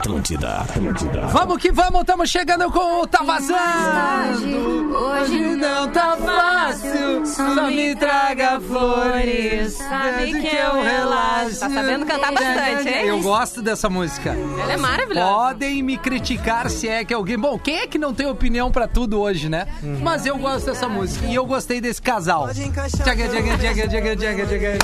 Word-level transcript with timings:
Atlântida, 0.00 0.48
Atlântida. 0.62 1.20
Vamos 1.26 1.58
que 1.58 1.70
vamos, 1.70 2.00
estamos 2.00 2.30
chegando 2.30 2.70
com 2.72 3.02
o 3.02 3.06
Tá 3.06 3.22
Vazando. 3.22 4.96
Hoje 4.96 5.38
não 5.56 5.88
tá 5.90 6.16
fácil, 6.16 7.26
só 7.26 7.66
me 7.66 7.94
traga 7.94 8.58
flores. 8.60 9.74
Sabe 9.74 10.40
que 10.40 10.56
eu 10.56 10.82
relaxo. 10.82 11.60
Tá 11.60 11.68
sabendo 11.68 12.06
cantar 12.06 12.32
bastante, 12.32 12.88
hein? 12.88 13.06
Eu 13.08 13.20
gosto 13.20 13.60
dessa 13.60 13.90
música. 13.90 14.30
Ela 14.62 14.72
é 14.72 14.76
maravilhosa. 14.78 15.28
Podem 15.28 15.82
me 15.82 15.98
criticar 15.98 16.70
se 16.70 16.88
é 16.88 17.04
que 17.04 17.12
alguém. 17.12 17.38
Bom, 17.38 17.58
quem 17.58 17.80
é 17.80 17.86
que 17.86 17.98
não 17.98 18.14
tem 18.14 18.26
opinião 18.26 18.70
pra 18.72 18.88
tudo 18.88 19.20
hoje, 19.20 19.50
né? 19.50 19.66
Mas 20.00 20.24
eu 20.24 20.38
gosto 20.38 20.64
dessa 20.64 20.88
música 20.88 21.26
e 21.26 21.34
eu 21.34 21.44
gostei 21.44 21.78
desse 21.78 22.00
casal. 22.00 22.48
Tchaga, 22.48 22.88
tchaga, 22.88 23.28
tchaga, 23.28 23.58
tchaga, 23.58 24.16
tchaga, 24.16 24.46
tchaga. 24.46 24.78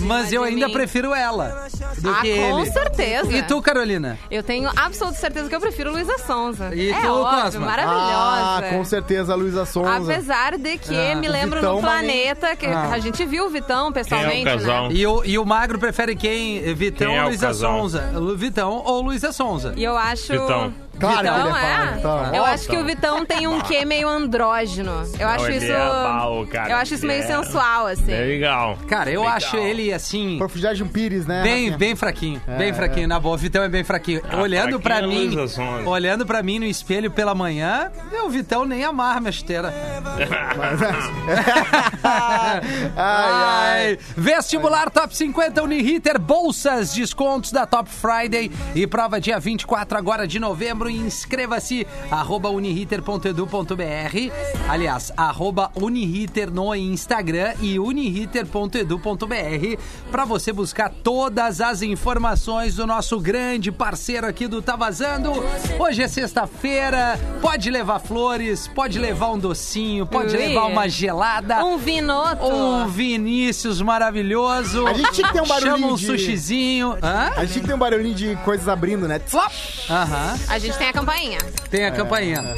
Mas 0.00 0.32
eu 0.32 0.42
ainda 0.42 0.70
prefiro 0.70 1.12
ela 1.14 1.68
do 1.98 2.10
Ah, 2.10 2.20
que 2.22 2.34
com 2.34 2.60
ele. 2.60 2.72
certeza. 2.72 3.30
E 3.30 3.42
tu, 3.42 3.60
Carolina? 3.60 3.90
Eu 4.30 4.42
tenho 4.42 4.70
absoluta 4.76 5.18
certeza 5.18 5.48
que 5.48 5.54
eu 5.54 5.60
prefiro 5.60 5.90
Luísa 5.92 6.16
Sonza. 6.18 6.74
E 6.74 6.90
é 6.90 7.00
tu, 7.00 7.06
óbvio, 7.08 7.42
Cosma? 7.44 7.66
maravilhosa. 7.66 8.06
Ah, 8.10 8.62
com 8.70 8.84
certeza, 8.84 9.34
Luísa 9.34 9.64
Sonza. 9.64 10.12
Apesar 10.12 10.56
de 10.58 10.78
que 10.78 10.94
Ah. 11.12 11.14
me 11.16 11.28
lembro 11.28 11.60
Vitão, 11.60 11.76
no 11.76 11.80
planeta, 11.82 12.54
que 12.56 12.66
Ah. 12.66 12.90
a 12.92 12.98
gente 12.98 13.24
viu 13.24 13.46
o 13.46 13.50
Vitão 13.50 13.92
pessoalmente, 13.92 14.48
é 14.48 14.54
o 14.54 14.58
casal? 14.58 14.88
né? 14.88 14.94
E 14.94 15.06
o, 15.06 15.24
e 15.24 15.38
o 15.38 15.44
Magro 15.44 15.78
prefere 15.78 16.14
quem? 16.16 16.60
Vitão 16.74 17.08
Quem 17.08 17.16
é 17.16 17.20
ou 17.20 17.26
o 17.26 17.28
Luísa? 17.28 17.54
Sonza? 17.54 18.12
Vitão 18.36 18.82
ou 18.84 19.02
Luísa 19.02 19.32
Sonza? 19.32 19.74
E 19.76 19.84
eu 19.84 19.96
acho... 19.96 20.32
Vitão. 20.32 20.72
Claro 21.00 21.22
Vitão, 21.22 21.34
que 21.34 21.40
ele 21.40 21.48
é 21.58 22.34
é? 22.34 22.38
Eu 22.38 22.44
acho 22.44 22.68
que 22.68 22.76
o 22.76 22.84
Vitão 22.84 23.24
tem 23.24 23.46
um 23.46 23.60
quê 23.60 23.84
meio 23.84 24.08
andrógeno. 24.08 25.02
Eu 25.18 25.28
acho 25.28 25.50
isso... 25.50 25.72
é 25.72 26.46
cara, 26.50 26.70
eu 26.70 26.76
acho 26.76 26.94
isso 26.94 27.06
meio 27.06 27.22
é- 27.22 27.26
sensual, 27.26 27.86
assim. 27.86 28.12
É 28.12 28.20
legal. 28.20 28.78
Cara, 28.86 29.10
eu 29.10 29.20
Legal. 29.22 29.36
acho 29.36 29.56
ele 29.56 29.92
assim. 29.92 30.36
Profundidade 30.38 30.84
Pires, 30.84 31.26
né? 31.26 31.42
Bem, 31.42 31.70
Rafinha? 31.70 31.78
bem 31.78 31.96
fraquinho, 31.96 32.42
É, 32.46 32.58
bem 32.58 32.74
fraquinho, 32.74 33.08
na 33.08 33.18
boa. 33.18 33.34
O 33.34 33.38
Vitão 33.38 33.62
é 33.62 33.68
bem 33.68 33.84
fraquinho. 33.84 34.20
Ah, 34.28 34.36
olhando 34.38 34.80
pra 34.80 34.96
fraquinho 34.96 35.40
é 35.40 35.46
mim, 35.46 35.86
olhando 35.86 36.26
para 36.26 36.42
mim 36.42 36.58
no 36.58 36.66
espelho 36.66 37.10
pela 37.10 37.34
manhã, 37.34 37.90
meu, 38.10 38.26
o 38.26 38.30
Vitão 38.30 38.64
nem 38.64 38.84
amarra 38.84 39.20
minha 39.20 39.32
chuteira. 39.32 39.72
ai, 42.02 42.60
ai. 42.96 42.96
Ai. 42.96 43.98
Vestibular 44.16 44.90
Top 44.90 45.16
50 45.16 45.62
Uniriter, 45.62 46.18
bolsas, 46.18 46.92
descontos 46.92 47.52
da 47.52 47.66
Top 47.66 47.88
Friday 47.88 48.50
e 48.74 48.86
prova 48.86 49.20
dia 49.20 49.38
24 49.38 49.96
agora 49.96 50.26
de 50.26 50.38
novembro. 50.38 50.89
Inscreva-se, 50.90 51.86
arroba 52.10 52.50
uniriter.edu.br. 52.50 54.32
Aliás, 54.68 55.12
arroba 55.16 55.70
uniriter 55.74 56.50
no 56.50 56.74
Instagram 56.74 57.54
e 57.60 57.78
uniriter.edu.br 57.78 59.76
para 60.10 60.24
você 60.24 60.52
buscar 60.52 60.90
todas 60.90 61.60
as 61.60 61.82
informações 61.82 62.74
do 62.76 62.86
nosso 62.86 63.18
grande 63.20 63.70
parceiro 63.72 64.26
aqui 64.26 64.46
do 64.46 64.60
Tá 64.62 64.76
Vazando. 64.76 65.32
Hoje 65.78 66.02
é 66.02 66.08
sexta-feira, 66.08 67.18
pode 67.40 67.70
levar 67.70 67.98
flores, 68.00 68.68
pode 68.68 68.98
levar 68.98 69.30
um 69.30 69.38
docinho, 69.38 70.06
pode 70.06 70.34
Ui. 70.36 70.46
levar 70.46 70.66
uma 70.66 70.88
gelada. 70.88 71.64
Um 71.64 71.78
vinoto. 71.78 72.44
Um 72.46 72.86
Vinícius 72.88 73.80
maravilhoso. 73.80 74.86
A 74.86 74.92
gente 74.92 75.12
tinha 75.12 75.26
que 75.28 75.32
ter 75.34 75.42
um 75.42 75.46
barulhinho 75.46 75.76
Chama 75.78 75.92
um 75.92 75.96
de- 75.96 76.06
sushizinho. 76.06 76.96
Hã? 77.02 77.30
A 77.36 77.40
gente 77.44 77.52
tinha 77.52 77.62
que 77.62 77.68
ter 77.68 77.74
um 77.74 77.78
barulhinho 77.78 78.14
de 78.14 78.36
coisas 78.44 78.68
abrindo, 78.68 79.06
né? 79.06 79.20
Flop. 79.24 79.50
Aham. 79.88 80.38
A 80.48 80.58
gente 80.58 80.76
tem 80.80 80.88
a 80.88 80.92
campainha. 80.94 81.38
Tem 81.70 81.84
a 81.84 81.90
campainha. 81.90 82.54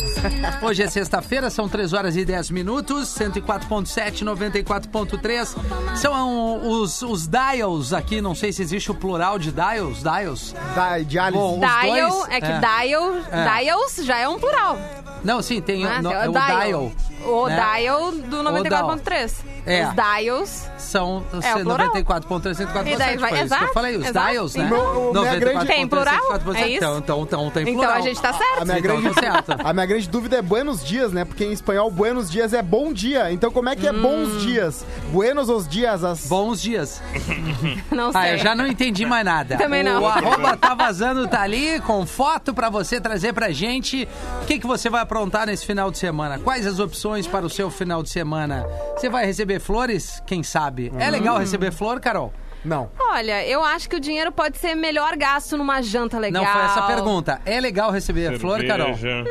Hoje 0.62 0.82
é 0.82 0.88
sexta-feira, 0.88 1.50
são 1.50 1.68
3 1.68 1.92
horas 1.92 2.16
e 2.16 2.24
10 2.24 2.50
minutos, 2.50 3.08
104.7, 3.18 4.22
94.3. 4.24 5.96
São 5.96 6.68
os, 6.70 7.02
os 7.02 7.26
dials 7.26 7.92
aqui, 7.92 8.20
não 8.20 8.34
sei 8.34 8.52
se 8.52 8.62
existe 8.62 8.90
o 8.90 8.94
plural 8.94 9.38
de 9.38 9.50
dials, 9.50 10.02
dials. 10.02 10.54
Da 10.74 10.98
diálise. 11.00 11.38
Bom, 11.42 11.54
Os 11.54 11.60
Dial, 11.60 12.10
dois, 12.10 12.28
é 12.30 12.40
que 12.40 12.46
é. 12.46 12.58
dial, 12.60 13.12
É. 13.30 13.60
dials 13.60 13.96
já 14.02 14.18
é 14.18 14.28
um 14.28 14.38
plural. 14.38 14.78
Não, 15.24 15.40
sim, 15.42 15.60
tem 15.60 15.84
o, 15.86 16.02
no- 16.02 16.12
é 16.12 16.28
o 16.28 16.32
dial. 16.32 16.92
O 17.24 17.46
né? 17.46 17.54
dial 17.76 18.10
do 18.10 18.42
94.3. 18.42 19.32
É. 19.64 19.86
Os 19.86 19.94
dials. 19.94 20.66
São 20.76 21.24
É, 21.40 21.54
o 21.54 21.60
plural. 21.60 21.88
94.3 21.90 22.58
E 22.88 22.96
daí 22.96 23.16
104.7, 23.16 23.18
vai- 23.18 23.18
foi 23.18 23.18
isso 23.18 23.26
que 23.28 23.34
eu 23.34 23.38
exato, 23.44 23.72
falei, 23.72 23.96
os 23.96 24.06
exato. 24.06 24.30
dials, 24.30 24.54
né? 24.56 24.64
Então, 24.66 25.10
o 25.10 25.12
minha 25.12 25.36
grande- 25.38 25.66
Tem 25.66 25.86
plural? 25.86 26.20
104.7, 26.32 26.56
É 26.62 26.68
isso? 26.68 26.76
Então, 26.78 26.98
então, 26.98 27.22
então 27.22 27.50
tem 27.50 27.62
Então 27.62 27.74
plural. 27.74 27.96
a 27.96 28.00
gente 28.02 28.20
tá 28.20 28.32
certo. 28.32 28.62
A 28.62 28.64
minha, 28.64 28.80
grande, 28.80 29.10
tá 29.10 29.20
certo. 29.20 29.52
a 29.64 29.72
minha 29.72 29.86
grande 29.86 30.08
dúvida 30.08 30.36
é 30.36 30.42
buenos 30.42 30.84
dias, 30.84 31.12
né? 31.12 31.24
Porque 31.24 31.44
em 31.44 31.52
espanhol, 31.52 31.90
buenos 31.90 32.30
dias 32.30 32.52
é 32.52 32.62
bom 32.62 32.92
dia. 32.92 33.30
Então, 33.32 33.50
como 33.50 33.68
é 33.68 33.76
que 33.76 33.86
é 33.86 33.92
Hum. 33.92 34.02
bons 34.02 34.42
dias? 34.42 34.84
Buenos 35.10 35.48
os 35.48 35.66
dias. 35.68 36.02
As... 36.04 36.26
Bons 36.26 36.60
dias. 36.60 37.00
Não 37.90 38.12
sei. 38.12 38.20
Ah, 38.20 38.32
eu 38.32 38.38
já 38.38 38.54
não 38.54 38.66
entendi 38.66 39.04
mais 39.06 39.24
nada. 39.24 39.56
Também 39.56 39.82
não. 39.82 40.02
O 40.02 40.06
arroba 40.06 40.56
tá 40.56 40.74
vazando, 40.74 41.26
tá 41.28 41.42
ali, 41.42 41.80
com 41.80 42.06
foto 42.06 42.52
pra 42.54 42.68
você 42.70 43.00
trazer 43.00 43.32
pra 43.32 43.50
gente. 43.50 44.08
O 44.42 44.46
que, 44.46 44.58
que 44.58 44.66
você 44.66 44.88
vai 44.90 45.02
aprontar 45.02 45.46
nesse 45.46 45.64
final 45.66 45.90
de 45.90 45.98
semana? 45.98 46.38
Quais 46.38 46.66
as 46.66 46.78
opções 46.78 47.26
para 47.26 47.44
o 47.44 47.50
seu 47.50 47.70
final 47.70 48.02
de 48.02 48.10
semana? 48.10 48.66
Você 48.96 49.08
vai 49.08 49.26
receber 49.26 49.60
flores? 49.60 50.22
Quem 50.26 50.42
sabe? 50.42 50.92
É 50.98 51.08
Hum. 51.08 51.10
legal 51.10 51.38
receber 51.38 51.72
flor, 51.72 52.00
Carol? 52.00 52.32
Não. 52.64 52.90
Olha, 52.98 53.46
eu 53.46 53.62
acho 53.62 53.88
que 53.88 53.96
o 53.96 54.00
dinheiro 54.00 54.30
pode 54.30 54.58
ser 54.58 54.74
melhor 54.74 55.16
gasto 55.16 55.56
numa 55.56 55.82
janta 55.82 56.18
legal. 56.18 56.44
Não 56.44 56.52
foi 56.52 56.62
essa 56.62 56.80
a 56.80 56.86
pergunta. 56.86 57.40
É 57.44 57.60
legal 57.60 57.90
receber 57.90 58.38
flor, 58.38 58.64
Carol? 58.64 58.94
Cerveja. 58.96 59.24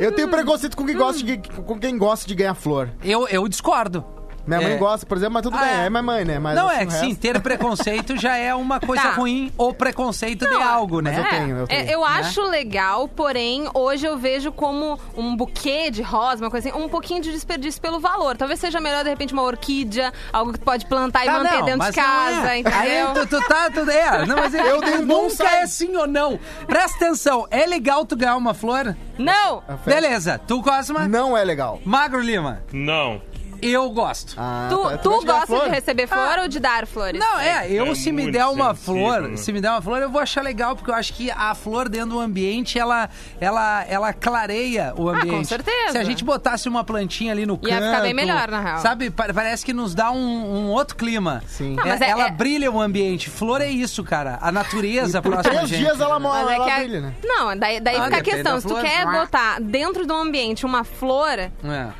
Eu 0.00 0.12
tenho 0.12 0.28
preconceito 0.28 0.76
com 0.76 0.84
quem 0.84 0.96
gosta 0.96 1.22
de, 1.22 1.38
com 1.38 1.78
quem 1.78 1.96
gosta 1.96 2.26
de 2.26 2.34
ganhar 2.34 2.54
flor. 2.54 2.90
Eu, 3.02 3.26
eu 3.28 3.46
discordo. 3.48 4.04
Minha 4.46 4.60
mãe 4.60 4.72
É. 4.72 4.76
gosta, 4.76 5.06
por 5.06 5.16
exemplo, 5.16 5.34
mas 5.34 5.42
tudo 5.42 5.56
Ah, 5.56 5.60
bem. 5.60 5.70
é. 5.70 5.86
É 5.86 5.90
minha 5.90 6.02
mãe, 6.02 6.24
né? 6.24 6.38
Mas 6.38 6.54
não, 6.56 6.66
assim, 6.68 6.76
é 6.76 6.86
que 6.86 6.92
resto- 6.92 7.06
sim, 7.06 7.14
ter 7.14 7.40
preconceito 7.40 8.16
já 8.16 8.36
é 8.36 8.54
uma 8.54 8.78
coisa 8.80 9.02
Tá. 9.02 9.10
ruim 9.12 9.52
ou 9.56 9.72
preconceito 9.72 10.46
de 10.46 10.52
Não, 10.52 10.62
algo, 10.62 11.00
né? 11.00 11.12
mas 11.12 11.18
eu 11.18 11.30
tenho, 11.40 11.56
eu 11.58 11.66
tenho. 11.66 11.88
É, 11.90 11.94
eu 11.94 12.04
acho 12.04 12.42
legal, 12.42 13.08
porém, 13.08 13.68
hoje 13.74 14.06
eu 14.06 14.16
vejo 14.18 14.52
como 14.52 14.98
um 15.16 15.34
buquê 15.36 15.90
de 15.90 16.02
rosa, 16.02 16.44
uma 16.44 16.50
coisa 16.50 16.68
assim, 16.68 16.78
um 16.78 16.88
pouquinho 16.88 17.22
de 17.22 17.30
desperdício 17.32 17.80
pelo 17.80 18.00
valor. 18.00 18.36
Talvez 18.36 18.60
seja 18.60 18.80
melhor, 18.80 19.02
de 19.04 19.10
repente, 19.10 19.32
uma 19.32 19.42
orquídea, 19.42 20.12
algo 20.32 20.52
que 20.52 20.58
tu 20.58 20.64
pode 20.64 20.86
plantar 20.86 21.22
e 21.22 21.26
Tá, 21.26 21.32
manter 21.38 21.58
não, 21.58 21.64
dentro 21.64 21.80
de 21.90 21.96
não 21.96 22.04
casa, 22.04 22.52
é. 22.54 22.58
entendeu? 22.58 23.08
Aí 23.08 23.14
tu, 23.14 23.26
tu 23.26 23.48
tá, 23.48 23.70
tu, 23.70 23.90
é, 23.90 24.26
não, 24.26 24.36
mas 24.36 24.54
é, 24.54 24.70
Eu 24.70 24.80
dei 24.80 24.94
um 24.94 25.02
nunca 25.02 25.14
bonsai. 25.14 25.62
é 25.62 25.66
sim 25.66 25.94
ou 25.96 26.06
não. 26.06 26.38
Presta 26.66 26.96
atenção, 27.04 27.46
é 27.50 27.66
legal 27.66 28.04
tu 28.04 28.16
ganhar 28.16 28.36
uma 28.36 28.54
flor? 28.54 28.96
Não! 29.18 29.62
Beleza, 29.86 30.40
tu, 30.46 30.62
Cosma? 30.62 31.06
Não 31.08 31.36
é 31.36 31.44
legal. 31.44 31.80
Magro 31.84 32.20
Lima, 32.20 32.62
Não. 32.72 33.20
Eu 33.62 33.90
gosto. 33.90 34.34
Ah, 34.38 34.68
Tu, 34.70 34.82
tá. 34.82 34.98
Tu 34.98 35.08
ganhar 35.10 35.24
gosta 35.24 35.46
flor? 35.46 35.64
de 35.64 35.70
receber 35.70 36.06
flor 36.06 36.38
ou 36.42 36.48
de 36.48 36.60
dar 36.60 36.86
flores? 36.86 37.20
Não, 37.20 37.38
é, 37.40 37.70
eu 37.70 37.86
É 37.86 37.94
se 37.94 38.10
me 38.12 38.30
der 38.30 38.46
uma 38.46 38.74
sensível, 38.74 38.94
flor, 39.04 39.22
né? 39.28 39.36
se 39.36 39.52
me 39.52 39.60
der 39.60 39.70
uma 39.70 39.82
flor, 39.82 40.02
eu 40.02 40.10
vou 40.10 40.20
achar 40.20 40.42
legal, 40.42 40.74
porque 40.76 40.90
eu 40.90 40.94
acho 40.94 41.12
que 41.12 41.30
a 41.30 41.54
flor 41.54 41.88
dentro 41.88 42.10
do 42.10 42.20
ambiente, 42.20 42.78
ela, 42.78 43.08
ela, 43.40 43.84
ela 43.88 44.12
clareia 44.12 44.92
o 44.96 45.08
Ah, 45.08 45.12
com 45.12 45.18
ambiente. 45.20 45.48
certeza. 45.48 45.92
Se 45.92 45.98
a 45.98 46.04
gente 46.04 46.24
botasse 46.24 46.68
uma 46.68 46.82
plantinha 46.84 47.32
ali 47.32 47.46
no 47.46 47.56
canto... 47.56 47.70
Ia 47.72 47.80
ficar 47.82 48.00
bem 48.02 48.14
melhor, 48.14 48.50
na 48.50 48.60
real. 48.60 48.78
Sabe, 48.80 49.10
pa- 49.10 49.32
parece 49.32 49.64
que 49.64 49.72
nos 49.72 49.94
dá 49.94 50.10
um, 50.10 50.16
um 50.16 50.70
outro 50.70 50.96
clima. 50.96 51.42
Sim. 51.46 51.76
Ah, 51.78 51.82
mas 51.86 52.00
É- 52.00 52.06
é- 52.06 52.10
ela 52.10 52.26
é- 52.26 52.30
brilha 52.30 52.70
o 52.70 52.80
ambiente. 52.80 53.28
Flor 53.30 53.60
é 53.60 53.68
isso, 53.68 54.02
cara. 54.02 54.38
A 54.40 54.50
natureza 54.50 55.20
próxima 55.22 55.40
a 55.40 55.42
três 55.56 55.68
gente. 55.68 55.78
dias 55.80 56.00
ela, 56.00 56.18
mo- 56.18 56.28
Mas 56.30 56.48
é 56.48 56.54
ela 56.54 56.64
que 56.64 56.70
a- 56.70 56.78
brilha, 56.78 57.00
né? 57.00 57.14
Não, 57.22 57.56
daí, 57.56 57.80
daí 57.80 57.96
Ah, 57.96 58.04
fica 58.04 58.16
a 58.16 58.22
questão. 58.22 58.60
Se 58.60 58.66
tu 58.66 58.70
flor. 58.74 58.82
quer 58.82 59.06
botar 59.06 59.60
dentro 59.60 60.06
do 60.06 60.14
ambiente 60.14 60.64
uma 60.64 60.82
flor, 60.84 61.38
É. 61.38 61.50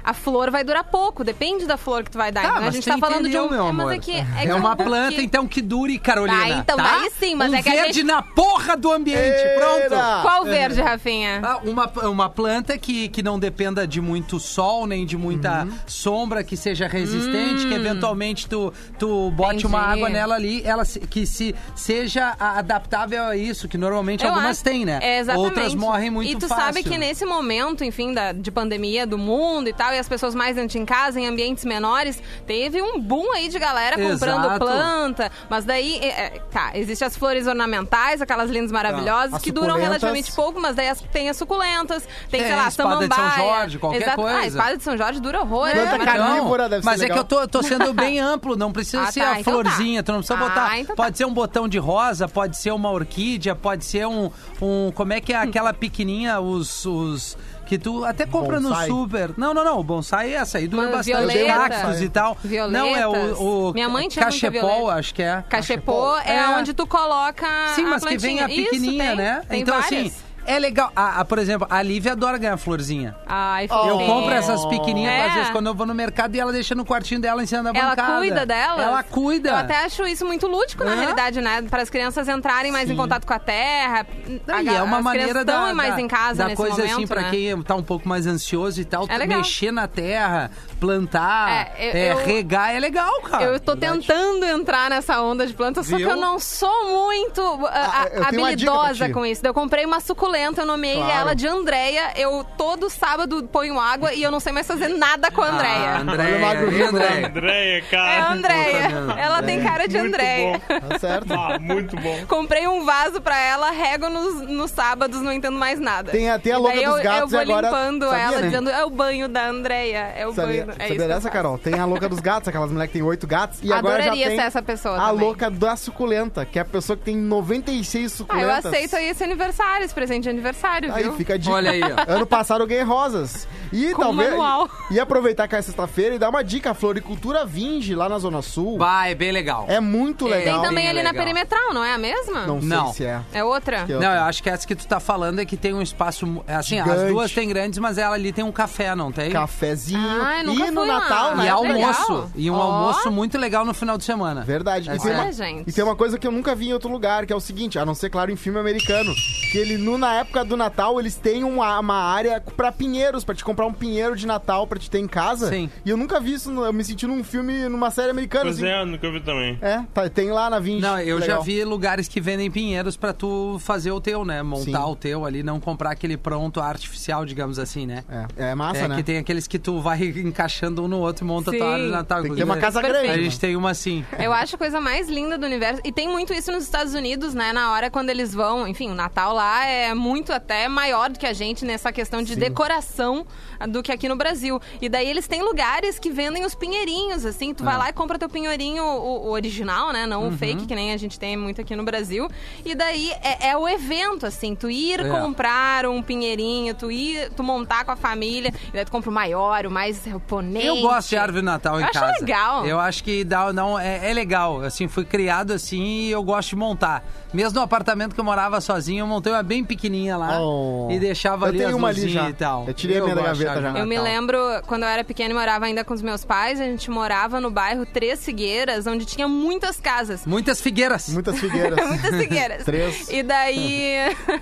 a 0.03 0.15
flor 0.15 0.51
vai 0.51 0.65
durar 0.65 0.85
pouco. 0.85 1.23
Depende 1.23 1.54
da 1.67 1.77
flor 1.77 2.03
que 2.03 2.11
tu 2.11 2.19
vai 2.19 2.33
dar. 2.33 2.43
Tá, 2.43 2.49
Então, 2.49 2.65
a 2.65 2.71
gente 2.71 2.85
tá 2.89 2.99
falando 2.99 3.29
de 3.29 3.39
um. 3.39 3.49
meu 3.51 3.67
é, 3.67 3.69
amor. 3.69 3.93
é 3.95 3.99
que, 3.99 4.11
é, 4.13 4.27
É, 4.39 4.47
que 4.47 4.53
uma 4.53 4.57
um 4.57 4.63
buquê- 4.73 4.85
planta, 4.85 5.23
então, 5.23 5.47
que 5.47 5.63
dure, 5.63 5.99
Carolina. 5.99 6.41
Tá, 6.41 6.49
então, 6.59 6.77
tá? 6.77 6.83
daí 6.99 7.11
sim, 7.19 7.35
mas 7.37 7.53
um 7.53 7.55
é 7.55 7.63
que 7.63 7.69
a 7.69 7.73
verde 7.73 7.93
gente- 8.01 8.05
na 8.07 8.23
porra 8.23 8.77
do 8.77 8.91
ambiente, 8.93 9.43
pronto. 9.57 10.23
Qual 10.23 10.45
verde, 10.45 10.81
Rafinha? 10.81 11.41
Ah, 11.45 11.61
uma, 11.65 11.87
uma 12.09 12.29
planta 12.29 12.77
que, 12.77 13.09
que 13.09 13.23
não 13.23 13.39
dependa 13.39 13.87
de 13.87 14.01
muito 14.01 14.41
sol, 14.41 14.87
nem 14.87 15.07
de 15.07 15.17
muita 15.17 15.65
Uhum. 15.65 15.73
sombra, 15.87 16.43
que 16.43 16.57
seja 16.57 16.89
resistente, 16.89 17.67
que 17.67 17.75
eventualmente 17.75 18.49
tu, 18.49 18.73
tu 18.99 19.31
bote 19.31 19.67
uma 19.67 19.79
Hum. 19.79 19.83
Entendi. 19.85 19.95
água 20.05 20.09
nela 20.09 20.35
ali, 20.35 20.63
ela 20.65 20.85
se- 20.85 21.01
que 21.01 21.27
se 21.27 21.55
seja 21.75 22.35
adaptável 22.39 23.25
a 23.25 23.37
isso, 23.37 23.69
que 23.69 23.77
normalmente 23.77 24.25
Eu 24.25 24.31
algumas 24.31 24.53
acho- 24.57 24.65
têm, 24.65 24.85
né? 24.85 24.99
É, 25.03 25.19
exatamente. 25.19 25.47
Outras 25.49 25.75
morrem 25.75 26.11
muito 26.11 26.31
E 26.31 26.35
tu 26.37 26.49
fácil. 26.49 26.65
sabe 26.65 26.83
que 26.83 26.97
nesse 26.97 27.25
momento, 27.25 27.85
enfim, 27.85 28.13
da, 28.13 28.33
de 28.33 28.51
pandemia 28.51 29.07
do 29.07 29.19
mundo 29.19 29.69
e 29.69 29.73
tal, 29.73 29.93
e 29.93 29.99
as 29.99 30.09
pessoas 30.09 30.35
mais 30.35 30.57
dentro 30.57 30.79
em 30.79 30.85
casa, 30.85 31.21
em 31.21 31.27
ambientes 31.35 31.65
menores, 31.65 32.23
teve 32.47 32.81
um 32.81 32.99
boom 33.01 33.33
aí 33.33 33.49
de 33.49 33.59
galera 33.59 33.97
comprando 33.97 34.45
Exato. 34.47 34.59
planta. 34.59 35.33
Mas 35.51 35.65
daí, 35.65 35.99
é, 36.01 36.07
é, 36.09 36.31
tá, 36.51 36.71
existem 36.75 37.07
as 37.07 37.17
flores 37.17 37.47
ornamentais, 37.47 38.23
aquelas 38.23 38.51
lindas 38.51 38.73
maravilhosas, 38.73 39.35
As 39.35 39.43
que 39.43 39.51
duram 39.53 39.77
relativamente 39.77 40.33
pouco, 40.33 40.61
mas 40.61 40.77
daí 40.77 40.89
as, 40.89 41.01
tem 41.01 41.29
as 41.29 41.37
suculentas, 41.37 42.05
tem, 42.31 42.41
Tem 42.41 42.49
sei 42.49 42.57
lá, 42.57 42.69
espada 42.69 42.97
de 42.97 43.15
São 43.15 43.17
samambaia. 43.25 43.49
Jorge, 43.49 43.79
qualquer 43.79 44.03
Exato. 44.03 44.21
coisa. 44.23 44.39
Ah, 44.39 44.47
espada 44.47 44.77
de 44.77 44.83
São 44.83 44.97
Jorge 44.97 45.21
dura 45.21 45.41
horror. 45.41 45.71
Planta 45.71 45.97
é 45.97 46.05
carnívora 46.05 46.69
deve 46.69 46.83
ser 46.83 46.91
Mas 46.91 47.01
é 47.03 47.09
que 47.09 47.19
eu 47.19 47.25
tô, 47.25 47.47
tô 47.49 47.63
sendo 47.63 47.93
bem 47.93 48.19
amplo, 48.21 48.57
não 48.57 48.73
precisa 48.73 49.03
Ah, 49.03 49.13
ser 49.13 49.21
tá, 49.21 49.33
a 49.33 49.41
então 49.41 49.63
tá. 49.63 49.71
florzinha, 49.71 50.03
tu 50.03 50.13
não 50.13 50.19
precisa 50.21 50.39
Ah, 50.39 50.49
botar. 50.49 50.79
então 50.79 50.95
tá. 50.97 51.03
pode 51.03 51.19
ser 51.19 51.25
um 51.25 51.35
botão 51.35 51.69
de 51.69 51.79
rosa, 51.79 52.29
pode 52.29 52.57
ser 52.57 52.71
uma 52.73 52.91
orquídea, 52.91 53.55
pode 53.55 53.85
ser 53.85 54.07
um. 54.07 54.31
um 54.63 54.93
como 54.95 55.13
é 55.13 55.21
que 55.21 55.33
é 55.33 55.37
aquela 55.43 55.73
pequenininha, 55.73 56.41
os. 56.41 56.85
os 56.87 57.37
que 57.65 57.79
tu 57.79 58.05
até 58.05 58.27
compra 58.27 58.61
Bonsai. 58.61 58.89
no 58.89 58.95
super. 58.95 59.31
Não, 59.37 59.53
não, 59.55 59.65
não. 59.65 59.79
O 59.81 59.85
bonsai 59.85 60.33
é 60.33 60.37
essa 60.37 60.59
aí 60.59 60.69
dura 60.69 60.89
bastante. 60.89 61.17
violeta. 61.17 61.47
Cactos 61.69 62.01
e 62.03 62.09
tal. 62.09 62.37
Violetas. 62.45 62.73
Não, 62.83 62.97
é 62.97 63.07
o, 63.07 63.71
o 63.71 63.73
Minha 63.73 63.89
mãe 63.89 64.09
tinha 64.09 64.25
cachepol, 64.25 64.91
acho 64.91 65.15
que 65.15 65.23
é. 65.23 65.43
Cachepô 65.49 66.17
é, 66.19 66.37
É. 66.37 66.49
onde 66.59 66.73
tu 66.75 66.87
coloca 66.87 67.47
Sim, 67.75 67.85
a 67.85 67.89
mas 67.89 68.05
que 68.05 68.19
vem 68.19 68.41
a 68.41 68.47
pequenininha, 68.49 69.05
Isso, 69.05 69.07
tem, 69.09 69.17
né? 69.17 69.43
Tem 69.49 69.61
então, 69.63 69.81
várias. 69.81 70.07
assim, 70.07 70.13
é 70.47 70.59
legal. 70.59 70.91
Ah, 70.95 71.21
ah, 71.21 71.25
por 71.25 71.39
exemplo, 71.39 71.67
a 71.71 71.83
Lívia 71.83 72.13
adora 72.13 72.39
ganhar 72.39 72.57
florzinha. 72.57 73.15
Ai, 73.27 73.67
Oh. 73.71 73.75
Eu 73.75 73.95
fofinha. 73.99 74.07
compro 74.15 74.35
essas 74.35 74.65
pequenininhas, 74.67 75.13
É. 75.13 75.27
às 75.29 75.35
vezes, 75.35 75.51
quando 75.51 75.67
eu 75.67 75.75
vou 75.75 75.87
no 75.87 75.95
mercado 75.95 76.35
e 76.35 76.41
ela 76.41 76.53
deixa 76.53 76.75
no 76.75 76.85
quartinho 76.85 77.21
dela 77.21 77.43
em 77.43 77.47
cima 77.47 77.63
da 77.73 77.79
Ela 77.79 77.91
bancada. 77.91 78.19
cuida 78.19 78.47
dela? 78.47 78.83
Ela 78.83 79.03
cuida. 79.03 79.51
Eu 79.51 79.57
até 79.57 79.85
acho 79.85 80.07
isso 80.07 80.25
muito 80.27 80.47
lúdico, 80.47 80.85
na 80.85 80.93
É. 80.93 80.97
realidade, 80.97 81.41
né? 81.41 81.63
Para 81.63 81.83
as 81.83 81.91
crianças 81.91 82.29
entrarem 82.29 82.71
mais 82.73 82.91
em 82.91 82.97
contato 82.97 83.27
com 83.27 83.33
a 83.35 83.39
terra. 83.39 84.07
Não, 84.47 84.55
A- 84.57 84.63
e 84.63 84.69
é 84.69 84.83
uma 84.83 84.99
as 84.99 85.05
maneira 85.05 85.29
crianças 85.31 85.47
da, 85.47 85.53
estão 85.61 85.75
mais 85.75 85.95
da, 85.95 86.01
em 86.01 86.09
casa 86.09 86.35
da 86.39 86.45
nesse 86.45 86.57
coisa 86.57 86.77
momento, 86.77 86.93
assim, 86.95 87.07
pra 87.07 87.23
né? 87.23 87.31
quem 87.31 87.63
tá 87.63 87.75
um 87.75 87.83
pouco 87.83 88.09
mais 88.09 88.27
ansioso 88.27 88.81
e 88.81 88.85
tal, 88.85 89.07
É 89.09 89.17
legal. 89.19 89.39
mexer 89.39 89.71
na 89.73 89.87
terra, 89.89 90.51
plantar, 90.79 91.51
É, 91.79 91.89
eu- 91.89 91.93
é, 91.97 92.13
eu- 92.13 92.27
regar, 92.27 92.75
é 92.75 92.79
legal, 92.79 93.21
cara. 93.23 93.45
Eu 93.45 93.61
tô 93.61 93.75
tentando 93.77 94.45
entrar 94.45 94.91
nessa 94.91 95.21
onda 95.23 95.47
de 95.47 95.55
plantas, 95.55 95.87
só 95.87 95.97
que 95.97 96.03
Viu? 96.03 96.11
eu 96.11 96.17
não 96.17 96.39
sou 96.39 97.09
muito 97.09 97.41
uh, 97.41 97.67
Ah, 97.67 98.07
eu 98.13 98.23
a- 98.23 98.27
tenho 98.27 98.43
uma 98.43 98.55
dica 98.55 98.71
pra 98.71 98.81
habilidosa 98.81 99.07
ti. 99.07 99.13
com 99.13 99.25
isso. 99.27 99.41
Eu 99.45 99.55
comprei 99.55 99.85
uma 99.87 100.01
suculenta, 100.35 100.63
eu 100.63 100.67
nomeei 100.67 100.97
Claro. 100.97 101.13
ela 101.13 101.35
de 101.35 101.47
Andréia. 101.47 102.13
Eu 102.17 102.45
todo 102.57 102.91
sábado 102.91 103.45
ponho 103.53 103.79
água 103.79 104.13
e 104.13 104.23
eu 104.23 104.31
não 104.31 104.41
sei 104.41 104.53
mais 104.53 104.67
fazer 104.67 104.89
nada 104.89 105.31
com 105.31 105.41
a 105.41 105.47
Ah, 105.47 105.51
Andréia. 105.51 105.97
Andréia, 105.99 106.89
Andréia? 106.89 107.27
Andréia, 107.29 107.79
É 107.79 107.81
cara. 107.83 108.25
a 108.25 108.33
Andréia. 108.33 108.89
Ela 109.19 109.43
tem 109.43 109.63
cara 109.63 109.87
de 109.87 109.97
Muito 109.99 110.09
Andréia. 110.15 110.61
bom. 110.69 110.81
Tá 110.89 110.99
certo? 110.99 111.33
Ah, 111.33 111.59
muito 111.61 111.97
bom. 111.97 112.27
Comprei 112.27 112.67
um 112.67 112.85
vaso 112.85 113.21
pra 113.21 113.39
ela, 113.39 113.71
rego 113.71 114.09
nos, 114.09 114.43
nos 114.49 114.71
sábados, 114.73 115.21
não 115.21 115.33
entendo 115.33 115.57
mais 115.59 115.79
nada. 115.79 116.11
Tem 116.11 116.29
a- 116.31 116.39
tem 116.39 116.53
a 116.53 116.59
louca 116.59 116.75
dos 116.75 116.83
eu, 116.85 117.03
gatos 117.03 117.21
eu 117.21 117.29
vou 117.29 117.39
e 117.39 117.43
agora- 117.43 117.67
limpando 117.69 118.05
sabia, 118.09 118.23
ela, 118.25 118.37
né? 118.41 118.47
dizendo, 118.49 118.71
é 118.71 118.85
o 118.85 118.91
banho 118.91 119.29
da 119.29 119.47
Andréia, 119.49 120.13
é 120.17 120.27
o 120.27 120.33
Sabia, 120.35 120.67
banho. 120.67 120.77
É 120.79 120.89
sabia 120.89 121.03
eu 121.05 121.09
dessa. 121.09 121.31
Carol? 121.31 121.59
Tem 121.59 121.79
a 121.79 121.85
louca 121.85 122.09
dos 122.09 122.21
gatos, 122.21 122.49
aquelas 122.49 122.71
mulheres 122.71 122.93
que 122.93 122.99
tem 122.99 123.07
oito 123.07 123.27
gatos. 123.27 123.61
E 123.63 123.73
agora 123.73 123.97
já 124.03 124.11
Adoraria 124.11 124.27
tem 124.29 124.37
ser 124.37 124.43
essa 124.47 124.63
pessoa 124.63 124.97
a 124.97 125.09
também. 125.09 125.25
louca 125.25 125.51
da 125.51 125.77
suculenta, 125.77 126.45
que 126.45 126.59
é 126.59 126.63
a 126.63 126.65
pessoa 126.65 126.97
que 126.97 127.05
tem 127.05 127.17
96 127.17 128.03
Ah, 128.03 128.05
eu 128.05 128.09
suculentas. 128.11 128.67
aceito 128.67 128.97
aí 128.97 129.07
esse 129.09 129.23
aniversário, 129.25 129.85
esse 129.85 129.95
presente 129.95 130.24
de 130.25 130.31
aniversário, 130.31 130.93
Aí 130.93 131.05
viu? 131.05 131.13
fica 131.15 131.35
a 131.35 131.37
dica. 131.37 131.55
Olha 131.55 131.71
aí, 131.71 131.81
ó. 131.83 132.13
Ano 132.15 132.27
passado 132.27 132.63
eu 132.63 132.67
ganhei 132.67 132.83
rosas. 132.83 133.47
E 133.73 133.93
Com 133.93 134.03
talvez. 134.03 134.31
manual. 134.31 134.69
E 134.91 135.01
aproveitar 135.01 135.49
que 135.49 135.57
é 135.57 135.63
sexta-feira 135.63 136.15
e 136.15 136.19
dar 136.19 136.29
uma 136.29 136.43
dica: 136.45 136.71
a 136.71 136.75
floricultura 136.75 137.45
Vinge 137.45 137.95
lá 137.95 138.09
na 138.09 138.19
Zona 138.19 138.43
Sul. 138.43 138.79
Vai, 138.79 139.13
é 139.13 139.15
bem 139.15 139.33
legal. 139.33 139.67
É 139.69 139.81
muito 139.81 140.27
É, 140.27 140.31
legal. 140.37 140.55
Tem 140.61 140.69
também 140.69 140.85
Bem 140.85 140.89
ali 140.91 141.03
na 141.03 141.11
legal. 141.11 141.25
perimetral, 141.25 141.73
não 141.75 141.83
é 141.85 141.93
a 141.95 141.99
mesma? 141.99 142.47
Não 142.47 142.61
sei 142.61 142.69
Não. 142.69 142.93
se 142.93 143.05
é. 143.05 143.21
É 143.33 143.43
outra? 143.45 143.85
Que 143.85 143.93
é 143.95 143.99
Não, 143.99 144.13
eu 144.13 144.23
acho 144.23 144.43
que 144.43 144.51
essa 144.51 144.67
que 144.67 144.75
tu 144.75 144.87
tá 144.87 145.01
falando 145.01 145.41
é 145.41 145.45
que 145.45 145.57
tem 145.57 145.73
um 145.75 145.83
espaço. 145.83 146.27
mu- 146.27 146.45
Assim, 146.47 146.79
as 146.79 146.87
Gigante. 146.87 147.13
duas 147.13 147.33
tem 147.33 147.49
grandes, 147.49 147.79
mas 147.79 147.99
ela 147.99 148.15
ali 148.15 148.33
tem 148.33 148.45
um 148.45 148.53
café, 148.53 148.95
não 148.95 149.11
tem? 149.11 149.31
Cafezinho. 149.31 150.01
Ah, 150.23 150.41
eu 150.41 150.45
nunca 150.47 150.67
e 150.67 150.71
no 150.71 150.81
fui 150.83 150.89
lá. 150.91 151.01
Natal, 151.01 151.33
E 151.33 151.37
né? 151.39 151.47
é 151.47 151.51
almoço. 151.51 152.13
legal. 152.13 152.31
E 152.37 152.51
um 152.51 152.55
Ó. 152.55 152.63
almoço 152.63 153.11
muito 153.11 153.39
legal 153.39 153.65
no 153.65 153.75
final 153.75 153.99
de 153.99 154.05
semana. 154.05 154.43
Verdade. 154.43 154.89
E 154.91 154.99
tem, 154.99 155.13
uma, 155.13 155.33
gente. 155.33 155.69
e 155.69 155.73
tem 155.73 155.83
uma 155.85 155.97
coisa 155.97 156.19
que 156.19 156.27
eu 156.27 156.33
nunca 156.33 156.55
vi 156.55 156.69
em 156.69 156.73
outro 156.73 156.89
lugar, 156.91 157.27
que 157.27 157.33
é 157.33 157.37
o 157.37 157.41
seguinte, 157.41 157.79
a 157.79 157.85
não 157.85 157.95
ser, 157.95 158.09
claro, 158.11 158.31
em 158.31 158.37
filme 158.37 158.59
americano, 158.59 159.13
que 159.51 159.59
ele, 159.59 159.77
no, 159.79 159.99
na 159.99 160.14
época 160.15 160.45
do 160.45 160.57
Natal, 160.57 160.99
eles 161.01 161.17
têm 161.17 161.45
uma, 161.45 161.79
uma 161.79 161.95
área 161.97 162.41
pra 162.57 162.71
pinheiros, 162.73 163.25
pra 163.25 163.35
te 163.35 163.45
comprar 163.45 163.67
um 163.67 163.73
pinheiro 163.73 164.17
de 164.17 164.27
Natal 164.27 164.67
pra 164.67 164.79
te 164.79 164.91
ter 164.91 164.99
em 164.99 165.07
casa. 165.09 165.49
Sim. 165.49 165.71
E 165.85 165.91
eu 165.91 165.97
nunca 165.97 166.21
vi 166.21 166.35
isso, 166.35 166.51
no- 166.51 166.65
eu 166.65 166.73
me 166.73 166.85
senti 166.85 167.07
num 167.07 167.23
filme, 167.25 167.69
numa 167.69 167.91
série 167.91 168.11
americana. 168.11 168.45
Pois 168.45 168.57
assim. 168.57 168.67
é, 168.67 168.85
nunca 168.85 169.11
vi 169.11 169.21
também. 169.21 169.59
É, 169.61 169.83
tá, 169.93 170.09
tem 170.09 170.31
lá 170.31 170.49
na 170.51 170.59
Vinci. 170.59 170.81
Não, 170.83 170.99
eu 171.01 171.19
já 171.21 171.27
Legal. 171.27 171.43
vi 171.43 171.65
lugares 171.65 172.09
que 172.09 172.21
vendem 172.21 172.51
pinheiros 172.51 172.97
pra 172.97 173.13
tu 173.13 173.59
fazer 173.61 173.91
o 173.93 174.01
teu, 174.01 174.25
né? 174.25 174.43
Montar 174.43 174.65
Sim. 174.85 174.91
o 174.93 174.97
teu 174.97 175.25
ali, 175.25 175.43
não 175.43 175.59
comprar 175.61 175.91
aquele 175.91 176.17
pronto 176.17 176.61
artificial, 176.61 177.25
digamos 177.25 177.59
assim, 177.59 177.87
né? 177.87 178.05
É, 178.37 178.51
é 178.51 178.55
massa, 178.55 178.81
é 178.81 178.89
né? 178.89 178.97
que 178.97 179.03
tem 179.03 179.19
aqueles 179.19 179.47
que 179.47 179.59
tu 179.59 179.81
vai 179.81 179.99
encaixando 180.17 180.85
um 180.85 180.89
no 180.89 180.99
outro 180.99 181.25
e 181.25 181.29
monta 181.29 181.51
Sim. 181.51 181.59
tua 181.59 181.67
árvore 181.69 181.87
de 181.87 181.93
Natal. 181.93 182.23
Tem 182.23 182.31
que 182.31 182.37
ter 182.37 182.45
uma 182.45 182.57
casa 182.57 182.81
grande. 182.83 183.09
A 183.11 183.17
gente 183.19 183.39
tem 183.41 183.57
uma 183.57 183.71
assim. 183.71 184.05
Eu 184.19 184.33
acho 184.33 184.55
a 184.57 184.59
coisa 184.59 184.81
mais 184.81 185.09
linda 185.09 185.37
do 185.39 185.47
universo. 185.47 185.81
E 185.85 185.93
tem 185.93 186.09
muito 186.09 186.33
isso 186.33 186.51
nos 186.53 186.65
Estados 186.65 186.95
Unidos, 186.95 187.35
né? 187.35 187.53
Na 187.53 187.73
hora 187.73 187.91
quando 187.91 188.11
eles 188.11 188.35
vão. 188.35 188.67
Enfim, 188.69 188.91
o 188.91 188.95
Natal 188.95 189.35
lá 189.35 189.67
é 189.67 189.95
muito 190.05 190.33
até 190.35 190.69
maior 190.69 191.09
do 191.09 191.19
que 191.19 191.27
a 191.27 191.33
gente 191.33 191.65
nessa 191.65 191.91
questão 191.91 192.21
de 192.23 192.35
Sim. 192.35 192.41
decoração 192.41 193.27
do 193.71 193.83
que 193.83 193.91
aqui 193.91 194.07
no 194.07 194.17
Brasil. 194.17 194.61
E 194.83 194.89
daí 194.89 195.09
eles 195.09 195.27
têm 195.27 195.43
lugares 195.43 195.99
que 195.99 196.11
vendem 196.11 196.45
os 196.45 196.55
pinheirinhos, 196.55 197.25
assim. 197.25 197.55
Tu 197.55 197.65
vai 197.65 197.79
lá 197.79 197.89
e 197.89 197.93
compra 197.95 198.19
teu 198.19 198.29
pinheirinho, 198.29 198.85
o, 198.85 199.29
o 199.29 199.31
original, 199.31 199.93
né? 199.93 200.05
Não 200.07 200.29
o 200.29 200.33
fake, 200.33 200.67
que 200.67 200.75
nem 200.75 200.93
a 200.93 200.97
gente 200.99 201.19
tem 201.19 201.37
muito 201.37 201.61
aqui 201.63 201.75
no 201.75 201.83
Brasil. 201.85 202.29
E 202.65 202.75
daí 202.75 203.11
é, 203.23 203.49
é 203.51 203.57
o 203.57 203.67
evento, 203.67 204.27
assim. 204.27 204.55
Tu 204.55 204.69
ir 204.71 205.01
É. 205.01 205.09
comprar 205.09 205.87
um 205.87 206.03
pinheirinho, 206.03 206.75
tu 206.75 206.91
ir, 206.91 207.31
tu 207.35 207.43
montar 207.43 207.85
com 207.87 207.93
a 207.93 207.97
família. 207.97 208.53
E 208.69 208.73
daí 208.73 208.85
tu 208.85 208.93
compra 208.93 209.09
o 209.09 209.13
maior, 209.13 209.65
o 209.65 209.71
mais 209.71 210.07
oponente. 210.15 210.67
Eu 210.67 210.81
gosto 210.83 211.09
de 211.09 211.17
árvore 211.17 211.43
Natal 211.43 211.79
em 211.79 211.83
Eu 211.83 211.89
acho 211.89 212.01
casa. 212.01 212.13
legal. 212.21 212.67
Eu 212.67 212.79
acho 212.79 213.03
que 213.03 213.25
dá, 213.25 213.53
não, 213.53 213.79
é, 213.79 214.11
é 214.11 214.13
legal. 214.13 214.61
Assim, 214.61 214.87
fui 214.87 215.05
criado 215.07 215.53
assim 215.53 215.83
e 215.83 216.11
eu 216.11 216.23
gosto 216.23 216.51
de 216.51 216.57
montar. 216.57 217.03
Mesmo 217.33 217.55
no 217.59 217.63
apartamento 217.65 218.15
que 218.15 218.21
eu 218.21 218.25
morava 218.25 218.61
sozinho, 218.61 219.01
eu 219.03 219.07
montei 219.07 219.33
uma 219.33 219.43
bem 219.43 219.65
pequenininha 219.65 219.94
lá 220.17 220.41
Oh. 220.41 220.89
e 220.91 220.99
deixava 220.99 221.47
Eu 221.47 221.49
ali 221.51 221.65
as 221.65 221.75
uma 221.75 221.89
ali 221.89 222.09
já. 222.09 222.29
e 222.29 222.33
tal. 222.33 222.65
Eu 222.67 222.75
tirei 222.75 222.99
a 222.99 223.03
minha 223.03 223.15
da 223.15 223.23
gaveta 223.23 223.61
já. 223.63 223.79
Eu 223.79 223.87
me 223.87 223.99
lembro, 223.99 224.39
quando 224.67 224.83
eu 224.83 224.89
era 224.89 225.05
pequena 225.05 225.31
e 225.31 225.35
morava 225.35 225.65
ainda 225.67 225.85
com 225.85 225.95
os 225.95 226.03
meus 226.03 226.25
pais, 226.25 226.61
a 226.61 226.65
gente 226.65 226.91
morava 226.91 227.41
no 227.41 227.51
bairro 227.51 227.87
Três 227.87 228.25
Figueiras, 228.25 228.87
onde 228.87 229.05
tinha 229.05 229.27
muitas 229.29 229.79
casas. 229.81 230.27
Muitas 230.27 230.61
figueiras. 230.61 231.09
Muitas 231.09 231.39
figueiras. 231.39 231.79
Muitas 231.89 232.17
figueiras. 232.17 232.65
Três. 232.67 233.09
E 233.11 233.23
daí 233.23 233.97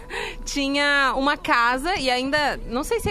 tinha 0.45 1.15
uma 1.17 1.37
casa, 1.37 1.97
e 1.97 2.11
ainda. 2.11 2.59
Não 2.69 2.85
sei 2.85 3.01
se 3.01 3.11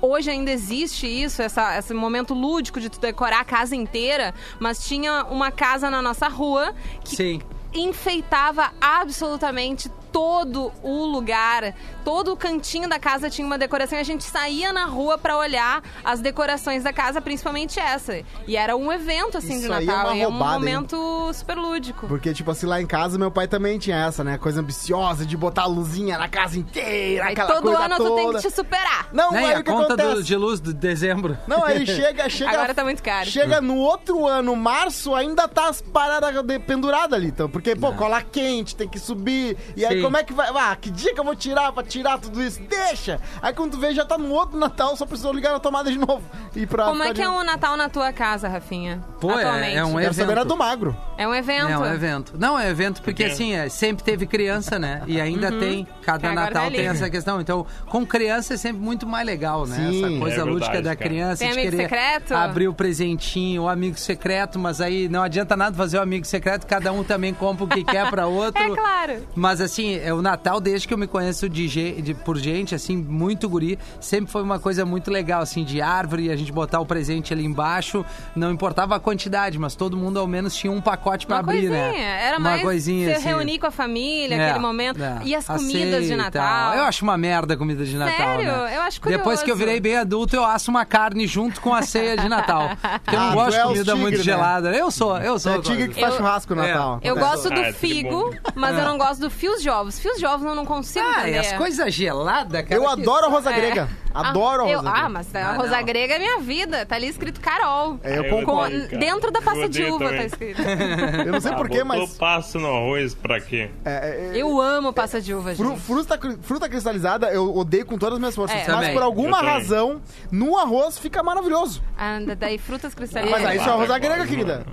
hoje 0.00 0.30
ainda 0.30 0.50
existe 0.50 1.06
isso, 1.06 1.42
essa, 1.42 1.78
esse 1.78 1.92
momento 1.94 2.34
lúdico 2.34 2.80
de 2.80 2.88
tu 2.88 3.00
decorar 3.00 3.40
a 3.40 3.44
casa 3.44 3.74
inteira, 3.74 4.34
mas 4.58 4.84
tinha 4.84 5.24
uma 5.24 5.50
casa 5.50 5.90
na 5.90 6.00
nossa 6.02 6.28
rua 6.28 6.74
que 7.04 7.16
Sim. 7.16 7.40
enfeitava 7.74 8.70
absolutamente 8.80 9.90
todo 10.12 10.70
o 10.82 11.06
lugar, 11.06 11.74
todo 12.04 12.32
o 12.32 12.36
cantinho 12.36 12.88
da 12.88 12.98
casa 12.98 13.30
tinha 13.30 13.46
uma 13.46 13.56
decoração 13.58 13.96
e 13.98 14.00
a 14.00 14.04
gente 14.04 14.24
saía 14.24 14.72
na 14.72 14.84
rua 14.84 15.16
pra 15.16 15.36
olhar 15.38 15.82
as 16.04 16.20
decorações 16.20 16.82
da 16.84 16.92
casa, 16.92 17.20
principalmente 17.20 17.80
essa. 17.80 18.20
E 18.46 18.56
era 18.56 18.76
um 18.76 18.92
evento 18.92 19.38
assim 19.38 19.56
Isso 19.58 19.66
de 19.66 19.72
aí 19.72 19.84
é 19.84 19.86
Natal, 19.86 20.06
uma 20.08 20.16
e 20.16 20.20
é 20.22 20.28
um 20.28 20.30
roubada, 20.30 20.54
hein? 20.54 20.60
momento 20.60 21.30
super 21.32 21.56
lúdico. 21.56 22.06
Porque, 22.06 22.32
tipo 22.34 22.50
assim, 22.50 22.66
lá 22.66 22.80
em 22.80 22.86
casa, 22.86 23.18
meu 23.18 23.30
pai 23.30 23.48
também 23.48 23.78
tinha 23.78 23.96
essa, 24.06 24.22
né? 24.22 24.36
Coisa 24.38 24.60
ambiciosa 24.60 25.24
de 25.24 25.36
botar 25.36 25.62
a 25.62 25.66
luzinha 25.66 26.18
na 26.18 26.28
casa 26.28 26.58
inteira, 26.58 27.24
Aí 27.26 27.32
aquela 27.32 27.52
todo 27.54 27.62
coisa 27.62 27.78
ano 27.84 27.96
toda. 27.96 28.10
tu 28.10 28.16
tem 28.16 28.32
que 28.32 28.40
te 28.40 28.50
superar. 28.50 29.08
Não? 29.12 29.32
E 29.32 29.36
aí 29.38 29.54
a 29.54 29.60
o 29.60 29.64
que 29.64 29.70
conta 29.70 29.96
do- 29.96 30.22
de 30.22 30.36
luz 30.36 30.60
de 30.60 30.72
dezembro. 30.74 31.38
Não, 31.46 31.64
aí 31.64 31.86
chega, 31.86 32.28
chega... 32.30 32.50
Agora 32.50 32.74
tá 32.74 32.84
muito 32.84 33.02
caro. 33.02 33.26
Chega 33.30 33.60
no 33.60 33.76
outro 33.76 34.26
ano, 34.26 34.54
março, 34.54 35.14
ainda 35.14 35.48
tá 35.48 35.68
as 35.68 35.80
paradas 35.80 36.32
penduradas 36.66 37.14
ali, 37.18 37.28
então. 37.28 37.48
Porque, 37.48 37.74
pô, 37.74 37.92
cola 37.92 38.20
quente, 38.22 38.76
tem 38.76 38.88
que 38.88 38.98
subir. 38.98 39.56
E 39.76 39.84
aí, 39.84 39.96
Sim. 39.96 40.01
Como 40.02 40.16
é 40.16 40.22
que 40.24 40.32
vai... 40.32 40.48
Ah, 40.54 40.76
que 40.80 40.90
dia 40.90 41.14
que 41.14 41.20
eu 41.20 41.24
vou 41.24 41.34
tirar 41.34 41.72
pra 41.72 41.82
tirar 41.82 42.18
tudo 42.18 42.42
isso? 42.42 42.60
Deixa! 42.62 43.20
Aí 43.40 43.52
quando 43.52 43.72
tu 43.72 43.78
vê, 43.78 43.94
já 43.94 44.04
tá 44.04 44.18
no 44.18 44.30
outro 44.30 44.58
Natal, 44.58 44.96
só 44.96 45.06
precisou 45.06 45.32
ligar 45.32 45.52
na 45.52 45.58
tomada 45.60 45.90
de 45.90 45.98
novo. 45.98 46.22
E 46.54 46.66
pra 46.66 46.84
Como 46.84 47.02
é 47.02 47.14
que 47.14 47.22
é 47.22 47.28
um 47.30 47.42
Natal 47.42 47.78
na 47.78 47.88
tua 47.88 48.12
casa, 48.12 48.46
Rafinha? 48.46 49.02
Pô, 49.18 49.30
é- 49.30 49.42
Atualmente. 49.42 49.76
é 49.78 49.84
um 49.86 49.94
Quero 49.96 50.12
saber 50.12 50.22
evento. 50.24 50.30
era 50.32 50.44
do 50.44 50.54
magro. 50.54 50.94
É 51.16 51.26
um 51.26 51.34
evento. 51.34 51.70
É 51.70 51.78
um 51.78 51.86
evento. 51.86 52.34
Não, 52.38 52.58
é 52.58 52.68
evento 52.68 53.00
porque, 53.00 53.22
Porque- 53.22 53.32
assim, 53.32 53.54
é, 53.54 53.70
sempre 53.70 54.04
teve 54.04 54.26
criança, 54.26 54.78
né? 54.78 55.00
E 55.06 55.18
ainda 55.18 55.50
tem. 55.50 55.88
Cada 56.02 56.28
Agora 56.28 56.44
Natal 56.46 56.62
vai 56.64 56.72
tem 56.72 56.86
essa 56.88 57.08
questão. 57.08 57.40
Então, 57.40 57.66
com 57.86 58.04
criança 58.04 58.52
é 58.52 58.56
sempre 58.58 58.82
muito 58.82 59.06
mais 59.06 59.24
legal, 59.24 59.64
né? 59.66 59.76
Sim. 59.76 59.98
essa 60.04 60.08
coisa 60.18 60.24
É 60.24 60.28
verdade, 60.44 60.50
lúdica 60.50 60.82
da 60.82 60.94
cara. 60.94 61.08
criança. 61.08 61.38
Tem 61.38 61.48
de 61.48 61.54
amigo 61.58 61.70
querer 61.70 61.82
secreto? 61.84 62.34
Abrir 62.34 62.68
o 62.68 62.74
presentinho, 62.74 63.62
o 63.62 63.68
amigo 63.68 63.98
secreto, 63.98 64.58
mas 64.58 64.82
aí 64.82 65.08
não 65.08 65.22
adianta 65.22 65.56
nada 65.56 65.74
fazer 65.74 65.96
o 65.96 66.02
amigo 66.02 66.26
secreto, 66.26 66.66
cada 66.66 66.92
um 66.92 67.02
também 67.02 67.32
compra 67.32 67.64
o 67.64 67.68
que 67.68 67.82
quer 67.82 68.10
pra 68.10 68.26
outro. 68.28 68.62
É 68.62 68.68
claro. 68.76 69.26
Mas 69.34 69.60
assim, 69.62 69.91
é 69.98 70.12
o 70.12 70.22
Natal, 70.22 70.60
desde 70.60 70.86
que 70.88 70.94
eu 70.94 70.98
me 70.98 71.06
conheço 71.06 71.48
de, 71.48 71.68
de- 72.02 72.14
por 72.14 72.38
gente, 72.38 72.74
assim, 72.74 72.96
muito 72.96 73.48
guri, 73.48 73.78
sempre 74.00 74.30
foi 74.30 74.42
uma 74.42 74.58
coisa 74.58 74.84
muito 74.84 75.10
legal, 75.10 75.42
assim, 75.42 75.64
de 75.64 75.80
árvore, 75.80 76.30
a 76.30 76.36
gente 76.36 76.52
botar 76.52 76.80
o 76.80 76.86
presente 76.86 77.32
ali 77.32 77.44
embaixo, 77.44 78.04
não 78.36 78.50
importava 78.50 78.96
a 78.96 79.00
quantidade, 79.00 79.58
mas 79.58 79.74
todo 79.74 79.96
mundo 79.96 80.18
ao 80.18 80.26
menos 80.26 80.54
tinha 80.54 80.72
um 80.72 80.80
pacote 80.80 81.26
pra 81.26 81.36
Uma 81.36 81.40
abrir, 81.40 81.68
coisinha. 81.68 81.92
né? 81.92 82.26
Era 82.28 82.38
uma 82.38 82.50
mais 82.50 82.62
coisinha, 82.62 83.08
se 83.08 83.14
assim. 83.16 83.28
reunir 83.28 83.58
com 83.58 83.66
a 83.66 83.70
família, 83.70 84.34
É, 84.36 84.46
aquele 84.50 84.58
momento. 84.64 85.02
é. 85.02 85.18
E 85.24 85.34
as 85.34 85.48
A 85.48 85.54
comidas 85.54 86.04
de 86.06 86.16
Natal. 86.16 86.42
tal. 86.42 86.74
Eu 86.76 86.82
acho 86.84 87.02
uma 87.04 87.16
merda 87.18 87.54
a 87.54 87.56
comida 87.56 87.84
de 87.84 87.96
Natal, 87.96 88.16
Sério? 88.36 88.44
né? 88.44 88.76
Eu 88.76 88.82
acho 88.82 89.00
Depois 89.00 89.42
que 89.42 89.50
eu 89.50 89.54
curioso. 89.54 89.58
virei 89.58 89.80
bem 89.80 89.96
adulto, 89.96 90.34
eu 90.36 90.44
asso 90.44 90.70
uma 90.70 90.84
carne 90.84 91.26
junto 91.26 91.60
com 91.60 91.74
a 91.74 91.82
ceia 91.82 92.16
de 92.16 92.28
Natal. 92.28 92.70
Porque 93.04 93.16
eu 93.16 93.20
Ah, 93.20 93.26
não 93.26 93.34
gosto 93.34 93.48
tu 93.48 93.52
de 93.52 93.58
é 93.58 93.62
comida 93.64 93.96
muito 93.96 94.16
tigre, 94.16 94.30
né? 94.30 94.36
gelada. 94.36 94.70
Eu 94.76 94.90
sou, 94.90 95.18
eu 95.18 95.38
sou. 95.38 95.52
É 95.54 95.60
tigre 95.60 95.88
que 95.88 96.00
faz 96.00 96.12
Eu- 96.12 96.18
churrasco 96.18 96.54
no 96.54 96.62
É. 96.62 96.68
Natal. 96.72 97.00
Eu 97.02 97.16
gosto 97.16 97.48
do 97.50 97.60
Ah, 97.60 97.66
é 97.68 97.72
figo, 97.72 98.34
mas 98.54 98.76
eu 98.78 98.84
não 98.84 98.96
gosto 98.98 99.20
do 99.20 99.30
fios 99.30 99.62
de 99.62 99.68
ovos. 99.82 99.98
Fios 99.98 100.18
de 100.18 100.24
ovos 100.26 100.46
eu 100.46 100.54
não 100.54 100.64
consigo 100.64 101.04
Ah, 101.06 101.18
e 101.26 101.30
entender. 101.32 101.38
as 101.38 101.52
coisas 101.52 101.92
geladas, 101.94 102.62
cara. 102.62 102.74
Eu 102.74 102.88
adoro 102.88 103.26
a 103.26 103.28
rosa 103.28 103.50
É. 103.50 103.54
grega. 103.54 103.88
Adoro 104.14 104.64
a 104.64 104.68
eu, 104.70 104.78
rosa 104.78 104.90
Ah, 104.90 104.92
grega. 104.94 105.08
mas 105.08 105.34
a 105.34 105.38
Ah, 105.50 105.56
rosa 105.56 105.76
não. 105.76 105.84
grega 105.84 106.14
é 106.14 106.18
minha 106.18 106.40
vida. 106.40 106.84
Tá 106.86 106.96
ali 106.96 107.08
escrito 107.08 107.40
Carol. 107.40 107.98
É, 108.02 108.18
eu 108.18 108.24
Eu 108.24 108.30
Com- 108.30 108.40
concordo. 108.46 108.86
cara. 108.86 108.98
dentro 108.98 109.30
da 109.30 109.42
pasta 109.42 109.60
Eu 109.62 109.68
de 109.68 109.82
uva 109.84 109.98
tá 110.04 110.10
também. 110.10 110.26
escrito. 110.26 110.62
Eu 111.26 111.32
não 111.32 111.40
sei 111.40 111.52
Ah, 111.52 111.56
porquê, 111.56 111.84
mas. 111.84 112.14
passa 112.16 112.58
no 112.58 112.68
arroz 112.68 113.14
pra 113.14 113.40
quê? 113.40 113.70
é, 113.84 114.30
é, 114.34 114.40
Eu 114.40 114.60
amo 114.60 114.92
pasta 114.92 115.20
de 115.20 115.34
uva, 115.34 115.54
Fru- 115.54 115.70
gente. 115.70 115.80
fruta, 115.80 116.18
fruta 116.42 116.68
cristalizada 116.68 117.30
eu 117.32 117.54
odeio 117.56 117.84
com 117.86 117.98
todas 117.98 118.14
as 118.14 118.18
minhas 118.20 118.34
forças. 118.34 118.56
É. 118.56 118.60
mas 118.66 118.66
Também. 118.66 118.94
por 118.94 119.02
alguma 119.02 119.38
Eu 119.38 119.40
também. 119.42 119.52
razão, 119.54 120.02
no 120.30 120.56
arroz 120.58 120.98
fica 120.98 121.22
maravilhoso. 121.22 121.82
Ah, 121.96 122.18
daí 122.38 122.58
frutas 122.58 122.94
cristalizadas. 122.94 123.42
Mas 123.42 123.50
aí 123.50 123.58
isso 123.58 123.68
é 123.68 123.72
Ah, 123.72 123.76
rosa 123.76 123.96
é 123.96 123.98
grega, 123.98 124.16
quase, 124.16 124.28
querida. 124.30 124.66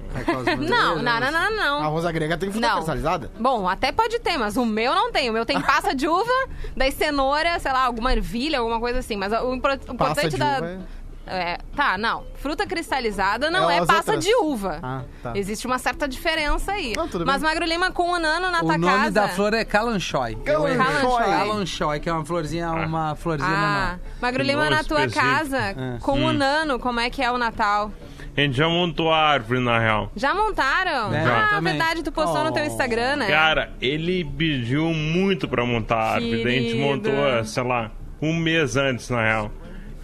Não, 0.60 1.01
não, 1.01 1.19
não, 1.19 1.31
não, 1.31 1.79
A 1.79 1.84
não. 1.84 1.89
rosa 1.91 2.12
grega 2.12 2.38
tem 2.38 2.51
fruta 2.51 2.67
Não. 2.67 2.75
cristalizada? 2.75 3.31
Bom, 3.39 3.67
até 3.67 3.91
pode 3.91 4.19
ter, 4.19 4.38
mas 4.38 4.58
o 4.58 4.65
meu 4.65 4.93
não 4.93 5.12
tem. 5.12 5.29
O 5.29 5.34
meu 5.34 5.46
tem 5.46 5.60
passa 5.62 5.93
de 5.96 6.08
uva, 6.08 6.31
daí 6.75 6.91
cenoura, 6.91 7.58
sei 7.60 7.72
lá, 7.72 7.86
alguma 7.86 8.12
ervilha, 8.13 8.60
alguma 8.60 8.79
coisa 8.79 9.00
assim. 9.00 9.15
Mas 9.15 9.28
o, 9.31 9.53
impor- 9.53 9.71
o 9.88 9.95
Passa 9.95 10.12
importante 10.25 10.29
de 10.31 10.38
da. 10.38 10.57
uva 10.57 10.65
é- 10.67 11.00
É, 11.31 11.57
tá, 11.75 11.95
não. 11.95 12.24
Fruta 12.38 12.65
cristalizada 12.65 13.51
não 13.51 13.69
É, 13.69 13.75
é, 13.75 13.79
as 13.81 13.86
passa 13.86 14.13
outras. 14.13 14.25
de 14.25 14.33
uva. 14.33 14.79
Ah, 14.81 15.01
tá. 15.21 15.33
Existe 15.36 15.67
uma 15.67 15.77
certa 15.77 16.07
diferença 16.07 16.71
aí. 16.71 16.93
Não, 16.98 17.07
tudo 17.07 17.24
Mas 17.24 17.43
bem. 17.43 17.51
Magro 17.51 17.65
Lima 17.67 17.91
com 17.91 18.09
o 18.13 18.17
Nano 18.17 18.50
na 18.50 18.57
O 18.57 18.62
tua 18.62 18.77
nome 18.79 18.98
casa. 18.98 19.12
da 19.12 19.27
flor 19.27 19.53
é 19.53 19.63
Calanchoy. 19.63 20.33
Calanchoy. 20.43 21.24
Calanchoy, 21.25 22.00
que 22.00 22.09
é 22.09 22.13
uma 22.13 22.25
florzinha, 22.25 22.71
uma 22.71 23.13
florzinha 23.15 23.51
Ah. 23.51 24.00
Magro 24.19 24.41
Lima 24.41 24.63
nome 24.63 24.75
na 24.75 24.83
tua 24.83 25.05
específico. 25.05 25.36
casa, 25.38 25.57
É. 25.59 25.98
com 26.01 26.19
o 26.24 26.33
Nano, 26.33 26.79
como 26.79 27.00
é 27.00 27.12
que 27.12 27.21
é 27.21 27.31
o 27.31 27.38
Natal? 27.38 27.91
A 28.36 28.41
gente 28.41 28.57
já 28.57 28.67
montou 28.67 29.12
a 29.13 29.17
árvore, 29.19 29.59
na 29.59 29.77
real. 29.77 30.12
Já 30.15 30.33
montaram? 30.33 31.13
É, 31.13 31.24
ah, 31.25 31.48
também. 31.51 31.74
verdade, 31.74 32.01
tu 32.03 32.12
postou 32.12 32.43
no 32.43 32.51
teu 32.53 32.63
Oh. 32.63 32.67
Instagram, 32.67 33.17
né? 33.17 33.27
Cara, 33.27 33.71
ele 33.79 34.25
pediu 34.25 34.86
muito 34.93 35.48
pra 35.48 35.63
montar 35.63 35.95
a 35.98 36.13
árvore. 36.13 36.43
Daí 36.43 36.57
a 36.57 36.62
gente 36.62 36.71
Querido. 36.71 36.88
montou, 36.88 37.45
sei 37.45 37.63
lá, 37.63 37.91
um 38.21 38.33
mês 38.35 38.75
antes, 38.77 39.09
na 39.09 39.23
real. 39.23 39.51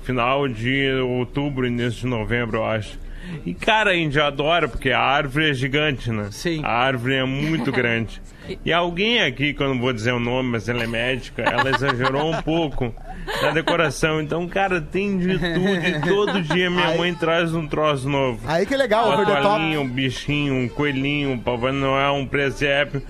Final 0.03 0.47
de 0.47 0.87
outubro, 1.01 1.65
início 1.65 2.01
de 2.01 2.07
novembro, 2.07 2.57
eu 2.57 2.65
acho. 2.65 2.99
E, 3.43 3.55
cara, 3.55 3.89
a 3.89 3.93
gente 3.95 4.19
adora, 4.19 4.67
porque 4.67 4.91
a 4.91 4.99
árvore 5.01 5.49
é 5.49 5.53
gigante, 5.53 6.11
né? 6.11 6.27
Sim. 6.31 6.61
A 6.63 6.69
árvore 6.71 7.15
é 7.15 7.23
muito 7.25 7.71
grande. 7.73 8.21
E 8.63 8.71
alguém 8.71 9.23
aqui, 9.23 9.51
que 9.51 9.63
eu 9.63 9.69
não 9.69 9.79
vou 9.81 9.91
dizer 9.91 10.11
o 10.11 10.19
nome, 10.19 10.49
mas 10.51 10.69
ela 10.69 10.83
é 10.83 10.87
médica, 10.87 11.41
ela 11.41 11.71
exagerou 11.71 12.31
um 12.31 12.39
pouco 12.43 12.93
na 13.41 13.49
decoração. 13.49 14.21
Então, 14.21 14.47
cara, 14.47 14.79
tem 14.79 15.17
de 15.17 15.39
tudo. 15.39 15.87
E 15.87 16.01
todo 16.07 16.41
dia 16.43 16.69
minha 16.69 16.89
Aí- 16.89 16.97
mãe 16.99 17.15
traz 17.15 17.55
um 17.55 17.65
troço 17.67 18.07
novo. 18.07 18.39
Aí 18.47 18.63
que 18.67 18.75
legal, 18.77 19.07
over 19.07 19.25
Uma 19.25 19.35
the 19.35 19.41
toalhinha, 19.41 19.77
top. 19.77 19.87
um 19.87 19.91
bichinho, 19.91 20.53
um 20.53 20.67
coelhinho, 20.69 21.31
um 21.31 21.39
Papai 21.39 21.71
Noel, 21.71 22.13
um 22.13 22.27
presépio. 22.27 23.01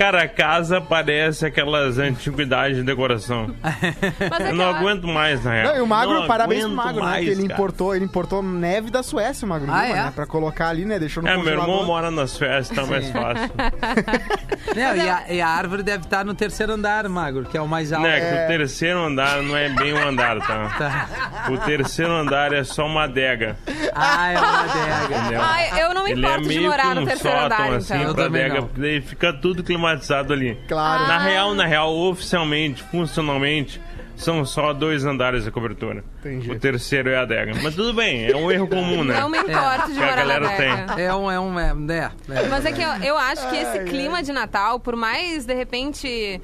Cara, 0.00 0.22
a 0.22 0.28
casa 0.28 0.80
parece 0.80 1.44
aquelas 1.44 1.98
antiguidades 1.98 2.78
de 2.78 2.82
decoração. 2.82 3.54
Mas 3.62 4.40
é 4.40 4.50
Eu 4.50 4.54
não 4.54 4.64
eu- 4.64 4.76
aguento 4.76 5.06
mais, 5.06 5.44
na 5.44 5.52
real. 5.52 5.66
Não, 5.68 5.76
e 5.76 5.80
o 5.82 5.86
Magro, 5.86 6.14
Não 6.20 6.26
parabéns 6.26 6.60
pro 6.64 6.68
aguento 6.72 6.84
Magro, 6.86 7.00
né? 7.04 7.10
mais, 7.10 7.24
Que 7.26 7.30
ele 7.32 7.42
cara. 7.42 7.52
importou, 7.52 7.94
ele 7.94 8.04
importou 8.06 8.42
neve 8.42 8.90
da 8.90 9.02
Suécia, 9.02 9.44
o 9.44 9.48
Magro 9.50 9.70
Ah, 9.70 9.82
Lima, 9.84 9.98
é? 9.98 10.02
né? 10.04 10.12
Pra 10.16 10.24
colocar 10.24 10.68
ali, 10.68 10.86
né? 10.86 10.98
Deixou 10.98 11.22
no 11.22 11.28
É, 11.28 11.36
meu 11.36 11.44
irmão 11.48 11.58
congelador. 11.66 11.86
mora 11.86 12.10
nas 12.10 12.34
festas, 12.38 12.74
tá 12.74 12.86
mais 12.86 13.10
fácil. 13.10 13.50
Não, 14.74 14.96
e, 14.96 15.08
a, 15.10 15.24
e 15.34 15.40
a 15.42 15.48
árvore 15.48 15.82
deve 15.82 16.04
estar 16.04 16.24
no 16.24 16.32
terceiro 16.34 16.72
andar, 16.72 17.06
Magro, 17.08 17.44
que 17.44 17.56
é 17.56 17.60
o 17.60 17.68
mais 17.68 17.92
alto. 17.92 18.06
né, 18.06 18.20
que 18.20 18.44
o 18.44 18.56
terceiro 18.58 19.00
andar 19.00 19.42
não 19.42 19.56
é 19.56 19.68
bem 19.68 19.92
um 19.92 20.08
andar, 20.08 20.38
tá? 20.38 20.70
Tá. 20.80 21.50
O 21.50 21.58
terceiro 21.58 22.12
andar 22.12 22.52
é 22.52 22.62
só 22.64 22.86
uma 22.86 23.04
adega. 23.04 23.56
Ah, 23.94 24.32
é 24.32 24.38
uma 24.38 24.60
adega. 24.60 25.18
Entendeu? 25.18 25.40
Ai, 25.42 25.82
eu 25.82 25.94
não 25.94 26.04
me 26.04 26.12
Ele 26.12 26.24
é 26.24 26.28
importo 26.28 26.42
de 26.42 26.48
meio 26.48 26.62
morar 26.70 26.88
que 26.88 26.94
no 26.94 27.00
um 27.02 27.04
terceiro 27.06 27.36
sótão, 27.38 27.56
andar, 27.66 27.76
assim, 27.76 27.94
então. 27.94 28.08
Eu 28.08 28.14
pra 28.14 28.24
também 28.24 28.42
adega, 28.44 28.60
não. 28.60 28.66
porque 28.68 28.80
daí 28.80 29.00
fica 29.00 29.32
tudo 29.32 29.62
climatizado 29.90 30.32
ali. 30.32 30.58
Claro. 30.68 31.06
Na 31.06 31.18
real, 31.18 31.54
na 31.54 31.66
real, 31.66 31.94
oficialmente, 31.96 32.82
funcionalmente, 32.84 33.80
são 34.16 34.44
só 34.44 34.72
dois 34.72 35.04
andares 35.04 35.44
de 35.44 35.50
cobertura. 35.50 36.04
Entendi. 36.20 36.50
O 36.50 36.58
terceiro 36.58 37.08
é 37.10 37.16
a 37.16 37.22
adega. 37.22 37.52
Mas 37.62 37.74
tudo 37.74 37.92
bem, 37.94 38.26
é 38.26 38.36
um 38.36 38.50
erro 38.50 38.66
comum, 38.68 39.02
né? 39.02 39.18
Não 39.18 39.28
me 39.30 39.38
importo 39.38 39.88
de 39.92 39.98
Que 39.98 40.02
a 40.02 40.06
morar 40.06 40.16
na 40.16 40.16
galera 40.16 40.48
adega. 40.48 41.00
É 41.00 41.14
um, 41.14 41.30
é 41.30 41.40
um, 41.40 41.58
é, 41.58 41.72
é, 41.88 42.10
é. 42.42 42.48
Mas 42.48 42.64
é 42.66 42.72
que 42.72 42.82
eu, 42.82 42.90
eu 43.02 43.16
acho 43.18 43.48
que 43.48 43.56
esse 43.56 43.78
Ai, 43.78 43.84
clima 43.84 44.22
de 44.22 44.32
Natal, 44.32 44.78
por 44.78 44.94
mais, 44.96 45.46
de 45.46 45.54
repente... 45.54 46.40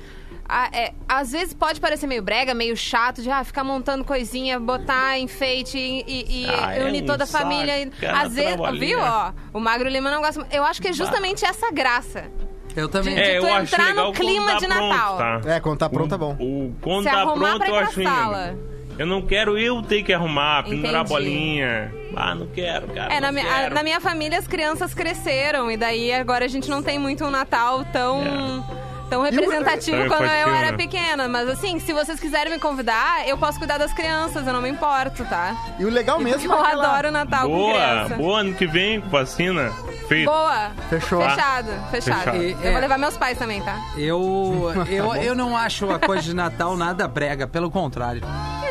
a- 0.48 0.70
é, 0.72 0.92
às 1.06 1.32
vezes 1.32 1.52
pode 1.52 1.78
parecer 1.80 2.06
meio 2.06 2.22
brega, 2.22 2.54
meio 2.54 2.74
chato, 2.76 3.20
de 3.20 3.30
ah, 3.30 3.44
ficar 3.44 3.62
montando 3.64 4.04
coisinha, 4.04 4.58
botar 4.58 5.18
enfeite 5.18 5.76
e, 5.76 6.02
e- 6.06 6.44
e 6.44 6.48
Ah, 6.48 6.76
é 6.76 6.84
unir 6.84 7.02
um 7.02 7.06
toda 7.06 7.24
a 7.24 7.26
família. 7.26 7.78
E, 7.82 7.86
cara, 7.90 8.22
às 8.22 8.34
vezes, 8.34 8.56
viu, 8.78 8.98
ó, 9.00 9.32
o 9.52 9.60
Magro 9.60 9.88
Lima 9.88 10.10
não 10.10 10.22
gosta. 10.22 10.46
Eu 10.50 10.64
acho 10.64 10.80
que 10.80 10.88
é 10.88 10.92
justamente 10.94 11.44
essa 11.44 11.70
graça. 11.70 12.24
Eu 12.76 12.88
também. 12.88 13.14
De- 13.14 13.20
É, 13.20 13.40
tu 13.40 13.46
eu 13.46 13.54
acho 13.54 13.74
entrar 13.74 13.84
no 13.84 13.88
legal 13.90 14.12
clima 14.12 14.46
quando 14.46 14.58
de 14.60 14.66
tá 14.68 14.74
pronto, 14.74 14.88
Natal. 14.92 15.16
tá? 15.16 15.40
É, 15.46 15.60
quando 15.60 15.78
tá 15.78 15.88
pronto, 15.88 16.10
tá 16.10 16.18
bom. 16.18 16.36
O, 16.38 16.74
quando 16.80 17.04
Se 17.04 17.10
tá 17.10 17.22
pronto, 17.24 17.38
pra 17.58 17.66
ir 17.66 17.70
eu 17.70 17.74
pra 17.76 17.86
acho 17.86 18.02
sala. 18.02 18.54
Eu 18.98 19.06
não 19.06 19.20
quero 19.20 19.58
eu 19.58 19.82
ter 19.82 20.02
que 20.02 20.12
arrumar, 20.12 20.62
pendurar 20.64 20.94
a 20.94 20.98
Entendi. 21.00 21.08
bolinha. 21.12 21.92
Ah, 22.14 22.34
não 22.34 22.46
quero, 22.46 22.86
cara. 22.88 23.12
É, 23.12 23.20
na 23.20 23.30
minha, 23.30 23.44
a- 23.44 23.58
quero. 23.62 23.74
na 23.74 23.82
minha 23.82 24.00
família 24.00 24.38
as 24.38 24.46
crianças 24.48 24.94
cresceram 24.94 25.70
e 25.70 25.76
daí 25.76 26.12
agora 26.14 26.44
a 26.46 26.48
gente 26.48 26.68
não 26.70 26.82
tem 26.82 26.98
muito 26.98 27.22
um 27.24 27.30
Natal 27.30 27.84
tão. 27.92 28.64
Tão 29.08 29.22
representativo 29.22 29.96
Tão 29.98 30.08
quando 30.08 30.24
eu 30.24 30.28
era 30.54 30.72
né? 30.72 30.76
pequena. 30.76 31.28
Mas 31.28 31.48
assim, 31.48 31.78
se 31.78 31.92
vocês 31.92 32.18
quiserem 32.18 32.52
me 32.52 32.58
convidar, 32.58 33.26
eu 33.28 33.38
posso 33.38 33.58
cuidar 33.58 33.78
das 33.78 33.92
crianças, 33.92 34.46
eu 34.46 34.52
não 34.52 34.60
me 34.60 34.68
importo, 34.68 35.24
tá? 35.26 35.54
E 35.78 35.84
o 35.84 35.90
legal 35.90 36.18
mesmo 36.18 36.52
eu 36.52 36.58
é 36.58 36.62
aquela- 36.66 36.88
adoro 36.92 37.08
o 37.08 37.12
Natal 37.12 37.48
com 37.48 37.54
Boa, 37.56 37.72
criança. 37.74 38.14
boa, 38.16 38.40
ano 38.40 38.54
que 38.54 38.66
vem, 38.66 38.98
vacina. 39.00 39.70
Feito. 40.08 40.26
Boa. 40.30 40.70
Fechou. 40.88 41.20
Fechado, 41.20 41.68
fechado. 41.90 42.18
Fechado. 42.20 42.36
E- 42.42 42.52
Eu 42.52 42.58
é. 42.68 42.72
vou 42.72 42.80
levar 42.80 42.98
meus 42.98 43.16
pais 43.16 43.36
também, 43.38 43.60
tá? 43.62 43.76
Eu, 43.96 44.72
eu, 44.90 45.14
eu 45.16 45.34
não 45.34 45.56
acho 45.56 45.90
a 45.90 45.98
coisa 45.98 46.22
de 46.22 46.34
Natal 46.34 46.76
nada 46.76 47.06
brega, 47.08 47.46
pelo 47.46 47.70
contrário. 47.70 48.22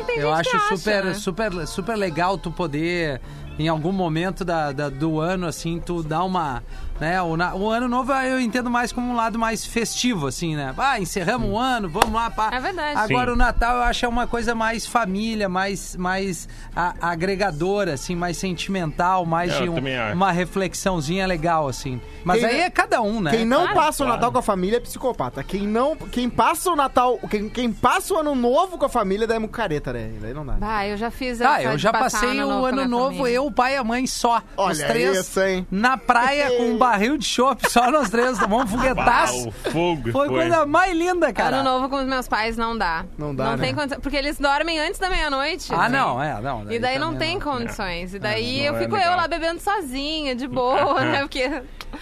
Tem 0.06 0.18
Eu 0.20 0.30
gente 0.36 0.40
acho 0.42 0.50
que 0.52 0.58
acha, 0.58 0.78
super, 0.78 1.04
né? 1.06 1.14
super, 1.14 1.68
super 1.68 1.96
legal 1.98 2.38
tu 2.38 2.52
poder, 2.52 3.20
em 3.60 3.68
algum 3.68 3.92
momento 3.92 4.46
da, 4.46 4.72
da- 4.72 4.90
do 4.90 5.20
ano, 5.20 5.48
assim, 5.48 5.80
tu 5.80 6.04
dar 6.04 6.24
uma. 6.24 6.62
Né, 7.00 7.22
o, 7.22 7.36
na- 7.36 7.54
o 7.54 7.70
ano 7.70 7.90
novo 7.90 8.14
eu 8.14 8.40
entendo 8.40 8.70
mais 8.70 8.94
como 8.94 9.12
um 9.12 9.16
lado 9.16 9.38
mais 9.38 9.66
festivo, 9.66 10.28
assim, 10.28 10.56
né? 10.56 10.74
Ah, 10.78 10.98
encerramos 10.98 11.50
o 11.50 11.58
ano, 11.58 11.90
vamos 11.90 12.14
lá, 12.14 12.30
pá. 12.30 12.50
É 12.54 12.60
verdade. 12.60 12.98
Agora 12.98 13.28
Sim. 13.32 13.34
o 13.34 13.36
Natal 13.36 13.76
eu 13.78 13.84
acho 13.84 14.06
é 14.06 14.08
uma 14.08 14.26
coisa 14.28 14.56
mais 14.56 14.86
família, 14.88 15.50
mais, 15.50 15.94
mais 15.98 16.48
a- 16.74 16.94
agregadora, 17.02 17.94
assim, 17.96 18.16
mais 18.16 18.38
sentimental, 18.38 19.26
mais 19.26 19.52
Eu 19.54 19.64
de 19.64 19.70
um- 19.70 20.14
uma 20.14 20.32
reflexãozinha 20.32 21.28
legal, 21.28 21.68
assim. 21.68 22.00
Mas 22.24 22.40
Quem- 22.40 22.50
aí 22.50 22.62
é 22.62 22.70
cada 22.70 23.02
um, 23.02 23.20
né? 23.20 23.32
Quem 23.32 23.46
não 23.46 23.64
Claro, 23.64 23.76
passa 23.76 24.04
o 24.04 24.06
claro. 24.06 24.12
Natal 24.22 24.32
com 24.32 24.38
a 24.40 24.42
família 24.42 24.78
é 24.78 24.80
psicopata. 24.80 25.44
Quem 25.44 25.68
não, 25.68 25.96
quem 25.98 26.30
passa 26.30 26.72
o 26.72 26.76
Natal, 26.78 27.20
quem, 27.30 27.50
quem 27.50 27.74
passa 27.74 28.14
o 28.14 28.18
ano 28.20 28.34
novo 28.36 28.78
com 28.78 28.86
a 28.86 28.90
família 28.90 29.28
daí 29.28 29.36
é 29.36 29.40
mucareta, 29.40 29.92
né? 29.92 30.12
Daí 30.22 30.34
não 30.34 30.46
dá. 30.46 30.54
Bah, 30.54 30.88
eu 30.88 30.96
já 30.96 31.12
fiz 31.12 31.42
Ah, 31.42 31.62
eu 31.62 31.78
já 31.78 31.92
passei 31.92 32.40
ano 32.40 32.46
o 32.48 32.50
novo 32.54 32.66
ano 32.68 32.88
novo, 32.88 33.18
família. 33.18 33.36
eu, 33.36 33.46
o 33.46 33.52
pai 33.52 33.74
e 33.74 33.78
a 33.78 33.84
mãe 33.84 34.08
só. 34.08 34.42
Olha 34.56 34.72
os 34.72 34.80
três 34.80 35.18
isso, 35.20 35.42
hein? 35.42 35.68
na 35.70 35.98
praia 35.98 36.52
com 36.58 36.64
um 36.72 36.78
barril 36.86 37.18
de 37.18 37.26
chopp, 37.26 37.70
só 37.70 37.90
nós 37.92 38.10
três, 38.10 38.38
tomamos 38.38 38.72
um 38.72 38.78
Pau, 38.78 38.88
foguetaço. 38.88 39.52
fogo. 39.72 40.12
Foi 40.12 40.28
a 40.28 40.30
coisa 40.30 40.66
mais 40.66 40.96
linda, 40.96 41.32
cara. 41.34 41.58
Ano 41.58 41.64
novo 41.72 41.90
com 41.90 41.98
os 41.98 42.06
meus 42.06 42.28
pais 42.28 42.56
não 42.58 42.78
dá. 42.78 43.06
Não 43.18 43.34
dá, 43.36 43.46
Não 43.46 43.58
né? 43.58 43.66
tem 43.66 43.76
condição. 43.76 44.00
Porque 44.00 44.18
eles 44.18 44.38
dormem 44.40 44.80
antes 44.80 45.00
da 45.00 45.10
meia-noite. 45.10 45.74
Ah, 45.74 45.90
não, 45.90 46.22
é, 46.22 46.40
não. 46.42 46.72
E 46.72 46.80
daí 46.80 46.98
não 47.00 47.16
tem 47.16 47.40
condições. 47.40 48.14
E 48.14 48.20
daí 48.20 48.60
não 48.60 48.66
eu 48.66 48.76
é 48.76 48.80
fico 48.80 48.96
eu 48.96 49.00
legal. 49.00 49.18
lá 49.18 49.28
bebendo 49.28 49.60
sozinha, 49.60 50.36
de 50.36 50.48
boa, 50.48 51.02
né? 51.04 51.20
Porque. 51.26 51.50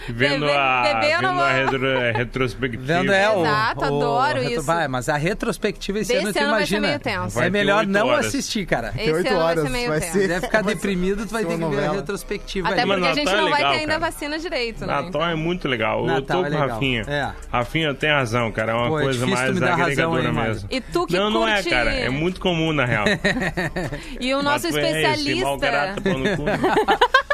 Vendo 0.08 0.44
bebe- 0.46 0.58
a, 0.58 0.82
beber 0.82 1.12
eu 1.12 1.20
vendo 1.20 1.32
não 1.32 1.40
a 1.40 1.52
retro- 1.52 2.12
retrospectiva. 2.16 2.82
Vendo 2.84 3.12
é 3.12 3.30
o. 3.30 3.42
Exato, 3.44 3.80
o- 3.80 3.84
adoro 3.84 4.38
retro- 4.40 4.52
isso. 4.54 4.62
Vai, 4.62 4.88
mas 4.88 5.08
a 5.08 5.16
retrospectiva 5.16 6.00
esse 6.00 6.12
Desse 6.12 6.24
ano, 6.24 6.32
tu 6.32 6.38
ano 6.40 6.50
vai 6.50 6.66
ser 6.66 6.74
imagina. 6.76 6.88
meio 6.88 6.98
tenso. 7.00 7.34
Vai 7.36 7.46
É 7.46 7.50
melhor 7.50 7.86
não 7.86 8.08
horas. 8.08 8.26
assistir, 8.26 8.66
cara. 8.66 8.92
Esse 8.96 9.12
oito 9.12 9.28
ano 9.28 9.36
vai 9.38 9.46
horas, 9.46 9.64
ser 9.64 9.70
meio 9.70 9.88
vai 9.88 10.00
tenso. 10.00 10.12
ser- 10.12 10.18
Se 10.18 10.26
quiser 10.26 10.40
ficar 10.40 10.62
Vai 10.64 10.74
deprimido, 10.74 11.26
tu 11.26 11.32
vai 11.32 11.44
ter 11.44 11.58
que 11.58 11.64
ver 11.64 11.84
a 11.84 11.92
retrospectiva 11.92 12.68
Até 12.68 12.84
porque 12.86 13.06
a 13.06 13.14
gente 13.14 13.28
é 13.28 13.36
não 13.36 13.42
vai 13.44 13.52
legal, 13.52 13.72
ter 13.72 13.78
ainda 13.78 13.98
vacina 13.98 14.38
direito, 14.38 14.73
né? 14.80 14.86
Natal 14.86 15.22
é 15.28 15.34
muito 15.34 15.68
legal. 15.68 16.00
eu 16.00 16.06
Natal 16.06 16.40
tô 16.40 16.46
é 16.46 16.50
com 16.50 16.56
o 16.56 16.60
legal. 16.60 16.68
Rafinha. 16.68 17.02
É. 17.06 17.32
Rafinha 17.52 17.94
tem 17.94 18.10
razão, 18.10 18.50
cara. 18.52 18.72
É 18.72 18.74
uma 18.74 18.88
Pô, 18.88 18.98
é 19.00 19.02
coisa 19.02 19.24
tu 19.26 19.30
mais 19.30 19.58
razão, 19.58 19.72
agregadora 19.72 20.24
hein, 20.24 20.32
Mário? 20.32 20.52
mesmo. 20.52 20.68
E 20.70 20.80
tu 20.80 21.06
que 21.06 21.16
não, 21.16 21.30
não 21.30 21.46
é, 21.48 21.54
curte- 21.54 21.70
cara. 21.70 21.92
É 21.92 22.08
muito 22.08 22.40
comum, 22.40 22.72
na 22.72 22.84
real. 22.84 23.04
E 24.20 24.34
o 24.34 24.42
nosso 24.42 24.66
Mas 24.70 24.74
tu 24.74 24.78
é 24.78 25.12
esse, 25.12 25.30
especialista. 25.30 26.02
cu. 26.36 26.44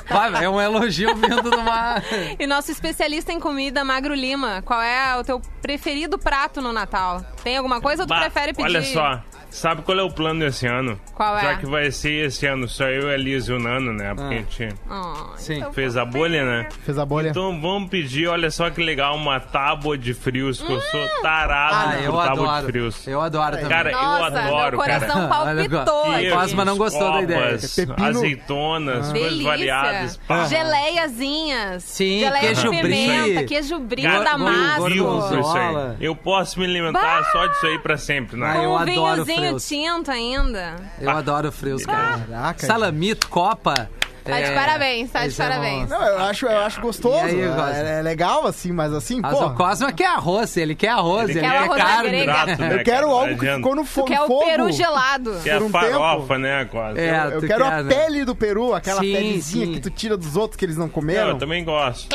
É 0.43 0.49
um 0.49 0.61
elogio 0.61 1.15
vindo 1.15 1.51
de 1.51 1.57
uma. 1.57 2.03
E 2.39 2.45
nosso 2.45 2.73
especialista 2.73 3.33
em 3.33 3.39
comida, 3.39 3.85
Magro 3.85 4.13
Lima. 4.13 4.61
Qual 4.63 4.83
é 4.83 5.17
o 5.17 5.23
teu 5.23 5.41
preferido 5.63 6.19
prato 6.19 6.61
no 6.61 6.73
Natal? 6.73 7.25
Tem 7.45 7.57
alguma 7.57 7.81
coisa 7.81 8.03
ou 8.03 8.07
tu 8.07 8.11
Bah, 8.11 8.21
prefere 8.23 8.53
pedir? 8.53 8.65
Olha 8.77 8.83
só, 8.83 9.23
sabe 9.51 9.83
qual 9.83 9.99
é 9.99 10.03
o 10.03 10.11
plano 10.11 10.41
desse 10.41 10.67
ano? 10.67 10.99
Qual 11.15 11.37
é? 11.39 11.43
Já 11.43 11.57
que 11.57 11.67
vai 11.67 11.91
ser 11.91 12.27
esse 12.27 12.47
ano 12.47 12.69
só 12.69 12.85
eu, 12.87 13.09
a 13.09 13.17
Liz 13.17 13.47
e 13.49 13.53
o 13.53 13.59
Nano, 13.59 13.93
né? 13.93 14.15
Porque 14.15 14.23
Ah. 14.23 14.29
a 14.29 14.33
gente 14.35 14.75
Oh, 14.91 15.37
Sim. 15.37 15.57
então 15.59 15.73
fez 15.73 15.97
a 15.97 16.05
bolha, 16.05 16.45
né? 16.45 16.69
Fez 16.85 16.99
a 16.99 17.05
bolha. 17.05 17.29
Então 17.31 17.61
vamos 17.61 17.91
pedir, 17.91 18.27
olha 18.29 18.51
só 18.51 18.71
que 18.71 18.83
legal, 18.83 19.15
uma 19.17 19.39
tábua 19.41 19.97
de 19.99 20.15
frios, 20.15 20.61
que 20.61 20.73
eu 20.73 20.81
sou 20.81 21.09
tarado 21.23 21.75
Ah, 21.75 21.93
por 21.97 22.05
eu 22.05 22.13
tábua 22.13 22.35
de 22.35 22.43
adoro. 22.51 22.67
frios. 22.67 23.07
Eu 23.09 23.21
adoro 23.21 23.57
também. 23.57 23.69
Cara, 23.69 23.91
eu 23.93 23.99
Nossa, 24.01 24.41
adoro, 24.41 24.71
meu 24.77 24.81
coração 24.81 25.09
cara. 25.29 25.29
palpitou 25.29 26.13
aqui. 26.13 26.31
Cosma 26.31 26.65
não 26.65 26.77
gostou 26.77 27.13
da 27.13 27.23
ideia. 27.23 27.45
Copas, 27.55 27.75
Pepino. 27.75 28.09
azeitonas, 28.09 28.95
coisas 29.11 29.13
Delícia. 29.13 29.45
variadas. 29.45 30.17
pá. 30.29 30.45
Geleiazinhas. 30.47 31.83
Sim, 31.85 32.21
Geleia 32.21 32.41
queijo 32.41 32.71
de 32.71 32.83
brie. 32.83 32.83
pimenta, 33.07 33.45
queijo 33.45 33.79
brie, 33.81 34.03
damasco. 34.07 34.83
eu 34.83 34.91
vivo 34.93 35.05
por 35.07 35.19
isso 35.19 35.29
Gorgonzola. 35.29 35.97
aí. 35.99 36.05
Eu 36.07 36.17
posso 36.17 36.59
me 36.59 36.67
alimentar 36.67 37.25
só 37.33 37.47
disso 37.47 37.67
aí 37.67 37.79
pra 37.79 37.97
sempre, 37.97 38.37
né? 38.39 38.55
Ah, 38.59 38.63
eu 38.63 38.77
adoro 38.77 39.25
frios. 39.49 39.69
tinto 39.69 40.11
ainda. 40.11 40.77
Eu 41.01 41.11
adoro 41.11 41.51
frios, 41.53 41.85
cara. 41.87 42.19
Caraca. 42.29 42.67
Salamito, 42.67 43.29
copa. 43.29 43.89
Tá 44.23 44.37
de 44.37 44.43
é, 44.45 44.55
parabéns, 44.55 45.11
tá 45.11 45.21
de 45.23 45.29
esse 45.29 45.41
é 45.41 45.49
parabéns. 45.49 45.89
Não, 45.89 46.01
eu 46.07 46.19
acho, 46.21 46.45
eu 46.47 46.59
acho 46.61 46.81
gostoso. 46.83 47.17
E 47.27 47.31
aí, 47.31 47.41
é, 47.41 47.49
Cosma? 47.49 47.71
é 47.71 48.03
legal, 48.03 48.47
assim, 48.47 48.71
mas 48.71 48.93
assim, 48.93 49.19
Mas 49.21 49.33
pô. 49.37 49.47
o 49.47 49.55
Cosma 49.55 49.93
quer 49.93 50.09
arroz, 50.09 50.57
ele 50.59 50.75
quer 50.75 50.91
arroz, 50.91 51.31
Ele 51.31 51.39
ele, 51.39 51.41
quer 51.41 51.51
quer 51.51 51.57
arroz 51.65 51.79
da 51.79 51.85
carne. 51.89 52.11
grega. 52.11 52.33
Prato, 52.33 52.61
né, 52.61 52.75
Eu 52.75 52.85
quero 52.85 53.11
algo 53.11 53.39
que 53.39 53.55
ficou 53.57 53.75
no 53.75 53.85
fo 53.85 54.05
Que 54.05 54.13
é 54.15 54.23
o 54.23 54.27
fogo. 54.27 54.45
peru 54.45 54.71
gelado. 54.73 55.41
Que 55.43 55.49
é 55.51 55.57
por 55.57 55.65
um 55.65 55.71
farofa, 55.71 56.39
né, 56.39 56.65
quase. 56.67 57.01
É, 57.01 57.25
Eu 57.33 57.41
tu 57.41 57.47
quero 57.47 57.65
quer, 57.65 57.73
a 57.73 57.83
né? 57.83 57.95
pele 57.95 58.25
do 58.27 58.37
peru, 58.37 58.75
aquela 58.75 59.01
Sim, 59.01 59.13
pelezinha 59.13 59.67
sim. 59.67 59.73
que 59.73 59.81
tu 59.81 59.91
tira 59.91 60.17
dos 60.19 60.37
outros 60.37 60.57
que 60.59 60.67
eles 60.67 60.77
não 60.77 60.85
Não, 60.85 60.93
comeram. 60.93 61.31
eu 61.31 61.39
também 61.39 61.65
gosto. 61.65 62.15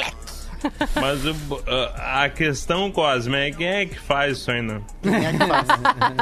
Mas 1.00 1.26
o- 1.26 1.62
a 1.98 2.30
questão, 2.30 2.92
Cosme, 2.92 3.36
é 3.38 3.52
quem 3.52 3.68
é 3.68 3.86
que 3.86 4.00
faz 4.00 4.38
isso 4.38 4.52
aí, 4.52 4.62
não? 4.62 4.84
Quem 5.02 5.14
é 5.26 5.32
que 5.32 5.38
faz? 5.46 5.68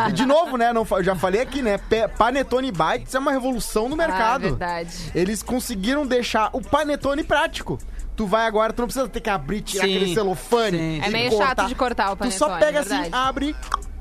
e 0.09 0.11
de 0.13 0.25
novo, 0.25 0.57
né? 0.57 0.71
Não, 0.73 0.85
já 1.01 1.15
falei 1.15 1.41
aqui, 1.41 1.61
né? 1.61 1.77
Panetone 2.17 2.71
Bites 2.71 3.13
é 3.15 3.19
uma 3.19 3.31
revolução 3.31 3.87
no 3.87 3.95
Ah, 3.95 3.97
mercado. 3.97 4.41
verdade. 4.41 5.11
Eles 5.15 5.41
conseguiram 5.43 6.05
deixar 6.05 6.49
o 6.53 6.61
panetone 6.61 7.23
prático. 7.23 7.77
Tu 8.15 8.27
vai 8.27 8.45
agora, 8.45 8.71
tu 8.71 8.79
não 8.79 8.87
precisa 8.87 9.07
ter 9.09 9.21
que 9.21 9.29
abrir, 9.29 9.61
tirar 9.61 9.85
Sim, 9.85 9.95
aquele 9.95 10.13
celofane. 10.13 10.77
sim. 10.77 11.01
É 11.03 11.09
meio 11.09 11.31
cortar. 11.31 11.47
chato 11.47 11.67
de 11.67 11.73
cortar 11.75 12.11
o 12.11 12.15
Tu 12.15 12.29
só 12.31 12.47
panetone, 12.47 12.65
pega 12.73 12.77
é 12.77 12.81
assim, 12.81 13.09
abre, 13.11 13.55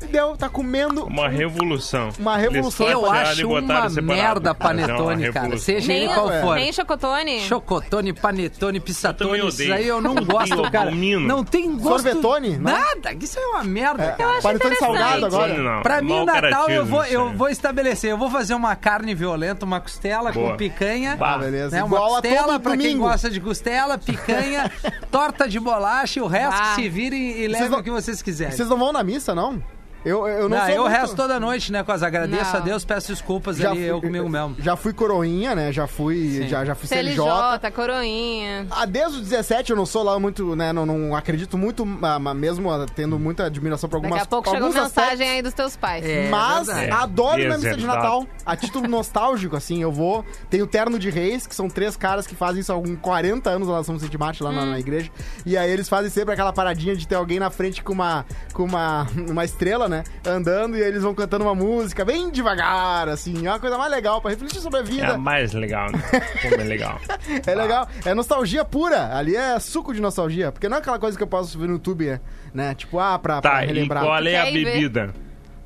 deu, 0.06 0.36
tá 0.36 0.48
comendo. 0.48 1.04
Uma 1.04 1.28
revolução. 1.28 2.10
Uma 2.18 2.36
revolução. 2.36 2.86
Eu 2.88 3.10
acho 3.10 3.46
uma 3.46 3.60
merda 4.02 4.50
é 4.50 4.54
panetone, 4.54 5.32
cara. 5.32 5.56
Seja 5.58 5.92
ele 5.92 6.06
Nem, 6.06 6.14
qual 6.14 6.30
é. 6.30 6.40
for. 6.40 6.54
nem 6.56 6.72
chocotone. 6.72 7.40
Chocotone, 7.40 8.12
panetone, 8.12 8.78
Eu 8.78 8.82
pissatone, 8.82 9.30
também 9.30 9.48
isso 9.48 9.72
aí 9.72 9.86
eu 9.88 10.00
não 10.00 10.16
Eu 10.16 10.24
gosto, 10.24 10.62
cara. 10.70 10.88
abomino. 10.88 11.26
Não 11.26 11.44
tem 11.44 11.70
gosto... 11.76 12.02
Sorvetone, 12.02 12.56
não? 12.58 12.72
Nada, 12.72 13.12
isso 13.20 13.38
aí 13.38 13.44
é 13.44 13.48
uma 13.48 13.64
merda, 13.64 14.02
É, 14.04 14.12
cara. 14.12 14.42
panetone 14.42 14.76
salgado 14.76 15.26
agora. 15.26 15.54
Não, 15.58 15.82
Pra 15.82 16.02
mim, 16.02 16.24
Natal, 16.24 16.68
eu 16.68 16.84
vou, 16.86 17.04
eu 17.04 17.32
vou 17.32 17.48
estabelecer. 17.48 18.10
Eu 18.10 18.18
vou 18.18 18.30
fazer 18.30 18.54
uma 18.54 18.74
carne 18.76 19.14
violenta, 19.14 19.64
uma 19.64 19.80
costela 19.80 20.32
Boa. 20.32 20.50
com 20.52 20.56
picanha. 20.56 21.16
Bah, 21.16 21.34
Ah, 21.34 21.38
beleza. 21.38 21.74
Né, 21.76 21.82
uma 21.82 21.96
Igual 21.96 22.10
costela, 22.10 22.60
pra 22.60 22.72
quem 22.76 22.80
domingo. 22.90 23.04
gosta 23.08 23.30
de 23.30 23.40
costela, 23.40 23.96
picanha, 23.98 24.70
torta 25.10 25.48
de 25.48 25.58
bolacha 25.58 26.18
e 26.18 26.22
o 26.22 26.26
resto 26.26 26.60
Ah. 26.60 26.74
que 26.74 26.82
se 26.82 26.88
vire 26.88 27.16
e, 27.16 27.44
e 27.44 27.48
leve 27.48 27.74
o 27.74 27.82
que 27.82 27.90
vocês 27.90 28.20
quiserem. 28.20 28.54
Vocês 28.54 28.68
não 28.68 28.76
vão 28.78 28.92
na 28.92 29.02
missa, 29.02 29.34
não? 29.34 29.62
Eu, 30.04 30.26
eu 30.26 30.48
não 30.48 30.56
não, 30.58 30.66
sou 30.66 30.74
eu 30.74 30.82
muito- 30.82 30.92
resto 30.96 31.16
toda 31.16 31.38
noite, 31.38 31.70
né, 31.70 31.82
Quase? 31.84 32.04
Agradeço 32.04 32.52
Não. 32.52 32.60
a 32.60 32.60
Deus, 32.60 32.84
peço 32.84 33.08
desculpas 33.12 33.56
já 33.56 33.70
ali, 33.70 33.80
fui, 33.80 33.90
eu 33.90 34.00
comigo 34.00 34.28
mesmo. 34.28 34.56
Já 34.58 34.76
fui 34.76 34.92
coroinha, 34.92 35.54
né? 35.54 35.72
Já 35.72 35.86
fui, 35.86 36.38
Sim. 36.42 36.48
já, 36.48 36.64
já 36.64 36.74
fui 36.74 36.88
CLJ, 36.88 37.14
CLJ. 37.16 37.70
coroinha. 37.72 38.66
Ah, 38.70 38.84
desde 38.84 39.18
os 39.18 39.28
17 39.28 39.70
eu 39.70 39.76
não 39.76 39.86
sou 39.86 40.02
lá 40.02 40.18
muito, 40.18 40.56
né? 40.56 40.72
Não, 40.72 40.84
não 40.84 41.14
acredito 41.14 41.56
muito, 41.56 41.84
mas 41.86 42.36
mesmo 42.36 42.68
tendo 42.94 43.18
muita 43.18 43.44
admiração 43.44 43.88
por 43.88 43.96
algumas 43.96 44.18
Daqui 44.20 44.26
a 44.26 44.30
pouco 44.30 44.50
chegou 44.50 44.66
alguns 44.68 44.80
mensagem 44.82 45.12
aspectos. 45.12 45.34
aí 45.36 45.42
dos 45.42 45.52
teus 45.54 45.76
pais. 45.76 46.04
É. 46.04 46.28
Mas 46.28 46.66
verdade. 46.66 46.90
adoro 46.90 47.48
na 47.48 47.58
missa 47.58 47.76
de. 47.76 47.86
Natal. 47.86 48.26
A 48.44 48.56
título 48.56 48.88
nostálgico, 48.88 49.56
assim, 49.56 49.82
eu 49.82 49.92
vou. 49.92 50.24
Tem 50.50 50.62
o 50.62 50.66
Terno 50.66 50.98
de 50.98 51.10
Reis, 51.10 51.46
que 51.46 51.54
são 51.54 51.68
três 51.68 51.96
caras 51.96 52.26
que 52.26 52.34
fazem 52.34 52.60
isso 52.60 52.72
há 52.72 52.74
alguns 52.74 52.98
40 53.00 53.50
anos 53.50 53.68
lá 53.68 53.78
na 53.78 53.84
São 53.84 53.94
Vicente 53.96 54.16
Mate, 54.18 54.42
lá 54.42 54.50
na, 54.52 54.64
na 54.64 54.78
igreja. 54.80 55.10
E 55.46 55.56
aí 55.56 55.70
eles 55.70 55.88
fazem 55.88 56.10
sempre 56.10 56.32
aquela 56.34 56.52
paradinha 56.52 56.96
de 56.96 57.06
ter 57.06 57.14
alguém 57.14 57.38
na 57.38 57.50
frente 57.50 57.82
com 57.82 57.92
uma, 57.92 58.24
com 58.52 58.64
uma, 58.64 59.06
uma 59.28 59.44
estrela, 59.44 59.88
né? 59.92 60.04
Andando 60.26 60.76
e 60.76 60.82
aí 60.82 60.88
eles 60.88 61.02
vão 61.02 61.14
cantando 61.14 61.44
uma 61.44 61.54
música 61.54 62.04
bem 62.04 62.30
devagar, 62.30 63.08
assim. 63.08 63.46
É 63.46 63.50
uma 63.50 63.60
coisa 63.60 63.76
mais 63.78 63.90
legal 63.90 64.20
pra 64.20 64.30
refletir 64.30 64.60
sobre 64.60 64.78
a 64.78 64.82
É 64.82 64.84
a 64.84 64.86
vida. 64.86 65.18
mais 65.18 65.52
legal, 65.52 65.90
né? 65.92 66.00
Como 66.42 66.54
é 66.60 66.64
legal. 66.64 66.98
É 67.46 67.54
legal. 67.54 67.88
É 68.04 68.14
nostalgia 68.14 68.64
pura. 68.64 69.16
Ali 69.16 69.36
é 69.36 69.58
suco 69.60 69.92
de 69.94 70.00
nostalgia. 70.00 70.50
Porque 70.50 70.68
não 70.68 70.76
é 70.76 70.80
aquela 70.80 70.98
coisa 70.98 71.16
que 71.16 71.22
eu 71.22 71.26
posso 71.28 71.58
ver 71.58 71.66
no 71.66 71.74
YouTube, 71.74 72.18
né? 72.52 72.74
Tipo, 72.74 72.98
ah, 72.98 73.18
pra, 73.18 73.40
pra 73.40 73.50
Tá, 73.50 73.64
e 73.64 73.66
relembrar. 73.68 74.02
qual 74.04 74.16
é 74.26 74.36
a 74.40 74.44
bebida? 74.44 75.14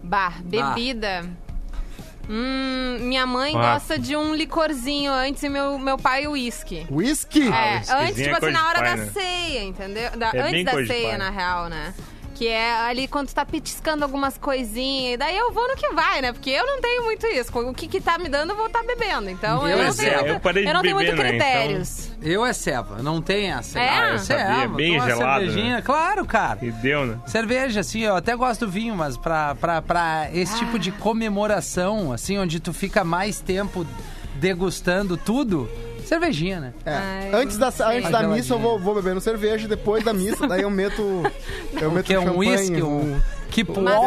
Bah, 0.03 0.33
bebida. 0.43 1.25
Hum, 2.29 2.99
minha 3.03 3.25
mãe 3.25 3.55
Ah. 3.57 3.75
gosta 3.75 3.97
de 3.99 4.17
um 4.17 4.35
licorzinho 4.35 5.13
antes 5.13 5.43
e 5.45 5.49
meu, 5.49 5.79
meu 5.79 5.97
pai 5.97 6.27
o 6.27 6.33
uísque. 6.33 6.85
Whisky? 6.91 7.49
Ah, 7.53 7.57
É, 7.67 7.75
whiskyzinho 7.77 7.99
antes, 8.01 8.19
é 8.19 8.25
tipo 8.25 8.37
assim, 8.45 8.53
na 8.53 8.69
hora 8.69 8.79
pai, 8.81 8.89
da 8.89 8.97
né? 8.97 9.11
ceia, 9.13 9.63
entendeu? 9.65 10.11
Da- 10.17 10.31
É 10.35 10.41
antes 10.41 10.65
da 10.65 10.87
ceia, 10.87 11.17
na 11.19 11.31
real, 11.31 11.69
né? 11.69 11.95
Que 12.37 12.49
é 12.49 12.71
ali 12.83 13.09
quando 13.09 13.29
tu 13.29 13.35
tá 13.35 13.47
petiscando 13.47 14.05
algumas 14.05 14.37
coisinhas. 14.37 15.15
E 15.15 15.17
daí 15.17 15.35
eu 15.37 15.51
vou 15.53 15.67
no 15.69 15.75
que 15.75 15.89
vai, 15.95 16.21
né? 16.21 16.33
Porque 16.35 16.51
eu 16.51 16.67
não 16.67 16.81
tenho 16.83 17.03
muito 17.05 17.27
isso. 17.29 17.51
O 17.59 17.73
que 17.73 17.89
que 17.89 17.99
tá 17.99 18.19
me 18.19 18.29
dando, 18.29 18.51
eu 18.51 18.57
vou 18.57 18.67
estar 18.67 18.83
bebendo. 18.83 19.31
Então 19.31 19.63
Eu 19.67 19.77
eu, 19.77 19.83
é 19.83 19.85
não 19.87 19.93
zero. 19.93 20.11
tenho, 20.11 20.21
muito, 20.21 20.35
Eu 20.35 20.41
parei 20.41 20.67
de 20.67 20.73
não 20.73 20.83
tenho 20.83 20.95
muito 20.97 21.13
né? 21.13 21.29
critérios. 21.29 22.11
Eu 22.21 22.45
é 22.45 22.53
ceva, 22.53 23.03
não 23.03 23.23
tem 23.23 23.51
essa. 23.53 23.81
É? 23.81 23.89
Ah, 23.89 24.09
eu 24.13 24.19
sabia, 24.19 24.47
ceva, 24.47 24.75
bem 24.75 25.01
gelado, 25.01 25.45
cervejinha. 25.47 25.77
né? 25.77 25.83
Claro, 25.83 26.27
cara. 26.27 26.59
E 26.61 26.71
deu, 26.71 27.07
né? 27.07 27.19
Cerveja, 27.27 27.81
assim, 27.81 28.01
eu 28.03 28.15
até 28.17 28.37
gosto 28.37 28.67
do 28.67 28.71
vinho, 28.71 28.95
mas 28.95 29.17
pra, 29.17 29.55
pra, 29.55 29.81
pra 29.81 30.29
esse 30.35 30.59
tipo 30.59 30.79
de 30.79 30.93
comemoração, 30.93 32.13
assim, 32.13 32.37
onde 32.39 32.61
tu 32.61 32.73
fica 32.75 33.03
mais 33.03 33.41
tempo 33.41 33.87
degustando 34.35 35.17
tudo, 35.17 35.71
cervejinha, 36.07 36.61
né? 36.61 36.73
É. 36.85 36.93
Ai, 36.95 37.31
antes 37.35 37.59
da, 37.59 37.67
antes 37.69 37.79
da 37.79 37.93
Geladinha. 38.01 38.29
missa 38.35 38.55
eu 38.55 38.59
vou, 38.59 38.79
vou 38.79 38.95
bebendo 38.95 39.21
cerveja, 39.21 39.67
depois 39.69 40.05
da 40.05 40.13
missa, 40.15 40.47
daí 40.47 40.63
eu 40.63 40.71
meto. 40.71 41.23
Eu 41.81 41.91
meto 41.91 42.07
Que 42.07 42.15
é 42.15 42.21
um 42.21 42.39
whisky, 42.39 42.81
um 42.83 43.21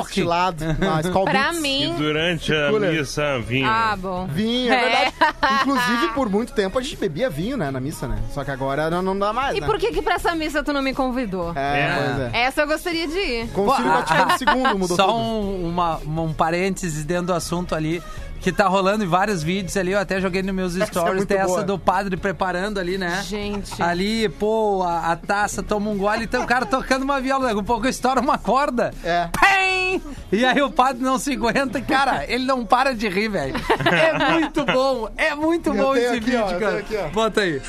destilado, 0.04 0.64
uma 0.82 1.02
Skol 1.02 1.26
Pra 1.26 1.34
Beats. 1.52 1.58
E 1.58 1.62
mim. 1.62 1.96
durante 1.98 2.54
a 2.54 2.70
Cooler. 2.70 2.92
missa, 2.94 3.40
vinho. 3.40 3.68
Ah, 3.68 3.96
bom. 3.98 4.26
Vinho, 4.28 4.74
é 4.74 4.76
É. 4.76 4.82
verdade. 5.12 5.14
Inclusive, 5.62 6.08
por 6.14 6.30
muito 6.30 6.54
tempo 6.54 6.78
a 6.80 6.82
gente 6.82 6.98
bebia 6.98 7.30
vinho, 7.30 7.58
né, 7.58 7.70
na 7.70 7.80
missa, 7.80 8.08
né? 8.08 8.18
Só 8.34 8.44
que 8.44 8.52
agora 8.52 8.90
não, 8.90 9.02
não 9.02 9.18
dá 9.18 9.32
mais, 9.34 9.56
E 9.56 9.62
né? 9.62 9.68
por 9.68 9.78
que 9.78 9.92
que 9.92 10.02
pra 10.02 10.16
essa 10.16 10.34
missa 10.36 10.64
tu 10.64 10.74
não 10.74 10.82
me 10.82 10.94
convidou? 10.94 11.52
É, 11.56 11.80
É. 11.82 11.96
pois 12.04 12.34
é. 12.34 12.40
Essa 12.46 12.62
eu 12.62 12.68
gostaria 12.68 13.08
de 13.08 13.18
ir. 13.18 13.48
Concílio 13.50 13.92
Vaticano 13.92 14.32
II 14.58 14.74
mudou 14.80 14.98
Só 14.98 15.06
tudo. 15.08 15.18
um, 15.18 15.68
uma, 15.70 15.98
um 16.08 16.34
parênteses 16.34 17.06
dentro 17.06 17.28
do 17.28 17.34
assunto 17.34 17.76
ali. 17.76 18.02
Que 18.41 18.52
tá 18.54 18.67
rolando 18.67 19.04
em 19.04 19.08
vários 19.08 19.43
vídeos 19.43 19.75
ali, 19.75 19.91
eu 19.91 19.99
até 19.99 20.21
joguei 20.21 20.41
nos 20.41 20.56
meus 20.56 20.78
é 20.78 20.86
stories 20.86 21.25
dessa 21.25 21.45
boa. 21.45 21.63
do 21.63 21.78
padre 21.78 22.15
preparando 22.15 22.80
ali, 22.80 22.97
né? 22.97 23.21
Gente. 23.23 23.82
Ali, 23.82 24.30
pô, 24.30 24.82
a, 24.84 25.12
a 25.12 25.15
taça 25.15 25.62
toma 25.62 25.89
um 25.91 25.97
gole, 25.97 26.23
então 26.23 26.43
o 26.43 26.47
cara 26.47 26.65
tocando 26.65 27.04
uma 27.04 27.19
viola, 27.19 27.47
daqui 27.47 27.60
a 27.60 27.63
pouco 27.63 27.88
estoura 27.88 28.21
uma 28.21 28.38
corda. 28.38 28.93
É. 29.04 29.30
Pem! 29.39 30.02
E 30.32 30.45
aí 30.45 30.62
o 30.62 30.71
padre 30.71 31.02
não 31.04 31.19
se 31.19 31.34
aguenta, 31.34 31.82
cara, 31.82 32.23
ele 32.28 32.45
não 32.45 32.65
para 32.65 32.95
de 32.95 33.10
rir, 33.10 33.28
velho. 33.28 33.56
É 33.91 34.32
muito 34.32 34.65
bom, 34.65 35.10
é 35.17 35.36
muito 35.36 35.69
Eu 35.71 35.75
bom 35.75 35.93
tenho 35.93 36.06
esse 36.06 36.15
aqui, 36.17 36.25
vídeo, 36.32 36.43
ó, 36.45 36.52
eu 36.52 36.60
cara. 36.60 36.71
tenho 36.71 36.80
aqui, 36.80 36.95
ó. 36.97 37.10
Bota 37.10 37.41
aí. 37.41 37.62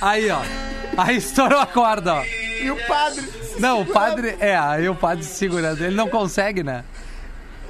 Aí, 0.00 0.30
ó. 0.30 0.40
Aí 0.96 1.16
estourou 1.16 1.58
a 1.58 1.66
corda, 1.66 2.14
ó. 2.14 2.24
E 2.24 2.70
o 2.70 2.86
padre. 2.86 3.28
Não, 3.58 3.80
o 3.82 3.86
padre. 3.86 4.36
É, 4.40 4.56
aí 4.56 4.88
o 4.88 4.94
padre 4.94 5.24
se 5.24 5.34
segurando. 5.34 5.82
Ele 5.82 5.94
não 5.94 6.08
consegue, 6.08 6.62
né? 6.62 6.84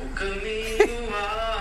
O 0.01 0.09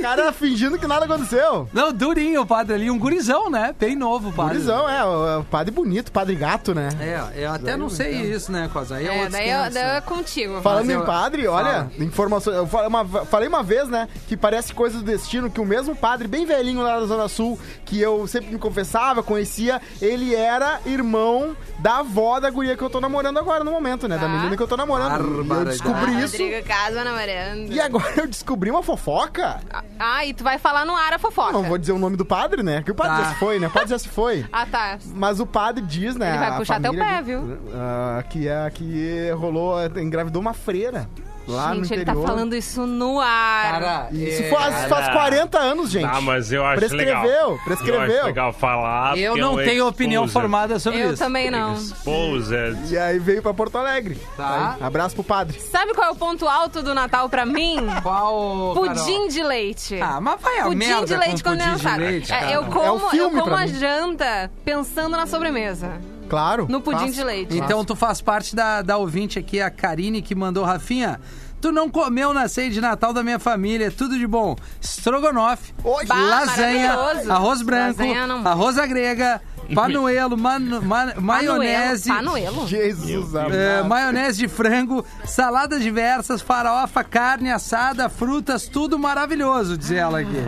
cara 0.00 0.32
fingindo 0.32 0.78
que 0.78 0.86
nada 0.86 1.04
aconteceu. 1.04 1.68
Não, 1.72 1.92
durinho 1.92 2.42
o 2.42 2.46
padre 2.46 2.74
ali. 2.74 2.90
Um 2.90 2.98
gurizão, 2.98 3.50
né? 3.50 3.74
Bem 3.78 3.96
novo 3.96 4.28
o 4.30 4.32
padre. 4.32 4.54
Gurizão, 4.54 4.88
é, 4.88 5.04
o, 5.04 5.40
o 5.40 5.44
padre 5.44 5.70
bonito, 5.72 6.12
padre 6.12 6.34
gato, 6.34 6.74
né? 6.74 6.88
É, 7.00 7.44
eu 7.44 7.52
até 7.52 7.76
não 7.76 7.88
sei 7.88 8.12
isso, 8.32 8.50
né, 8.52 8.68
Cosa? 8.72 8.96
Aí 8.96 9.06
é, 9.06 9.22
É, 9.24 9.28
daí 9.28 9.48
eu, 9.50 9.56
500, 9.58 9.74
daí 9.74 9.84
eu 9.84 9.90
é 9.96 10.00
contigo. 10.00 10.60
Falando 10.62 10.90
eu- 10.90 11.02
em 11.02 11.06
padre, 11.06 11.46
olha, 11.46 11.90
informações. 11.98 12.56
Eu 12.56 12.66
falei 12.66 12.88
uma, 12.88 13.04
falei 13.26 13.48
uma 13.48 13.62
vez, 13.62 13.88
né, 13.88 14.08
que 14.28 14.36
parece 14.36 14.72
coisa 14.74 14.98
do 14.98 15.04
destino, 15.04 15.50
que 15.50 15.60
o 15.60 15.64
mesmo 15.64 15.94
padre, 15.94 16.26
bem 16.28 16.44
velhinho 16.46 16.82
lá 16.82 16.98
da 17.00 17.06
Zona 17.06 17.28
Sul, 17.28 17.58
que 17.84 18.00
eu 18.00 18.26
sempre 18.26 18.50
me 18.52 18.58
confessava, 18.58 19.22
conhecia, 19.22 19.80
ele 20.00 20.34
era 20.34 20.80
irmão 20.86 21.56
da 21.78 21.98
avó 21.98 22.38
da 22.40 22.50
guria 22.50 22.76
que 22.76 22.82
eu 22.82 22.90
tô 22.90 23.00
namorando 23.00 23.38
agora 23.38 23.64
no 23.64 23.70
momento, 23.70 24.06
né? 24.08 24.16
Da 24.18 24.26
Ah. 24.26 24.28
menina 24.28 24.56
que 24.56 24.62
eu 24.62 24.68
tô 24.68 24.76
namorando. 24.76 25.44
E 25.44 25.50
eu 25.50 25.64
descobri 25.64 26.14
Ah, 26.16 26.24
isso. 26.24 26.36
Rodrigo 26.38 26.66
Casa 26.66 27.04
namorando. 27.04 27.70
E 27.72 27.80
agora 27.80 28.12
eu 28.16 28.26
descobri 28.26 28.70
uma 28.70 28.82
fofoca. 28.82 29.60
Ah, 29.98 30.24
e 30.26 30.34
tu 30.34 30.44
vai 30.44 30.58
falar 30.58 30.84
no 30.84 30.94
ar 30.94 31.12
a 31.14 31.18
fofoca. 31.18 31.52
Não 31.52 31.62
vou 31.62 31.78
dizer 31.78 31.92
o 31.92 31.98
nome 31.98 32.16
do 32.16 32.24
padre, 32.24 32.62
né? 32.62 32.82
Que 32.82 32.90
o 32.90 32.94
padre 32.94 33.16
Tá. 33.16 33.22
já 33.24 33.28
se 33.30 33.38
foi, 33.38 33.58
né? 33.58 33.66
O 33.66 33.70
padre 33.70 33.88
já 33.90 33.98
se 33.98 34.08
foi. 34.08 34.46
Ah, 34.52 34.66
tá. 34.66 34.98
Mas 35.14 35.40
o 35.40 35.46
padre 35.46 35.84
diz, 35.84 36.14
né? 36.16 36.30
Ele 36.30 36.38
vai 36.38 36.48
a 36.48 36.56
puxar 36.56 36.80
teu 36.80 36.92
família 36.92 37.16
pé, 37.16 37.22
viu? 37.22 37.58
ah, 37.74 38.22
que, 38.28 38.48
é, 38.48 38.70
que 38.70 39.30
rolou, 39.32 39.82
engravidou 39.98 40.40
uma 40.40 40.52
freira 40.54 41.08
lá 41.46 41.74
gente, 41.74 41.88
no 41.88 41.94
ele 41.94 42.04
tá 42.04 42.12
interior. 42.12 42.26
falando 42.26 42.54
isso 42.54 42.86
no 42.86 43.20
ar. 43.20 43.72
Cara, 43.72 44.08
Isso 44.12 44.42
é, 44.42 44.48
faz, 44.50 44.84
faz 44.86 45.08
40 45.10 45.58
anos, 45.58 45.90
gente. 45.90 46.04
Ah, 46.04 46.20
mas 46.20 46.52
eu 46.52 46.64
acho 46.64 46.78
Prescreveu, 46.78 47.22
legal. 47.22 47.58
prescreveu. 47.64 48.02
Eu 48.02 48.16
acho 48.18 48.26
legal 48.26 48.52
falar. 48.52 49.16
eu 49.18 49.36
não 49.36 49.58
é 49.58 49.62
um 49.62 49.66
tenho 49.66 49.86
opinião 49.88 50.26
formada 50.28 50.78
sobre 50.78 51.00
Eu 51.02 51.12
isso. 51.12 51.22
também 51.22 51.50
não. 51.50 51.74
Exposed. 51.74 52.76
E 52.90 52.98
aí 52.98 53.18
veio 53.18 53.42
pra 53.42 53.52
Porto 53.54 53.76
Alegre. 53.78 54.18
Tá. 54.36 54.76
Aí, 54.78 54.86
abraço 54.86 55.14
pro 55.14 55.24
padre. 55.24 55.58
Sabe 55.60 55.94
qual 55.94 56.08
é 56.08 56.10
o 56.10 56.16
ponto 56.16 56.46
alto 56.46 56.82
do 56.82 56.94
Natal 56.94 57.28
pra 57.28 57.44
mim? 57.44 57.76
Qual. 58.02 58.74
Pudim 58.74 59.28
de 59.28 59.42
leite. 59.42 59.96
Carol? 59.98 60.16
Ah, 60.16 60.20
mas 60.20 60.40
vai 60.40 60.58
a 60.58 60.62
Pudim 60.64 60.76
merda 60.76 61.06
de 61.06 61.16
leite 61.16 61.42
com 61.44 61.50
pudim 61.50 61.62
de 61.64 61.68
condensado. 61.70 62.00
leite, 62.00 62.32
É, 62.32 62.38
cara. 62.40 62.52
eu 62.52 62.64
como, 62.64 62.84
É 62.84 62.90
o 62.92 62.98
filme 63.10 63.38
eu 63.38 63.42
como 63.44 63.54
a 63.56 63.60
mim. 63.60 63.68
janta 63.74 64.50
pensando 64.64 65.16
na 65.16 65.26
sobremesa. 65.26 65.92
Claro. 66.28 66.66
No 66.68 66.80
pudim 66.80 66.98
faz. 67.00 67.14
de 67.14 67.24
leite. 67.24 67.56
Então 67.56 67.84
tu 67.84 67.94
faz 67.94 68.20
parte 68.20 68.54
da, 68.56 68.82
da 68.82 68.96
ouvinte 68.96 69.38
aqui, 69.38 69.60
a 69.60 69.70
Karine, 69.70 70.22
que 70.22 70.34
mandou, 70.34 70.64
Rafinha, 70.64 71.20
tu 71.60 71.70
não 71.70 71.88
comeu 71.90 72.32
na 72.32 72.48
ceia 72.48 72.70
de 72.70 72.80
Natal 72.80 73.12
da 73.12 73.22
minha 73.22 73.38
família, 73.38 73.90
tudo 73.90 74.18
de 74.18 74.26
bom. 74.26 74.56
Estrogonofe, 74.80 75.74
Oi. 75.84 76.04
Bah, 76.06 76.14
lasanha, 76.16 76.92
arroz 77.28 77.62
branco, 77.62 78.00
Lasanha 78.00 78.26
não- 78.26 78.46
arroz 78.46 78.78
à 78.78 78.86
grega 78.86 79.40
Panuelo, 79.74 80.36
mano- 80.36 80.82
ma- 80.82 81.14
maionese. 81.18 82.08
Panuelo? 82.08 82.66
Jesus. 82.66 83.32
É, 83.52 83.82
maionese 83.82 84.38
de 84.38 84.48
frango, 84.48 85.04
saladas 85.24 85.82
diversas, 85.82 86.42
farofa, 86.42 87.02
carne 87.04 87.50
assada, 87.50 88.08
frutas, 88.08 88.66
tudo 88.66 88.98
maravilhoso, 88.98 89.78
diz 89.78 89.90
ela 89.92 90.20
aqui. 90.20 90.46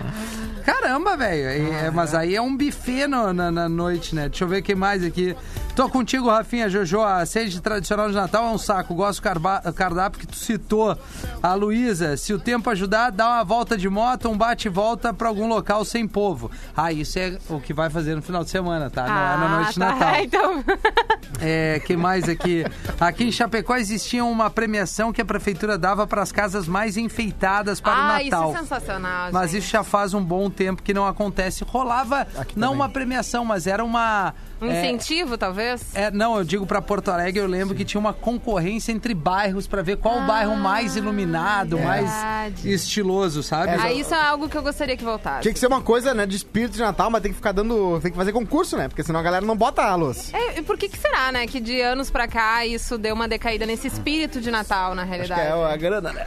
Caramba, 0.64 1.16
velho. 1.16 1.48
é- 1.48 1.86
é, 1.86 1.90
mas 1.90 2.14
aí 2.14 2.34
é 2.34 2.40
um 2.40 2.56
buffet 2.56 3.06
no- 3.06 3.32
na, 3.32 3.50
na 3.50 3.68
noite, 3.68 4.14
né? 4.14 4.28
Deixa 4.28 4.44
eu 4.44 4.48
ver 4.48 4.60
o 4.60 4.62
que 4.62 4.74
mais 4.74 5.04
aqui. 5.04 5.36
Tô 5.76 5.88
contigo, 5.88 6.28
Rafinha, 6.28 6.68
Jojo. 6.70 7.02
A 7.02 7.26
sede 7.26 7.60
tradicional 7.60 8.08
de 8.08 8.14
Natal 8.14 8.46
é 8.46 8.50
um 8.50 8.58
saco. 8.58 8.94
Gosto 8.94 9.18
do 9.20 9.22
carba- 9.24 9.60
cardápio 9.74 10.20
que 10.20 10.26
tu 10.26 10.36
citou. 10.36 10.96
A 11.42 11.54
Luísa, 11.54 12.16
se 12.16 12.32
o 12.32 12.38
tempo 12.38 12.70
ajudar, 12.70 13.10
dá 13.10 13.28
uma 13.28 13.44
volta 13.44 13.76
de 13.76 13.88
moto, 13.88 14.28
um 14.28 14.36
bate 14.38 14.68
e 14.68 14.70
volta 14.70 15.12
pra 15.12 15.28
algum 15.28 15.48
local 15.48 15.84
sem 15.84 16.06
povo. 16.06 16.50
Ah, 16.76 16.92
isso 16.92 17.18
é 17.18 17.36
o 17.48 17.60
que 17.60 17.74
vai 17.74 17.90
fazer 17.90 18.14
no 18.14 18.22
final 18.22 18.44
de 18.44 18.50
semana, 18.50 18.88
tá? 18.88 19.02
Não 19.06 19.14
é 19.14 19.36
na 19.48 19.56
noite 19.56 19.72
de 19.74 19.78
tá. 19.80 19.86
Natal. 19.86 20.14
Então... 20.24 20.64
É, 21.40 21.80
que 21.84 21.96
mais 21.96 22.28
aqui? 22.28 22.64
Aqui 23.00 23.24
em 23.24 23.32
Chapecó 23.32 23.76
existia 23.76 24.24
uma 24.24 24.48
premiação 24.48 25.12
que 25.12 25.20
a 25.20 25.24
prefeitura 25.24 25.76
dava 25.76 26.06
para 26.06 26.22
as 26.22 26.30
casas 26.32 26.66
mais 26.68 26.96
enfeitadas 26.96 27.80
para 27.80 27.92
ah, 27.92 28.04
o 28.20 28.24
Natal. 28.24 28.48
isso 28.50 28.56
é 28.56 28.60
sensacional, 28.60 29.30
Mas 29.32 29.50
gente. 29.50 29.60
isso 29.62 29.70
já 29.72 29.82
faz 29.82 30.14
um 30.14 30.22
bom 30.22 30.48
tempo 30.54 30.82
que 30.82 30.94
não 30.94 31.06
acontece. 31.06 31.64
Rolava 31.64 32.22
Aqui 32.36 32.58
não 32.58 32.68
também. 32.68 32.74
uma 32.80 32.88
premiação, 32.88 33.44
mas 33.44 33.66
era 33.66 33.84
uma 33.84 34.32
Um 34.62 34.70
é, 34.70 34.78
incentivo, 34.80 35.36
talvez? 35.36 35.94
é, 35.94 36.10
não, 36.10 36.36
eu 36.38 36.44
digo 36.44 36.64
para 36.66 36.80
Porto 36.80 37.10
Alegre, 37.10 37.40
eu 37.42 37.46
lembro 37.46 37.74
que 37.74 37.84
tinha 37.84 38.00
uma 38.00 38.12
concorrência 38.14 38.92
entre 38.92 39.12
bairros 39.12 39.66
para 39.66 39.82
ver 39.82 39.98
qual 39.98 40.18
o 40.20 40.26
bairro 40.26 40.56
mais 40.56 40.96
iluminado, 40.96 41.78
mais 41.78 42.08
verdade. 42.10 42.72
estiloso, 42.72 43.42
sabe? 43.42 43.72
Ah, 43.72 43.92
isso 43.92 44.14
é 44.14 44.18
algo 44.26 44.48
que 44.48 44.56
eu 44.56 44.62
gostaria 44.62 44.96
que 44.96 45.04
voltasse. 45.04 45.42
Tinha 45.42 45.52
que 45.52 45.58
ser 45.60 45.66
uma 45.66 45.82
coisa, 45.82 46.14
né, 46.14 46.24
de 46.24 46.36
espírito 46.36 46.72
de 46.74 46.80
Natal, 46.80 47.10
mas 47.10 47.20
tem 47.22 47.30
que 47.32 47.36
ficar 47.36 47.52
dando. 47.52 47.98
Tem 48.00 48.10
que 48.10 48.16
fazer 48.16 48.32
concurso, 48.32 48.76
né? 48.76 48.88
Porque 48.88 49.02
senão 49.02 49.20
a 49.20 49.22
galera 49.22 49.44
não 49.44 49.56
bota 49.56 49.82
a 49.82 49.94
luz. 49.94 50.32
É, 50.32 50.58
e 50.58 50.62
por 50.62 50.78
que, 50.78 50.88
que 50.88 50.98
será, 50.98 51.32
né? 51.32 51.46
Que 51.46 51.60
de 51.60 51.80
anos 51.80 52.10
pra 52.10 52.26
cá 52.28 52.64
isso 52.64 52.96
deu 52.96 53.14
uma 53.14 53.26
decaída 53.28 53.66
nesse 53.66 53.88
espírito 53.88 54.40
de 54.40 54.50
Natal, 54.50 54.94
na 54.94 55.02
Acho 55.02 55.10
que 55.10 55.16
realidade. 55.16 55.40
é 55.40 55.72
a 55.72 55.76
grana, 55.76 56.12
né? 56.12 56.24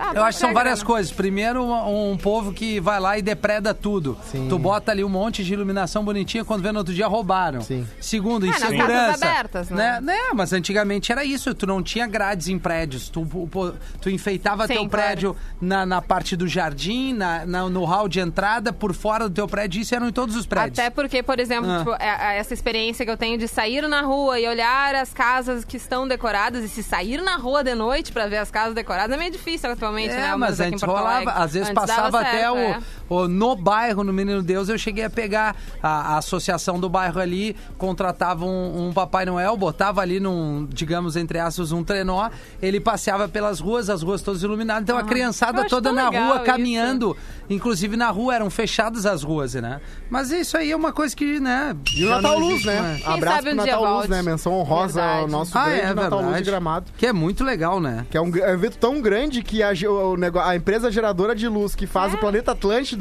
Ah, 0.00 0.12
Eu 0.14 0.24
acho 0.24 0.38
que 0.38 0.44
são 0.44 0.54
várias 0.54 0.80
né? 0.80 0.84
coisas. 0.86 1.12
Primeiro, 1.12 1.62
um, 1.62 2.12
um 2.12 2.16
povo 2.16 2.52
que 2.52 2.80
vai 2.80 2.98
lá 2.98 3.18
e 3.18 3.22
depreda 3.22 3.74
tudo. 3.74 4.16
Sim. 4.30 4.46
Tu 4.48 4.58
bota 4.58 4.90
ali 4.92 5.04
um 5.04 5.08
monte 5.08 5.44
de 5.44 5.52
iluminação 5.52 6.04
bonitinha, 6.04 6.44
quando 6.44 6.62
vê 6.62 6.72
no 6.72 6.78
outro 6.78 6.94
dia 6.94 7.06
roubaram. 7.06 7.60
Sim. 7.60 7.86
Segundo, 8.00 8.46
É, 8.46 8.48
insegurança. 8.48 9.24
abertas, 9.26 9.70
né? 9.70 10.00
né? 10.00 10.16
Mas 10.34 10.52
antigamente 10.52 11.12
era 11.12 11.24
isso. 11.24 11.54
Tu 11.54 11.66
não 11.66 11.82
tinha 11.82 12.06
grades 12.06 12.48
em 12.48 12.58
prédios. 12.58 13.08
Tu, 13.08 13.26
tu, 13.50 13.74
tu 14.00 14.10
enfeitava 14.10 14.66
Sim, 14.66 14.74
teu 14.74 14.88
claro. 14.88 14.90
prédio 15.06 15.36
na, 15.60 15.84
na 15.84 16.00
parte 16.00 16.34
do 16.36 16.48
jardim, 16.48 17.12
na, 17.12 17.44
na- 17.44 17.68
no 17.68 17.84
hall 17.84 18.08
de 18.08 18.20
entrada, 18.20 18.72
por 18.72 18.94
fora 18.94 19.28
do 19.28 19.34
teu 19.34 19.46
prédio. 19.46 19.80
Isso 19.82 19.94
eram 19.94 20.08
em 20.08 20.12
todos 20.12 20.34
os 20.36 20.46
prédios. 20.46 20.78
Até 20.78 20.88
porque, 20.90 21.22
por 21.22 21.38
exemplo, 21.38 21.70
Ah. 21.70 21.78
tipo, 21.78 21.90
é- 21.98 22.34
é 22.34 22.38
essa 22.38 22.54
experiência 22.54 23.04
que 23.04 23.10
eu 23.10 23.16
tenho 23.16 23.36
de 23.36 23.46
sair 23.46 23.86
na 23.88 24.00
rua 24.02 24.40
e 24.40 24.48
olhar 24.48 24.94
as 24.94 25.12
casas 25.12 25.64
que 25.64 25.76
estão 25.76 26.08
decoradas, 26.08 26.64
e 26.64 26.68
se 26.68 26.82
sair 26.82 27.20
na 27.22 27.36
rua 27.36 27.62
de 27.62 27.74
noite 27.74 28.12
pra 28.12 28.26
ver 28.26 28.38
as 28.38 28.50
casas 28.50 28.74
decoradas 28.74 29.14
é 29.14 29.18
meio 29.18 29.30
difícil 29.30 29.70
atualmente, 29.70 29.89
né? 29.92 30.26
É, 30.26 30.30
Ao 30.30 30.38
mas 30.38 30.60
antes 30.60 30.82
rolava, 30.82 31.30
às 31.32 31.52
vezes 31.52 31.68
Antes 31.68 31.86
passava 31.86 32.20
até 32.20 32.38
certo, 32.38 32.54
o, 32.54 32.58
é. 32.58 32.80
No 33.28 33.56
bairro, 33.56 34.04
no 34.04 34.12
Menino 34.12 34.42
Deus, 34.42 34.68
eu 34.68 34.78
cheguei 34.78 35.04
a 35.04 35.10
pegar 35.10 35.56
a, 35.82 36.14
a 36.14 36.18
associação 36.18 36.78
do 36.78 36.88
bairro 36.88 37.20
ali, 37.20 37.56
contratava 37.76 38.44
um, 38.44 38.88
um 38.88 38.92
Papai 38.92 39.24
Noel, 39.26 39.56
botava 39.56 40.00
ali 40.00 40.20
num, 40.20 40.66
digamos, 40.70 41.16
entre 41.16 41.38
aspas, 41.38 41.72
um 41.72 41.82
trenó, 41.82 42.28
ele 42.62 42.78
passeava 42.80 43.28
pelas 43.28 43.58
ruas, 43.60 43.90
as 43.90 44.02
ruas 44.02 44.22
todas 44.22 44.42
iluminadas, 44.42 44.82
então 44.84 44.96
a 44.96 45.00
eu 45.00 45.06
criançada 45.06 45.66
toda 45.68 45.92
na 45.92 46.08
rua 46.08 46.36
isso. 46.36 46.44
caminhando, 46.44 47.16
inclusive 47.48 47.96
na 47.96 48.10
rua 48.10 48.34
eram 48.36 48.50
fechadas 48.50 49.06
as 49.06 49.22
ruas, 49.22 49.54
né? 49.54 49.80
Mas 50.08 50.30
isso 50.30 50.56
aí 50.56 50.70
é 50.70 50.76
uma 50.76 50.92
coisa 50.92 51.14
que, 51.16 51.40
né? 51.40 51.76
E 51.96 52.04
o 52.04 52.08
Natal 52.10 52.38
Luz, 52.38 52.50
existe 52.52 52.66
né? 52.68 53.00
Quem 53.02 53.12
Abraço 53.14 53.36
sabe 53.36 53.48
um 53.50 53.56
pro 53.56 53.66
Natal 53.66 53.96
Luz, 53.96 54.08
né? 54.08 54.22
Menção 54.22 54.52
honrosa 54.52 55.02
ao 55.02 55.08
Verdade. 55.12 55.32
nosso 55.32 55.58
Ah, 55.58 55.64
grande 55.64 55.80
é 55.80 55.94
Natal 55.94 56.10
Luz 56.10 56.20
de 56.20 56.20
verdade. 56.26 56.44
Gramado. 56.50 56.86
Que 56.96 57.06
é 57.06 57.12
muito 57.12 57.42
legal, 57.44 57.80
né? 57.80 58.06
Que 58.10 58.16
é 58.16 58.20
um, 58.20 58.36
é 58.36 58.50
um 58.50 58.54
evento 58.54 58.76
tão 58.78 59.00
grande 59.00 59.42
que 59.42 59.62
a, 59.62 59.70
o 59.88 60.16
a 60.40 60.56
empresa 60.56 60.90
geradora 60.90 61.34
de 61.34 61.48
luz 61.48 61.74
que 61.74 61.84
É. 61.84 61.88
faz 61.88 62.14
o 62.14 62.18
planeta 62.18 62.52
Atlântida 62.52 62.99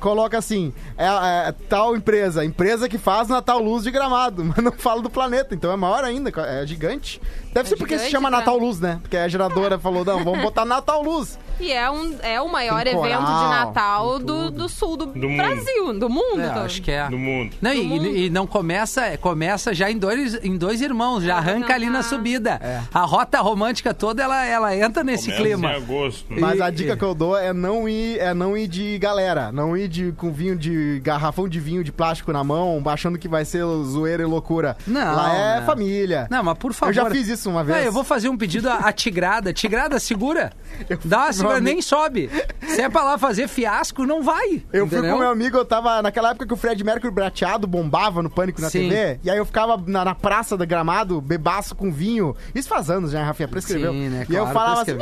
coloca 0.00 0.36
assim: 0.38 0.72
é, 0.96 1.06
é 1.48 1.54
tal 1.68 1.96
empresa, 1.96 2.44
empresa 2.44 2.88
que 2.88 2.98
faz 2.98 3.28
Natal 3.28 3.58
Luz 3.58 3.84
de 3.84 3.90
Gramado, 3.90 4.44
mas 4.46 4.56
não 4.58 4.72
fala 4.72 5.02
do 5.02 5.10
planeta, 5.10 5.54
então 5.54 5.72
é 5.72 5.76
maior 5.76 6.04
ainda, 6.04 6.30
é 6.42 6.66
gigante. 6.66 7.20
Deve 7.52 7.66
É 7.66 7.70
ser 7.70 7.76
porque 7.76 7.94
se 7.94 8.04
gigante, 8.06 8.12
chama 8.12 8.30
cara. 8.30 8.40
Natal 8.40 8.58
Luz, 8.58 8.80
né? 8.80 8.98
Porque 9.02 9.16
a 9.16 9.28
geradora 9.28 9.78
falou: 9.78 10.04
não, 10.04 10.22
vamos 10.24 10.40
botar 10.42 10.64
Natal 10.64 11.02
Luz. 11.02 11.38
E 11.58 11.72
é, 11.72 11.90
um, 11.90 12.14
é 12.22 12.40
o 12.40 12.48
maior 12.50 12.82
Tem 12.84 12.92
evento 12.92 13.02
coral, 13.18 13.42
de 13.44 13.48
Natal 13.50 14.18
do, 14.18 14.50
do 14.50 14.68
sul 14.68 14.96
do, 14.96 15.06
Do 15.06 15.28
mundo. 15.28 15.36
Brasil, 15.36 15.98
do 15.98 16.08
mundo. 16.10 16.40
É, 16.40 16.48
acho 16.64 16.82
que 16.82 16.90
é. 16.90 17.08
do 17.08 17.18
mundo. 17.18 17.54
Não, 17.60 17.70
Do 17.70 17.76
e, 17.76 17.82
mundo. 17.84 18.06
e 18.06 18.30
não 18.30 18.46
começa, 18.46 19.16
começa 19.18 19.72
já 19.74 19.90
em 19.90 19.98
dois, 19.98 20.34
em 20.44 20.56
dois 20.56 20.80
irmãos, 20.80 21.22
já 21.22 21.36
arranca 21.36 21.74
ali 21.74 21.88
na 21.88 22.02
subida. 22.02 22.60
É. 22.62 22.82
A 22.92 23.00
rota 23.00 23.40
romântica 23.40 23.94
toda, 23.94 24.22
ela, 24.22 24.44
ela 24.44 24.76
entra 24.76 25.02
nesse 25.02 25.26
Começa 25.30 25.42
clima. 25.42 25.72
em 25.72 25.76
agosto. 25.76 26.26
Mas 26.30 26.58
E- 26.58 26.62
a 26.62 26.70
dica 26.70 26.96
que 26.96 27.04
eu 27.04 27.14
dou 27.14 27.36
é 27.36 27.52
não 27.52 27.88
ir, 27.88 28.18
é 28.18 28.34
não 28.34 28.56
ir 28.56 28.66
de 28.68 28.98
galera, 28.98 29.50
não 29.50 29.76
ir 29.76 29.88
de, 29.88 30.12
com 30.12 30.30
vinho 30.32 30.56
de 30.56 31.00
garrafão 31.02 31.48
de 31.48 31.58
vinho 31.58 31.82
de 31.82 31.90
plástico 31.92 32.32
na 32.32 32.44
mão, 32.44 32.82
achando 32.86 33.18
que 33.18 33.28
vai 33.28 33.44
ser 33.44 33.64
zoeira 33.84 34.22
e 34.22 34.26
loucura. 34.26 34.76
Não, 34.86 35.14
Lá 35.16 35.34
é 35.34 35.60
né? 35.60 35.66
família. 35.66 36.26
Não, 36.30 36.42
mas 36.42 36.58
por 36.58 36.72
favor. 36.72 36.90
Eu 36.90 36.94
já 36.94 37.10
fiz 37.10 37.28
isso 37.28 37.48
uma 37.50 37.64
vez. 37.64 37.78
Não, 37.78 37.84
eu 37.86 37.92
vou 37.92 38.04
fazer 38.04 38.28
um 38.28 38.36
pedido 38.36 38.68
à, 38.68 38.92
Tigrada. 38.92 39.52
Tigrada, 39.52 39.98
segura. 39.98 40.52
Dá 41.04 41.18
uma 41.24 41.32
segura, 41.32 41.45
nem 41.60 41.80
sobe. 41.82 42.30
Se 42.66 42.80
é 42.80 42.88
pra 42.88 43.02
lá 43.02 43.18
fazer 43.18 43.48
fiasco, 43.48 44.04
não 44.04 44.22
vai. 44.22 44.62
Eu 44.72 44.86
fui 44.86 44.98
entendeu? 44.98 45.14
com 45.14 45.20
meu 45.20 45.30
amigo, 45.30 45.56
eu 45.56 45.64
tava 45.64 46.02
naquela 46.02 46.30
época 46.30 46.46
que 46.46 46.52
o 46.54 46.56
Fred 46.56 46.82
Mercury 46.84 47.12
prateado 47.12 47.66
bombava 47.66 48.22
no 48.22 48.30
Pânico 48.30 48.60
na 48.60 48.70
Sim. 48.70 48.88
TV. 48.88 49.20
E 49.22 49.30
aí 49.30 49.38
eu 49.38 49.46
ficava 49.46 49.82
na, 49.86 50.04
na 50.04 50.14
praça 50.14 50.56
do 50.56 50.66
gramado, 50.66 51.20
bebaço 51.20 51.74
com 51.74 51.90
vinho. 51.92 52.34
Isso 52.54 52.68
faz 52.68 52.90
anos 52.90 53.10
já, 53.12 53.22
Rafinha, 53.24 53.48
prescreveu. 53.48 53.92
Sim, 53.92 54.08
né? 54.08 54.26
E 54.28 54.34
eu 54.34 54.42
Claro, 54.42 54.54
falava 54.54 54.82
assim. 54.82 54.96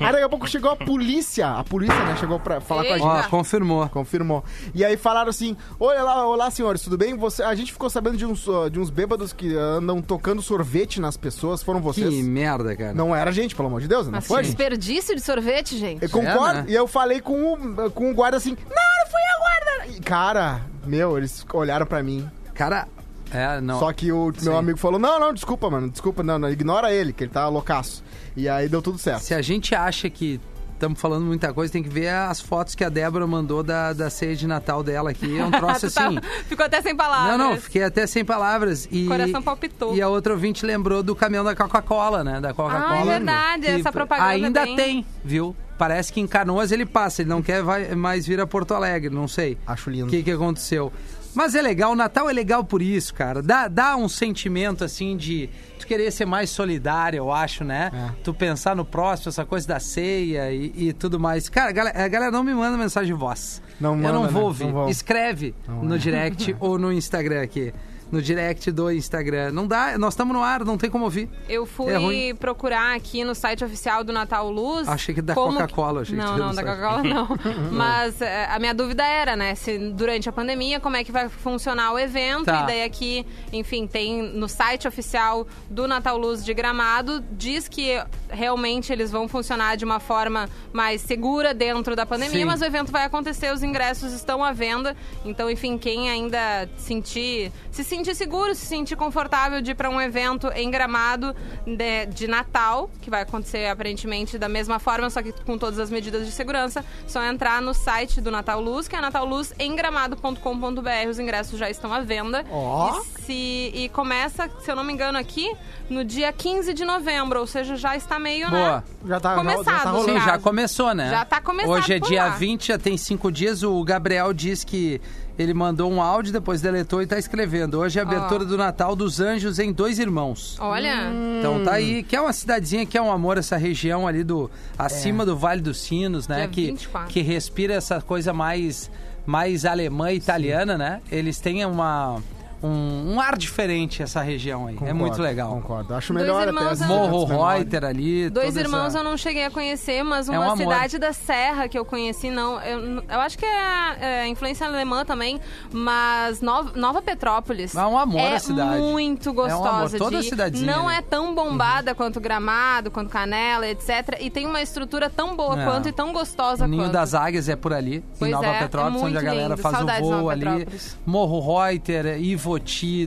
Aí 0.00 0.12
daqui 0.12 0.24
a 0.24 0.28
pouco 0.28 0.48
chegou 0.48 0.70
a 0.70 0.76
polícia. 0.76 1.48
A 1.48 1.64
polícia, 1.64 1.98
né? 2.04 2.16
Chegou 2.16 2.38
pra 2.40 2.60
falar 2.60 2.84
com 2.84 2.92
a 2.92 2.98
gente. 2.98 3.06
Ó, 3.06 3.22
confirmou. 3.28 3.88
Confirmou. 3.88 4.44
E 4.74 4.84
aí 4.84 4.96
falaram 4.96 5.30
assim: 5.30 5.56
Olá, 5.78 6.26
olá, 6.26 6.50
senhores, 6.50 6.82
tudo 6.82 6.96
bem? 6.98 7.16
Você, 7.16 7.42
a 7.42 7.54
gente 7.54 7.72
ficou 7.72 7.88
sabendo 7.90 8.16
de 8.16 8.26
uns, 8.26 8.46
uh, 8.46 8.68
de 8.70 8.78
uns 8.80 8.90
bêbados 8.90 9.32
que 9.32 9.54
andam 9.56 10.00
tocando 10.02 10.42
sorvete 10.42 11.00
nas 11.00 11.16
pessoas. 11.16 11.62
Foram 11.62 11.80
vocês? 11.80 12.08
Que 12.08 12.22
merda, 12.22 12.74
cara. 12.76 12.94
Não 12.94 13.14
era 13.14 13.30
a 13.30 13.32
gente, 13.32 13.54
pelo 13.54 13.68
amor 13.68 13.80
de 13.80 13.88
Deus, 13.88 14.06
não 14.06 14.12
Mas 14.12 14.26
foi? 14.26 14.42
desperdício 14.42 15.14
de 15.14 15.20
sorvete, 15.20 15.78
gente. 15.78 16.02
Eu 16.02 16.10
concordo. 16.10 16.60
né? 16.60 16.64
E 16.68 16.74
eu 16.74 16.86
falei 16.86 17.20
com 17.20 17.52
o, 17.54 17.90
com 17.90 18.10
o 18.10 18.14
guarda 18.14 18.36
assim: 18.36 18.50
Não, 18.50 18.66
não 18.66 19.10
fui 19.10 19.20
a 19.20 19.38
guarda. 19.38 19.96
E, 19.96 20.00
cara, 20.00 20.62
meu, 20.86 21.16
eles 21.18 21.44
olharam 21.52 21.86
pra 21.86 22.02
mim. 22.02 22.28
Cara, 22.54 22.86
é, 23.32 23.60
não. 23.60 23.78
Só 23.80 23.92
que 23.92 24.12
o 24.12 24.32
Sim. 24.36 24.44
meu 24.48 24.56
amigo 24.56 24.78
falou: 24.78 24.98
Não, 24.98 25.18
não, 25.18 25.32
desculpa, 25.34 25.68
mano, 25.68 25.90
desculpa, 25.90 26.22
não, 26.22 26.38
não, 26.38 26.48
ignora 26.50 26.92
ele, 26.92 27.12
que 27.12 27.24
ele 27.24 27.30
tá 27.32 27.48
loucaço. 27.48 28.02
E 28.36 28.48
aí 28.48 28.68
deu 28.68 28.82
tudo 28.82 28.98
certo. 28.98 29.20
Se 29.22 29.34
a 29.34 29.40
gente 29.42 29.74
acha 29.74 30.08
que 30.10 30.40
estamos 30.74 31.00
falando 31.00 31.24
muita 31.24 31.52
coisa, 31.54 31.72
tem 31.72 31.82
que 31.82 31.88
ver 31.88 32.08
as 32.08 32.40
fotos 32.40 32.74
que 32.74 32.82
a 32.84 32.88
Débora 32.88 33.26
mandou 33.26 33.62
da, 33.62 33.92
da 33.92 34.10
ceia 34.10 34.34
de 34.34 34.46
Natal 34.46 34.82
dela 34.82 35.10
aqui. 35.10 35.38
É 35.38 35.44
um 35.44 35.50
troço 35.52 35.90
tá- 35.90 36.06
assim. 36.08 36.18
Ficou 36.48 36.66
até 36.66 36.82
sem 36.82 36.94
palavras. 36.96 37.38
Não, 37.38 37.50
não, 37.52 37.56
fiquei 37.56 37.82
até 37.84 38.06
sem 38.06 38.24
palavras. 38.24 38.88
E, 38.90 39.04
O 39.06 39.08
coração 39.08 39.40
palpitou. 39.42 39.94
E 39.94 40.02
a 40.02 40.08
outra 40.08 40.32
ouvinte 40.32 40.66
lembrou 40.66 41.02
do 41.02 41.14
caminhão 41.14 41.44
da 41.44 41.54
Coca-Cola, 41.54 42.24
né? 42.24 42.40
Da 42.40 42.52
Coca-Cola. 42.52 42.90
Ah, 42.90 43.00
é 43.00 43.04
verdade, 43.04 43.66
essa 43.68 43.92
propaganda 43.92 44.28
Ainda 44.30 44.64
bem- 44.64 44.76
tem, 44.76 45.06
viu? 45.24 45.54
Parece 45.78 46.12
que 46.12 46.20
em 46.20 46.26
Canoas 46.26 46.70
ele 46.70 46.86
passa, 46.86 47.22
ele 47.22 47.28
não 47.30 47.42
quer 47.42 47.60
vai- 47.62 47.94
mais 47.96 48.24
vir 48.26 48.40
a 48.40 48.46
Porto 48.46 48.74
Alegre, 48.74 49.12
não 49.12 49.26
sei. 49.26 49.58
Acho 49.66 49.90
O 49.90 49.92
lindo. 49.92 50.06
que, 50.08 50.22
que 50.22 50.30
aconteceu? 50.30 50.92
Mas 51.34 51.54
é 51.54 51.62
legal, 51.62 51.92
o 51.92 51.96
Natal 51.96 52.30
é 52.30 52.32
legal 52.32 52.64
por 52.64 52.80
isso, 52.80 53.12
cara. 53.14 53.42
Dá, 53.42 53.68
dá 53.68 53.96
um 53.96 54.08
sentimento 54.08 54.84
assim 54.84 55.16
de 55.16 55.50
tu 55.78 55.86
querer 55.86 56.10
ser 56.10 56.24
mais 56.24 56.50
solidário, 56.50 57.18
eu 57.18 57.32
acho, 57.32 57.64
né? 57.64 57.90
É. 57.92 58.22
Tu 58.22 58.32
pensar 58.32 58.76
no 58.76 58.84
próximo, 58.84 59.28
essa 59.28 59.44
coisa 59.44 59.66
da 59.66 59.80
ceia 59.80 60.52
e, 60.52 60.72
e 60.76 60.92
tudo 60.92 61.18
mais. 61.18 61.48
Cara, 61.48 61.70
a 61.70 61.72
galera, 61.72 62.04
a 62.04 62.08
galera 62.08 62.30
não 62.30 62.44
me 62.44 62.54
manda 62.54 62.76
mensagem 62.76 63.12
de 63.12 63.18
voz. 63.18 63.60
Não 63.80 63.90
eu 63.90 63.96
manda, 63.96 64.12
não 64.12 64.22
né? 64.24 64.28
vou 64.28 64.44
ouvir. 64.44 64.64
Não 64.64 64.72
vão. 64.72 64.88
Escreve 64.88 65.54
no 65.82 65.98
direct 65.98 66.56
ou 66.60 66.78
no 66.78 66.92
Instagram 66.92 67.42
aqui. 67.42 67.72
No 68.14 68.22
direct 68.22 68.70
do 68.70 68.92
Instagram. 68.92 69.50
Não 69.50 69.66
dá, 69.66 69.98
nós 69.98 70.14
estamos 70.14 70.32
no 70.34 70.40
ar, 70.40 70.64
não 70.64 70.78
tem 70.78 70.88
como 70.88 71.02
ouvir. 71.04 71.28
Eu 71.48 71.64
É 71.64 71.66
fui 71.66 71.96
ruim. 71.96 72.34
procurar 72.36 72.94
aqui 72.94 73.24
no 73.24 73.34
site 73.34 73.64
oficial 73.64 74.04
do 74.04 74.12
Natal 74.12 74.48
Luz. 74.48 74.86
Achei 74.88 75.12
que 75.12 75.20
da 75.20 75.34
como 75.34 75.54
Coca-Cola, 75.58 76.04
que 76.04 76.14
Não, 76.14 76.38
não, 76.38 76.54
da. 76.54 76.62
Coca-Cola 76.62 77.02
não. 77.04 77.28
Mas 77.72 78.22
é, 78.22 78.46
a 78.46 78.58
minha 78.60 78.72
dúvida 78.72 79.04
era, 79.04 79.34
né, 79.34 79.56
se 79.56 79.76
durante 79.90 80.28
a 80.28 80.32
pandemia, 80.32 80.78
como 80.78 80.94
é 80.96 81.02
que 81.02 81.10
vai 81.10 81.28
funcionar 81.28 81.92
o 81.92 81.98
evento. 81.98 82.44
Tá. 82.44 82.62
E 82.62 82.66
daí 82.66 82.82
aqui, 82.84 83.26
enfim, 83.52 83.86
tem 83.86 84.22
no 84.22 84.48
site 84.48 84.86
oficial 84.86 85.44
do 85.68 85.88
Natal 85.88 86.16
Luz 86.16 86.44
de 86.44 86.54
Gramado, 86.54 87.20
diz 87.32 87.66
que 87.66 88.00
realmente 88.30 88.92
eles 88.92 89.10
vão 89.10 89.26
funcionar 89.26 89.76
de 89.76 89.84
uma 89.84 89.98
forma 89.98 90.48
mais 90.72 91.00
segura 91.00 91.52
dentro 91.52 91.96
da 91.96 92.06
pandemia, 92.06 92.38
Sim. 92.40 92.44
mas 92.44 92.60
o 92.60 92.64
evento 92.64 92.92
vai 92.92 93.04
acontecer, 93.04 93.52
os 93.52 93.62
ingressos 93.64 94.12
estão 94.12 94.44
à 94.44 94.52
venda. 94.52 94.96
Então, 95.24 95.50
enfim, 95.50 95.76
quem 95.78 96.08
ainda 96.10 96.68
sentir, 96.76 97.50
se 97.70 97.82
sentir 97.82 98.03
sentir 98.04 98.14
seguro, 98.14 98.54
se 98.54 98.66
sentir 98.66 98.96
confortável 98.96 99.62
de 99.62 99.70
ir 99.70 99.74
pra 99.74 99.88
um 99.88 99.98
evento 100.00 100.48
em 100.54 100.70
Gramado 100.70 101.34
de, 101.66 102.06
de 102.06 102.26
Natal, 102.28 102.90
que 103.00 103.08
vai 103.08 103.22
acontecer 103.22 103.66
aparentemente 103.66 104.36
da 104.36 104.48
mesma 104.48 104.78
forma, 104.78 105.08
só 105.08 105.22
que 105.22 105.32
com 105.44 105.56
todas 105.56 105.78
as 105.78 105.90
medidas 105.90 106.26
de 106.26 106.32
segurança, 106.32 106.84
só 107.06 107.22
entrar 107.24 107.62
no 107.62 107.72
site 107.72 108.20
do 108.20 108.30
Natal 108.30 108.60
Luz, 108.60 108.88
que 108.88 108.96
é 108.96 109.00
nataluzemgramado.com.br. 109.00 111.08
Os 111.08 111.18
ingressos 111.18 111.58
já 111.58 111.70
estão 111.70 111.92
à 111.92 112.00
venda. 112.00 112.44
Ó. 112.50 113.00
E, 113.00 113.22
se- 113.22 113.72
e 113.74 113.88
começa, 113.92 114.48
se 114.60 114.70
eu 114.70 114.76
não 114.76 114.84
me 114.84 114.92
engano, 114.92 115.18
aqui 115.18 115.50
no 115.88 116.04
dia 116.04 116.32
15 116.32 116.72
de 116.74 116.84
novembro, 116.84 117.40
ou 117.40 117.46
seja, 117.46 117.76
já 117.76 117.96
está 117.96 118.18
meio, 118.18 118.50
Boa. 118.50 118.76
né? 118.76 118.82
Já 119.06 119.20
tá, 119.20 119.30
já- 119.30 119.36
Começado, 119.36 119.64
já 119.64 119.80
tá 119.82 119.90
rolando. 119.90 120.12
Sim, 120.20 120.24
já 120.24 120.38
começou, 120.38 120.94
né? 120.94 121.10
Já 121.10 121.24
tá 121.24 121.40
começado 121.40 121.70
Hoje 121.72 121.94
é 121.94 121.98
dia 121.98 122.24
lá. 122.24 122.30
20, 122.30 122.66
já 122.68 122.78
tem 122.78 122.96
cinco 122.96 123.30
dias. 123.32 123.62
O 123.62 123.82
Gabriel 123.84 124.32
diz 124.32 124.64
que 124.64 125.00
ele 125.38 125.52
mandou 125.52 125.90
um 125.90 126.00
áudio, 126.00 126.32
depois 126.32 126.60
deletou 126.60 127.02
e 127.02 127.06
tá 127.06 127.18
escrevendo. 127.18 127.78
Hoje 127.80 127.98
é 127.98 128.02
a 128.02 128.04
abertura 128.04 128.44
do 128.44 128.56
Natal 128.56 128.94
dos 128.94 129.20
Anjos 129.20 129.58
em 129.58 129.72
Dois 129.72 129.98
Irmãos. 129.98 130.56
Olha, 130.60 131.10
Então 131.38 131.64
tá 131.64 131.72
aí, 131.72 132.02
que 132.02 132.14
é 132.14 132.20
uma 132.20 132.32
cidadezinha 132.32 132.86
que 132.86 132.96
é 132.96 133.02
um 133.02 133.10
amor, 133.10 133.36
essa 133.38 133.56
região 133.56 134.06
ali 134.06 134.22
do 134.22 134.50
acima 134.78 135.26
do 135.26 135.36
Vale 135.36 135.60
dos 135.60 135.80
Sinos, 135.80 136.28
né? 136.28 136.38
Dia 136.38 136.48
Que, 136.48 136.66
24. 136.66 137.12
que 137.12 137.20
respira 137.22 137.74
essa 137.74 138.00
coisa 138.00 138.32
mais, 138.32 138.90
mais 139.26 139.64
alemã 139.64 140.12
e 140.12 140.16
italiana, 140.16 140.78
né? 140.78 141.00
Eles 141.10 141.40
têm 141.40 141.64
uma, 141.66 142.22
um, 142.64 143.14
um 143.14 143.20
ar 143.20 143.36
diferente 143.36 144.02
essa 144.02 144.20
região 144.22 144.66
aí. 144.66 144.74
é 144.74 144.78
Concordo, 144.78 144.96
muito 144.98 145.22
legal. 145.22 145.50
Concordo. 145.50 145.94
Acho 145.94 146.12
Dois 146.12 146.22
melhor 146.24 146.48
até 146.48 146.84
eu- 146.84 146.88
Morro. 146.88 147.24
Reuter 147.24 147.84
ali. 147.84 148.30
Dois 148.30 148.56
irmãos 148.56 148.86
essa... 148.88 148.98
eu 148.98 149.04
não 149.04 149.16
cheguei 149.16 149.44
a 149.44 149.50
conhecer, 149.50 150.02
mas 150.02 150.28
É 150.28 150.32
uma 150.32 150.40
um 150.48 150.52
amor. 150.52 150.56
cidade 150.56 150.98
da 150.98 151.12
Serra 151.12 151.68
que 151.68 151.78
eu 151.78 151.84
conheci, 151.84 152.30
não. 152.30 152.60
Eu, 152.62 153.02
eu 153.08 153.20
acho 153.20 153.36
que 153.38 153.44
é, 153.44 153.96
é 154.00 154.28
influência 154.28 154.66
alemã 154.66 155.04
também, 155.04 155.40
mas 155.72 156.40
Nova, 156.40 156.72
Nova 156.76 157.02
Petrópolis. 157.02 157.74
É 157.74 157.86
um 157.86 157.98
amor 157.98 158.20
é 158.20 158.34
a 158.36 158.40
cidade. 158.40 158.80
muito 158.80 159.28
É 159.28 159.32
um 159.32 159.64
amor. 159.64 159.70
gostosa 159.82 159.98
Toda 159.98 160.20
de 160.20 160.28
cidadezinha 160.28 160.74
Não 160.76 160.88
ali. 160.88 160.98
é 160.98 161.02
tão 161.02 161.34
bombada 161.34 161.94
quanto 161.94 162.20
Gramado, 162.20 162.90
quanto 162.90 163.10
Canela, 163.10 163.66
etc. 163.68 164.18
E 164.20 164.30
tem 164.30 164.46
uma 164.46 164.62
estrutura 164.62 165.10
tão 165.10 165.36
boa 165.36 165.60
É. 165.60 165.64
quanto 165.64 165.88
e 165.88 165.92
tão 165.92 166.12
gostosa 166.12 166.64
O 166.64 166.68
Ninho 166.68 166.84
quanto. 166.84 166.92
das 166.92 167.14
Águias 167.14 167.48
é 167.48 167.56
por 167.56 167.72
ali, 167.72 168.02
Pois 168.18 168.30
em 168.30 168.34
Nova 168.34 168.46
é, 168.46 168.56
é 168.56 168.58
Petrópolis, 168.60 169.02
onde 169.02 169.18
a 169.18 169.22
galera 169.22 169.48
lindo. 169.48 169.62
faz 169.62 169.76
Saudades 169.76 170.08
o 170.08 170.12
voo 170.20 170.30
ali. 170.30 170.66
Morro 171.04 171.40
Reuter, 171.64 172.06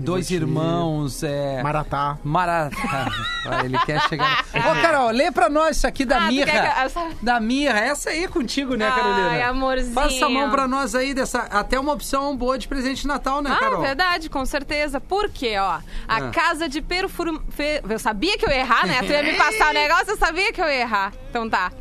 Dois 0.02 0.30
Irmãos, 0.32 1.24
é... 1.24 1.62
Maratá. 1.64 2.18
Maratá. 2.24 3.08
Ah, 3.50 3.64
Ele 3.64 3.78
quer 3.86 4.02
chegar. 4.10 4.44
Ô, 4.54 4.82
Carol, 4.82 5.10
lê 5.12 5.32
pra 5.32 5.50
nós 5.50 5.78
isso 5.78 5.88
aqui 5.88 6.04
da 6.04 6.18
Ah, 6.18 6.28
Mirra. 6.28 6.52
que 6.52 7.26
Da 7.26 7.40
Mirra. 7.40 7.80
Essa 7.80 8.10
aí 8.10 8.26
é 8.26 8.28
contigo, 8.28 8.76
né, 8.76 8.86
Ai, 8.90 8.94
Carolina? 9.00 9.48
amorzinho. 9.48 9.94
Passa 9.96 10.26
a 10.26 10.30
mão 10.30 10.50
pra 10.52 10.68
nós 10.68 10.94
aí 10.94 11.14
dessa. 11.14 11.44
Até 11.44 11.80
uma 11.80 11.94
opção 11.94 12.36
boa 12.36 12.58
de 12.58 12.68
presente 12.68 13.04
de 13.04 13.08
Natal, 13.08 13.42
né, 13.42 13.52
Ah, 13.54 13.58
Carol? 13.58 13.80
verdade, 13.82 14.30
com 14.30 14.46
certeza. 14.46 15.00
Por 15.00 15.30
quê, 15.30 15.56
ó? 15.58 15.80
A 16.08 16.18
Ah. 16.18 16.30
casa 16.30 16.68
de 16.68 16.82
perfum... 16.82 17.40
fe- 17.52 17.82
Eu 17.90 18.00
sabia 18.00 18.38
que 18.38 18.46
eu 18.46 18.50
ia 18.50 18.58
errar, 18.60 18.86
né? 18.86 19.00
Tu 19.00 19.14
ia 19.14 19.24
me 19.24 19.34
passar 19.36 19.70
o 19.72 19.74
negócio, 19.74 20.10
eu 20.10 20.18
sabia 20.18 20.52
que 20.52 20.60
eu 20.62 20.66
ia 20.68 20.82
errar. 20.82 21.14
Então 21.30 21.50
tá. 21.50 21.72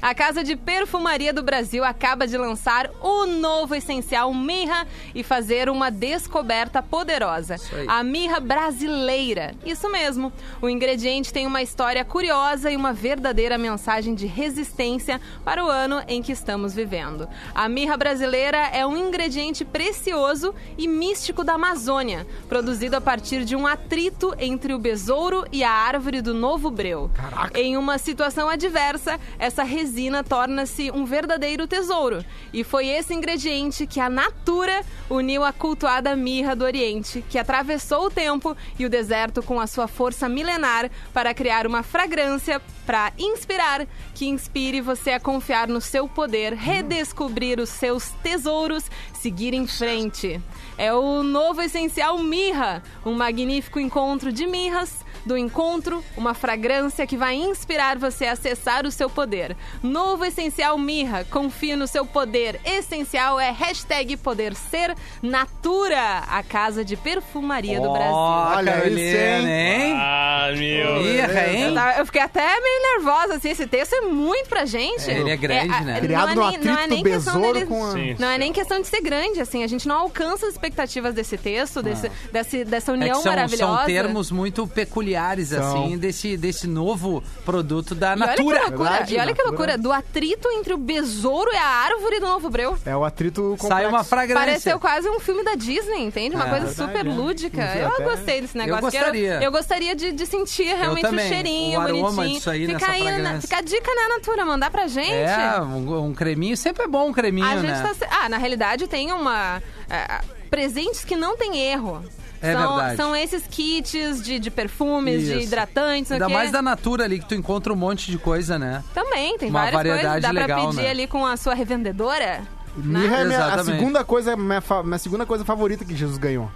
A 0.00 0.14
Casa 0.14 0.44
de 0.44 0.54
Perfumaria 0.54 1.32
do 1.32 1.42
Brasil 1.42 1.84
acaba 1.84 2.26
de 2.26 2.36
lançar 2.36 2.88
o 3.00 3.26
novo 3.26 3.74
essencial 3.74 4.32
Mirra 4.32 4.86
e 5.12 5.24
fazer 5.24 5.68
uma 5.68 5.90
descoberta 5.90 6.80
poderosa. 6.80 7.56
A 7.88 8.02
mirra 8.04 8.38
brasileira. 8.38 9.54
Isso 9.64 9.90
mesmo. 9.90 10.32
O 10.62 10.68
ingrediente 10.68 11.32
tem 11.32 11.46
uma 11.46 11.62
história 11.62 12.04
curiosa 12.04 12.70
e 12.70 12.76
uma 12.76 12.92
verdadeira 12.92 13.58
mensagem 13.58 14.14
de 14.14 14.26
resistência 14.26 15.20
para 15.44 15.64
o 15.64 15.68
ano 15.68 16.02
em 16.06 16.22
que 16.22 16.32
estamos 16.32 16.74
vivendo. 16.74 17.28
A 17.54 17.68
mirra 17.68 17.96
brasileira 17.96 18.58
é 18.72 18.86
um 18.86 18.96
ingrediente 18.96 19.64
precioso 19.64 20.54
e 20.76 20.86
místico 20.86 21.42
da 21.42 21.54
Amazônia, 21.54 22.24
produzido 22.48 22.96
a 22.96 23.00
partir 23.00 23.44
de 23.44 23.56
um 23.56 23.66
atrito 23.66 24.32
entre 24.38 24.72
o 24.72 24.78
besouro 24.78 25.44
e 25.50 25.64
a 25.64 25.70
árvore 25.70 26.22
do 26.22 26.32
novo 26.32 26.70
breu. 26.70 27.10
Em 27.54 27.76
uma 27.76 27.98
situação 27.98 28.48
adversa, 28.48 29.18
essa 29.38 29.64
resina 29.88 30.22
torna-se 30.22 30.90
um 30.90 31.06
verdadeiro 31.06 31.66
tesouro. 31.66 32.22
E 32.52 32.62
foi 32.62 32.88
esse 32.88 33.14
ingrediente 33.14 33.86
que 33.86 33.98
a 33.98 34.10
Natura 34.10 34.84
uniu 35.08 35.42
à 35.42 35.50
cultuada 35.50 36.14
mirra 36.14 36.54
do 36.54 36.64
Oriente, 36.64 37.24
que 37.30 37.38
atravessou 37.38 38.04
o 38.04 38.10
tempo 38.10 38.54
e 38.78 38.84
o 38.84 38.90
deserto 38.90 39.42
com 39.42 39.58
a 39.58 39.66
sua 39.66 39.88
força 39.88 40.28
milenar 40.28 40.90
para 41.12 41.32
criar 41.32 41.66
uma 41.66 41.82
fragrância 41.82 42.60
para 42.84 43.12
inspirar, 43.18 43.86
que 44.14 44.26
inspire 44.26 44.82
você 44.82 45.12
a 45.12 45.20
confiar 45.20 45.68
no 45.68 45.80
seu 45.80 46.06
poder, 46.06 46.52
redescobrir 46.52 47.58
os 47.58 47.70
seus 47.70 48.10
tesouros, 48.22 48.84
seguir 49.14 49.54
em 49.54 49.66
frente. 49.66 50.38
É 50.76 50.92
o 50.92 51.22
novo 51.22 51.62
essencial 51.62 52.18
Mirra, 52.18 52.82
um 53.06 53.14
magnífico 53.14 53.80
encontro 53.80 54.30
de 54.30 54.46
mirras 54.46 55.07
do 55.28 55.36
encontro, 55.36 56.02
uma 56.16 56.32
fragrância 56.34 57.06
que 57.06 57.16
vai 57.16 57.34
inspirar 57.36 57.98
você 57.98 58.24
a 58.26 58.32
acessar 58.32 58.86
o 58.86 58.90
seu 58.90 59.08
poder. 59.10 59.54
Novo 59.82 60.24
Essencial 60.24 60.76
Mirra, 60.78 61.24
confie 61.30 61.76
no 61.76 61.86
seu 61.86 62.04
poder. 62.06 62.58
Essencial 62.64 63.38
é 63.38 63.50
hashtag 63.50 64.16
poder 64.16 64.54
ser 64.54 64.94
Natura, 65.22 66.24
a 66.28 66.42
casa 66.42 66.84
de 66.84 66.96
perfumaria 66.96 67.80
do 67.80 67.92
Brasil. 67.92 68.14
Olha 68.14 68.72
Carolina, 68.72 69.00
isso, 69.00 69.16
hein? 69.48 69.94
Ah, 69.96 70.48
meu. 70.56 71.02
Mirra, 71.02 71.42
Eu, 71.46 71.54
hein? 71.68 71.74
eu 71.98 72.06
fiquei 72.06 72.22
até 72.22 72.60
meio 72.60 72.82
nervosa, 72.96 73.34
assim, 73.34 73.50
esse 73.50 73.66
texto 73.66 73.92
é 73.94 74.00
muito 74.00 74.48
pra 74.48 74.64
gente. 74.64 75.10
É, 75.10 75.18
ele 75.18 75.30
é 75.30 75.36
grande, 75.36 75.72
a- 75.74 75.80
né? 75.82 76.00
Criado 76.00 76.34
não 76.34 76.34
no 76.34 76.42
é 76.54 76.58
nem, 76.58 76.66
não 76.66 76.78
é 76.78 76.86
nem 76.86 77.02
do 77.02 77.10
questão 77.10 77.34
besouro 77.34 77.52
dele, 77.58 77.66
com 77.66 77.84
a- 77.86 77.92
Sim. 77.92 78.16
Não 78.18 78.28
é 78.28 78.38
nem 78.38 78.52
questão 78.52 78.80
de 78.80 78.86
ser 78.86 79.00
grande, 79.02 79.40
assim, 79.40 79.62
a 79.62 79.66
gente 79.66 79.86
não 79.86 79.96
alcança 79.98 80.46
as 80.46 80.52
expectativas 80.52 81.14
desse 81.14 81.36
texto, 81.36 81.82
desse, 81.82 82.10
desse- 82.32 82.64
dessa 82.64 82.90
É 82.92 82.94
união 82.94 83.16
que 83.18 83.22
são, 83.22 83.32
maravilhosa. 83.32 83.76
são 83.76 83.86
termos 83.86 84.30
muito 84.30 84.66
peculiares, 84.66 85.17
São. 85.56 85.84
assim, 85.84 85.98
desse, 85.98 86.36
desse 86.36 86.66
novo 86.66 87.22
produto 87.44 87.94
da 87.94 88.08
E 88.08 88.10
olha 88.12 88.20
que 88.20 88.26
Natura. 88.42 88.60
loucura, 88.62 88.88
Verdade, 88.90 89.14
e 89.14 89.18
olha 89.18 89.34
que 89.34 89.42
loucura, 89.42 89.78
do 89.78 89.92
atrito 89.92 90.48
entre 90.50 90.72
o 90.74 90.78
besouro 90.78 91.50
e 91.52 91.56
a 91.56 91.66
árvore 91.66 92.20
do 92.20 92.26
Novo 92.26 92.48
Breu. 92.50 92.76
É 92.84 92.96
o 92.96 93.04
atrito 93.04 93.42
complexo. 93.42 93.66
Sai 93.68 93.86
uma 93.86 94.04
fragrância. 94.04 94.46
Pareceu 94.46 94.78
quase 94.80 95.08
um 95.08 95.20
filme 95.20 95.42
da 95.44 95.54
Disney, 95.54 96.04
entende? 96.04 96.34
Uma 96.36 96.46
É, 96.46 96.50
coisa 96.50 96.66
verdade, 96.66 96.92
super 96.92 97.06
é. 97.06 97.14
lúdica. 97.14 97.62
Eu 97.76 97.88
até- 97.88 98.04
gostei 98.04 98.40
desse 98.40 98.56
negócio. 98.58 98.78
Eu 98.78 98.90
gostaria. 98.90 99.42
eu 99.42 99.50
gostaria 99.52 99.94
de, 99.94 100.12
de 100.12 100.26
sentir 100.26 100.64
realmente 100.76 101.06
o 101.06 101.18
cheirinho 101.18 101.78
O 101.78 101.82
aroma 101.82 102.10
bonitinho. 102.12 102.36
disso 102.38 102.50
aí 102.50 102.66
fica 102.66 102.72
nessa 102.78 102.90
aí, 102.92 103.22
na- 103.22 103.40
fica 103.40 103.56
a 103.58 103.60
dica, 103.60 103.94
né, 103.94 104.08
Natura? 104.16 104.44
Mandar 104.44 104.70
pra 104.70 104.86
gente. 104.86 105.10
É, 105.12 105.60
um, 105.60 106.06
um 106.08 106.14
creminho 106.14 106.56
sempre 106.56 106.84
é 106.84 106.86
bom 106.86 107.08
um 107.08 107.12
creminho, 107.12 107.46
A 107.46 107.56
gente 107.56 107.66
né? 107.70 107.82
tá. 107.82 107.94
se- 107.94 108.06
Ah, 108.10 108.28
na 108.28 108.38
realidade 108.38 108.86
tem 108.86 109.12
uma. 109.12 109.62
é, 109.90 110.20
presentes 110.50 111.04
que 111.04 111.14
não 111.14 111.36
tem 111.36 111.58
erro. 111.60 112.02
É 112.40 112.52
são, 112.52 112.76
verdade. 112.76 112.96
São 112.96 113.16
esses 113.16 113.42
kits 113.48 114.22
de, 114.22 114.38
de 114.38 114.50
perfumes, 114.50 115.22
de 115.24 115.32
Isso. 115.38 115.46
hidratantes, 115.46 116.10
não 116.10 116.14
Ainda 116.16 116.26
sei 116.26 116.26
o 116.26 116.28
quê. 116.28 116.34
mais 116.34 116.52
da 116.52 116.62
Natura 116.62 117.04
ali, 117.04 117.18
que 117.18 117.26
tu 117.26 117.34
encontra 117.34 117.72
um 117.72 117.76
monte 117.76 118.10
de 118.10 118.18
coisa, 118.18 118.58
né? 118.58 118.82
Também, 118.94 119.36
tem 119.38 119.50
Uma 119.50 119.60
várias 119.60 119.74
variedade 119.74 120.04
coisas. 120.06 120.22
Dá 120.22 120.30
legal, 120.30 120.60
pra 120.60 120.68
pedir 120.70 120.82
né? 120.82 120.90
ali 120.90 121.06
com 121.06 121.26
a 121.26 121.36
sua 121.36 121.54
revendedora. 121.54 122.42
Mirra 122.76 123.16
é 123.18 123.24
minha, 123.24 123.44
a 123.46 123.64
segunda 123.64 124.04
coisa, 124.04 124.36
minha, 124.36 124.60
fa- 124.60 124.82
minha 124.84 124.98
segunda 124.98 125.26
coisa 125.26 125.44
favorita 125.44 125.84
que 125.84 125.96
Jesus 125.96 126.16
ganhou. 126.18 126.48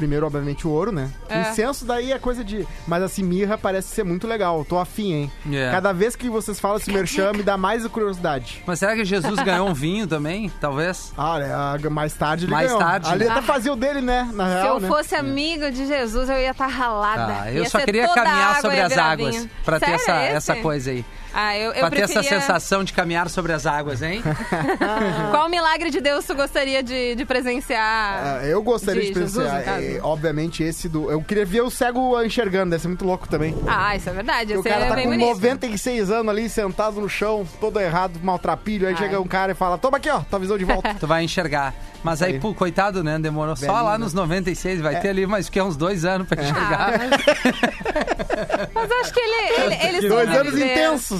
Primeiro, 0.00 0.24
obviamente, 0.24 0.66
o 0.66 0.70
ouro, 0.70 0.90
né? 0.90 1.10
É. 1.28 1.42
Incenso 1.42 1.84
daí 1.84 2.10
é 2.10 2.18
coisa 2.18 2.42
de. 2.42 2.66
Mas 2.86 3.02
assim, 3.02 3.22
mirra 3.22 3.58
parece 3.58 3.88
ser 3.88 4.02
muito 4.02 4.26
legal. 4.26 4.64
Tô 4.64 4.78
afim, 4.78 5.12
hein? 5.12 5.32
É. 5.52 5.70
Cada 5.70 5.92
vez 5.92 6.16
que 6.16 6.30
vocês 6.30 6.58
falam 6.58 6.78
esse 6.78 6.90
merchan, 6.90 7.32
me 7.34 7.42
dá 7.42 7.58
mais 7.58 7.86
curiosidade. 7.86 8.62
Mas 8.66 8.78
será 8.78 8.94
que 8.94 9.04
Jesus 9.04 9.34
ganhou 9.44 9.68
um 9.68 9.74
vinho 9.74 10.06
também? 10.06 10.50
Talvez? 10.58 11.12
Ah, 11.18 11.38
é, 11.38 11.52
a- 11.52 11.90
mais 11.90 12.14
tarde 12.14 12.46
ele 12.46 12.52
Mais 12.52 12.68
ganhou. 12.68 12.78
tarde, 12.82 13.10
Ali 13.10 13.24
né? 13.26 13.30
até 13.30 13.42
fazia 13.42 13.70
o 13.70 13.76
dele, 13.76 14.00
né? 14.00 14.26
Na 14.32 14.46
Se 14.48 14.54
real, 14.54 14.66
eu 14.76 14.80
né? 14.80 14.88
fosse 14.88 15.14
amigo 15.14 15.70
de 15.70 15.86
Jesus, 15.86 16.30
eu 16.30 16.38
ia 16.38 16.52
estar 16.52 16.66
ralada. 16.66 17.42
Ah, 17.42 17.52
eu 17.52 17.62
Ia 17.64 17.68
só 17.68 17.78
queria 17.80 18.08
caminhar 18.08 18.58
sobre 18.62 18.80
as 18.80 18.96
águas. 18.96 19.46
Pra 19.66 19.78
ter 19.78 19.90
essa, 19.90 20.12
é 20.22 20.32
essa 20.32 20.56
coisa 20.56 20.92
aí. 20.92 21.04
Ah, 21.32 21.56
eu, 21.56 21.72
eu 21.72 21.80
Pra 21.80 21.90
ter 21.90 22.00
essa 22.02 22.14
preferia... 22.14 22.40
sensação 22.40 22.82
de 22.84 22.92
caminhar 22.92 23.28
sobre 23.28 23.52
as 23.52 23.66
águas, 23.66 24.02
hein? 24.02 24.22
Qual 25.30 25.48
milagre 25.48 25.90
de 25.90 26.00
Deus 26.00 26.24
tu 26.24 26.34
gostaria 26.34 26.82
de, 26.82 27.14
de 27.14 27.24
presenciar? 27.24 28.40
Ah, 28.40 28.44
eu 28.44 28.62
gostaria 28.62 29.02
de, 29.02 29.08
de 29.12 29.20
Jesus, 29.20 29.36
no 29.52 29.62
caso. 29.64 29.84
é, 29.84 30.00
obviamente, 30.02 30.62
esse 30.62 30.88
do. 30.88 31.10
Eu 31.10 31.22
queria 31.22 31.44
ver 31.44 31.60
o 31.62 31.70
cego 31.70 32.20
enxergando, 32.22 32.70
deve 32.70 32.82
ser 32.82 32.88
muito 32.88 33.04
louco 33.04 33.28
também. 33.28 33.56
Ah, 33.66 33.94
isso 33.96 34.08
é 34.08 34.12
verdade. 34.12 34.56
O 34.56 34.62
cara 34.62 34.86
tá 34.86 34.94
bem 34.94 35.04
com 35.04 35.10
bonito. 35.10 35.28
96 35.28 36.10
anos 36.10 36.28
ali, 36.28 36.48
sentado 36.48 37.00
no 37.00 37.08
chão, 37.08 37.46
todo 37.60 37.78
errado, 37.80 38.18
maltrapilho. 38.22 38.86
Aí 38.86 38.94
Ai. 38.94 38.98
chega 38.98 39.20
um 39.20 39.26
cara 39.26 39.52
e 39.52 39.54
fala: 39.54 39.78
Toma 39.78 39.96
aqui, 39.98 40.10
ó, 40.10 40.20
tua 40.20 40.38
visão 40.38 40.58
de 40.58 40.64
volta. 40.64 40.94
Tu 41.00 41.06
vai 41.06 41.22
enxergar. 41.24 41.72
Mas 42.02 42.22
aí, 42.22 42.32
Aí. 42.34 42.40
pô, 42.40 42.54
coitado, 42.54 43.04
né? 43.04 43.18
Demorou 43.18 43.54
só 43.54 43.72
lá 43.82 43.98
nos 43.98 44.14
96. 44.14 44.80
Vai 44.80 45.00
ter 45.00 45.10
ali 45.10 45.26
mais 45.26 45.48
que 45.50 45.60
uns 45.60 45.76
dois 45.76 46.04
anos 46.04 46.26
É. 46.30 46.34
pra 46.34 46.42
enxergar. 46.42 46.92
Mas 48.74 48.90
acho 48.90 49.12
que 49.12 49.20
ele, 49.20 49.74
ele, 49.74 49.96
ele 49.98 50.08
Dois 50.08 50.28
anos 50.30 50.54
intensos. 50.54 51.19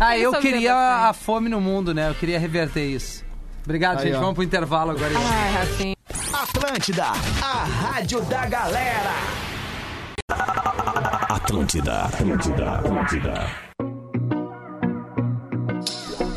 Ah, 0.00 0.16
eu 0.16 0.32
queria 0.40 0.74
a 1.08 1.12
fome 1.12 1.48
no 1.48 1.60
mundo, 1.60 1.92
né? 1.92 2.08
Eu 2.08 2.14
queria 2.14 2.38
reverter 2.38 2.84
isso. 2.86 3.24
Obrigado, 3.64 3.98
Aí, 3.98 4.06
gente. 4.06 4.16
ó. 4.16 4.20
Vamos 4.20 4.34
pro 4.34 4.42
intervalo 4.44 4.92
agora. 4.92 5.12
Ai, 5.16 5.52
Rafinha. 5.52 5.96
Atlântida, 6.32 7.04
a 7.04 7.64
rádio 7.64 8.20
da 8.22 8.46
galera. 8.46 9.12
Atlântida, 11.28 12.02
Atlântida, 12.04 12.70
Atlântida. 12.70 13.67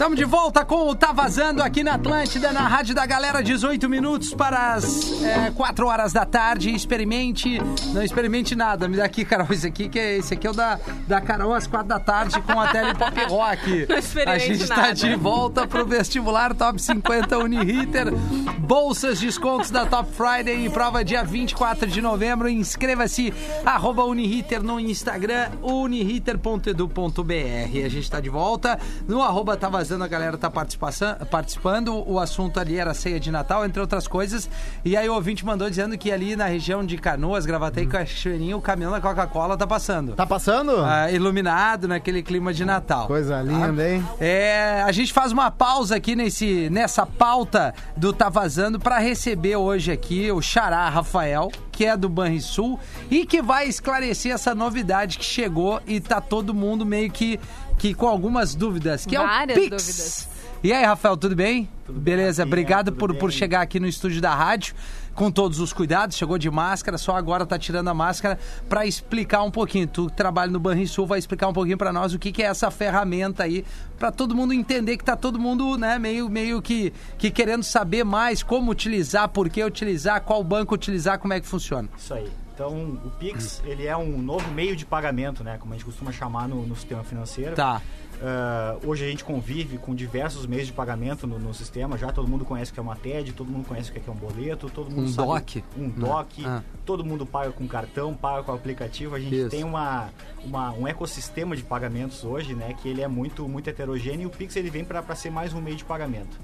Estamos 0.02 0.18
de 0.18 0.26
volta 0.26 0.66
com 0.66 0.90
o 0.90 0.96
Tá 0.96 1.12
Vazando 1.12 1.62
aqui 1.62 1.84
na 1.84 1.94
Atlântida, 1.94 2.52
na 2.52 2.68
Rádio 2.68 2.96
da 2.96 3.06
Galera, 3.06 3.44
18 3.44 3.88
minutos 3.88 4.34
para 4.34 4.74
as 4.74 5.22
é, 5.22 5.52
4 5.52 5.86
horas 5.86 6.12
da 6.12 6.26
tarde. 6.26 6.74
Experimente, 6.74 7.62
não 7.94 8.02
experimente 8.02 8.56
nada. 8.56 8.88
Me 8.88 8.98
dá 8.98 9.06
aqui, 9.06 9.24
Carol, 9.24 9.46
esse 9.52 9.68
aqui, 9.68 9.88
que 9.88 10.00
é, 10.00 10.18
esse 10.18 10.34
aqui 10.34 10.48
é 10.48 10.50
o 10.50 10.54
da, 10.54 10.80
da 11.08 11.22
Carol 11.22 11.54
às 11.54 11.68
4 11.68 11.88
da 11.88 12.00
tarde 12.00 12.42
com 12.42 12.60
a 12.60 12.70
Tele 12.70 12.96
Pop 12.96 13.24
Rock. 13.26 13.86
Não 13.88 13.96
a 13.96 14.00
experimente 14.00 14.48
gente 14.48 14.64
está 14.64 14.92
de 14.92 15.16
volta 15.16 15.68
pro 15.68 15.86
vestibular 15.86 16.56
Top 16.56 16.82
50 16.82 17.38
Uniriter. 17.38 18.12
Bolsas, 18.58 19.20
descontos 19.20 19.70
da 19.70 19.86
Top 19.86 20.10
Friday 20.12 20.66
e 20.66 20.70
prova 20.70 21.04
dia 21.04 21.24
24 21.24 21.88
de 21.88 22.02
novembro. 22.02 22.50
Inscreva-se, 22.50 23.32
arroba 23.64 24.04
Uniriter 24.06 24.64
no 24.64 24.80
Instagram, 24.80 25.52
uniriter.edu.br. 25.62 27.86
A 27.86 27.90
gente 27.90 28.00
está 28.00 28.20
de 28.20 28.30
volta 28.30 28.80
no 29.08 29.22
arroba 29.22 29.56
Tá 29.56 29.70
Vazando, 29.70 29.91
a 30.00 30.08
galera 30.08 30.38
tá 30.38 30.50
participando. 30.50 32.04
O 32.08 32.20
assunto 32.20 32.60
ali 32.60 32.78
era 32.78 32.94
ceia 32.94 33.20
de 33.20 33.32
Natal, 33.32 33.66
entre 33.66 33.82
outras 33.82 34.08
coisas. 34.08 34.50
E 34.86 34.96
aí 34.96 35.10
o 35.10 35.14
ouvinte 35.14 35.46
mandou 35.46 35.70
dizendo 35.70 35.98
que 35.98 36.12
ali 36.12 36.36
na 36.36 36.46
região 36.46 36.86
de 36.86 36.98
Canoas, 36.98 37.46
Gravatei, 37.46 37.86
Cachoeirinha, 37.86 38.56
o 38.56 38.62
caminhão 38.62 38.92
da 38.92 39.02
Coca-Cola 39.02 39.58
tá 39.58 39.68
passando. 39.68 40.14
Tá 40.14 40.26
passando? 40.26 40.84
Ah, 40.84 41.12
iluminado 41.12 41.88
naquele 41.88 42.22
clima 42.22 42.54
de 42.54 42.64
Natal. 42.64 43.08
Coisa 43.08 43.42
linda, 43.42 43.90
hein? 43.90 44.06
É, 44.20 44.84
a 44.86 44.92
gente 44.92 45.12
faz 45.12 45.32
uma 45.32 45.50
pausa 45.50 45.96
aqui 45.96 46.16
nesse, 46.16 46.70
nessa 46.70 47.06
pauta 47.06 47.74
do 47.98 48.14
Tá 48.14 48.30
Vazando 48.30 48.80
para 48.80 49.00
receber 49.00 49.56
hoje 49.56 49.92
aqui 49.92 50.32
o 50.32 50.42
Xará 50.42 50.88
Rafael, 50.90 51.52
que 51.72 51.86
é 51.86 51.98
do 51.98 52.08
Banrisul, 52.08 52.80
e 53.10 53.26
que 53.26 53.42
vai 53.42 53.68
esclarecer 53.68 54.32
essa 54.32 54.54
novidade 54.54 55.18
que 55.18 55.26
chegou 55.26 55.82
e 55.88 56.00
tá 56.00 56.22
todo 56.22 56.54
mundo 56.54 56.86
meio 56.86 57.10
que, 57.10 57.40
que 57.82 57.96
com 57.96 58.08
algumas 58.08 58.54
dúvidas, 58.54 59.08
que 59.08 59.18
Várias 59.18 59.58
é 59.58 59.60
o 59.60 59.64
Pix. 59.64 59.88
dúvidas. 59.88 60.30
E 60.64 60.72
aí, 60.72 60.86
Rafael, 60.86 61.18
tudo 61.18 61.36
bem? 61.36 61.68
Beleza, 61.90 62.44
bem, 62.44 62.50
obrigado 62.52 62.92
tudo 62.92 62.98
por, 63.00 63.16
por 63.16 63.30
bem. 63.32 63.40
chegar 63.40 63.62
aqui 63.62 63.80
no 63.80 63.88
estúdio 63.88 64.22
da 64.22 64.36
rádio 64.36 64.76
com 65.16 65.32
todos 65.32 65.60
os 65.60 65.74
cuidados. 65.74 66.16
Chegou 66.16 66.38
de 66.38 66.48
máscara, 66.52 66.96
só 67.00 67.16
agora 67.16 67.44
tá 67.44 67.58
tirando 67.58 67.88
a 67.88 67.94
máscara 67.96 68.38
para 68.70 68.86
explicar 68.86 69.42
um 69.42 69.50
pouquinho. 69.50 69.88
Tu 69.88 70.06
que 70.12 70.16
trabalha 70.16 70.52
no 70.52 70.60
Banrisul 70.60 71.08
vai 71.08 71.18
explicar 71.18 71.48
um 71.48 71.54
pouquinho 71.54 71.76
para 71.76 71.92
nós 71.92 72.14
o 72.14 72.20
que, 72.20 72.32
que 72.32 72.44
é 72.44 72.46
essa 72.46 72.70
ferramenta 72.70 73.46
aí, 73.46 73.66
para 73.98 74.12
todo 74.12 74.36
mundo 74.36 74.54
entender 74.54 74.96
que 74.96 75.04
tá 75.04 75.16
todo 75.16 75.40
mundo, 75.40 75.76
né, 75.76 75.98
meio, 75.98 76.30
meio 76.30 76.62
que, 76.62 76.94
que 77.18 77.32
querendo 77.32 77.64
saber 77.64 78.04
mais 78.04 78.44
como 78.44 78.70
utilizar, 78.70 79.28
por 79.30 79.50
que 79.50 79.64
utilizar, 79.64 80.22
qual 80.22 80.44
banco 80.44 80.76
utilizar, 80.76 81.18
como 81.18 81.34
é 81.34 81.42
que 81.42 81.48
funciona. 81.48 81.90
Isso 81.98 82.14
aí. 82.14 82.30
Então, 82.54 83.00
o 83.06 83.10
Pix, 83.20 83.62
ele 83.66 83.86
é 83.88 83.96
um 83.96 84.22
novo 84.22 84.52
meio 84.52 84.76
de 84.76 84.86
pagamento, 84.86 85.44
né? 85.44 85.58
Como 85.58 85.74
a 85.74 85.78
gente 85.78 85.86
costuma 85.86 86.12
chamar 86.12 86.48
no, 86.48 86.66
no 86.66 86.76
sistema 86.76 87.04
financeiro. 87.04 87.56
Tá. 87.56 87.82
Ah, 88.24 88.78
hoje 88.86 89.04
a 89.04 89.10
gente 89.10 89.24
convive 89.24 89.80
com 89.80 89.96
diversos 89.96 90.46
meios 90.46 90.68
de 90.68 90.74
pagamento 90.74 91.26
no, 91.26 91.40
no 91.40 91.54
sistema. 91.54 91.98
Já 91.98 92.12
todo 92.12 92.28
mundo 92.28 92.46
conhece 92.46 92.70
o 92.70 92.74
que 92.74 92.80
é 92.80 92.84
uma 92.84 92.96
TED, 92.96 93.34
todo 93.34 93.50
mundo 93.50 93.66
conhece 93.68 93.90
o 93.90 93.94
que 93.94 94.08
é 94.08 94.14
um 94.14 94.16
boleto, 94.16 94.70
todo 94.70 94.92
mundo 94.92 95.06
Um 95.06 95.08
sabe... 95.08 95.28
DOC. 95.28 95.64
Um 95.78 95.90
DOC. 95.90 96.46
Ah. 96.46 96.62
Todo 96.86 97.04
mundo 97.04 97.26
paga 97.26 97.52
com 97.52 97.68
cartão, 97.68 98.14
paga 98.14 98.44
com 98.44 98.52
aplicativo. 98.54 99.16
A 99.16 99.20
gente 99.20 99.36
Isso. 99.36 99.50
tem 99.50 99.64
uma, 99.64 100.10
uma- 100.44 100.72
um 100.74 100.88
ecossistema 100.88 101.56
de 101.56 101.64
pagamentos 101.64 102.24
hoje, 102.24 102.54
né? 102.54 102.76
Que 102.80 102.90
ele 102.90 103.02
é 103.02 103.08
muito, 103.08 103.48
muito 103.48 103.68
heterogêneo 103.70 104.24
e 104.24 104.26
o 104.28 104.30
Pix 104.30 104.56
ele 104.56 104.70
vem 104.70 104.86
para 104.86 105.16
ser 105.16 105.32
mais 105.32 105.52
um 105.54 105.62
meio 105.62 105.78
de 105.78 105.84
pagamento. 105.86 106.38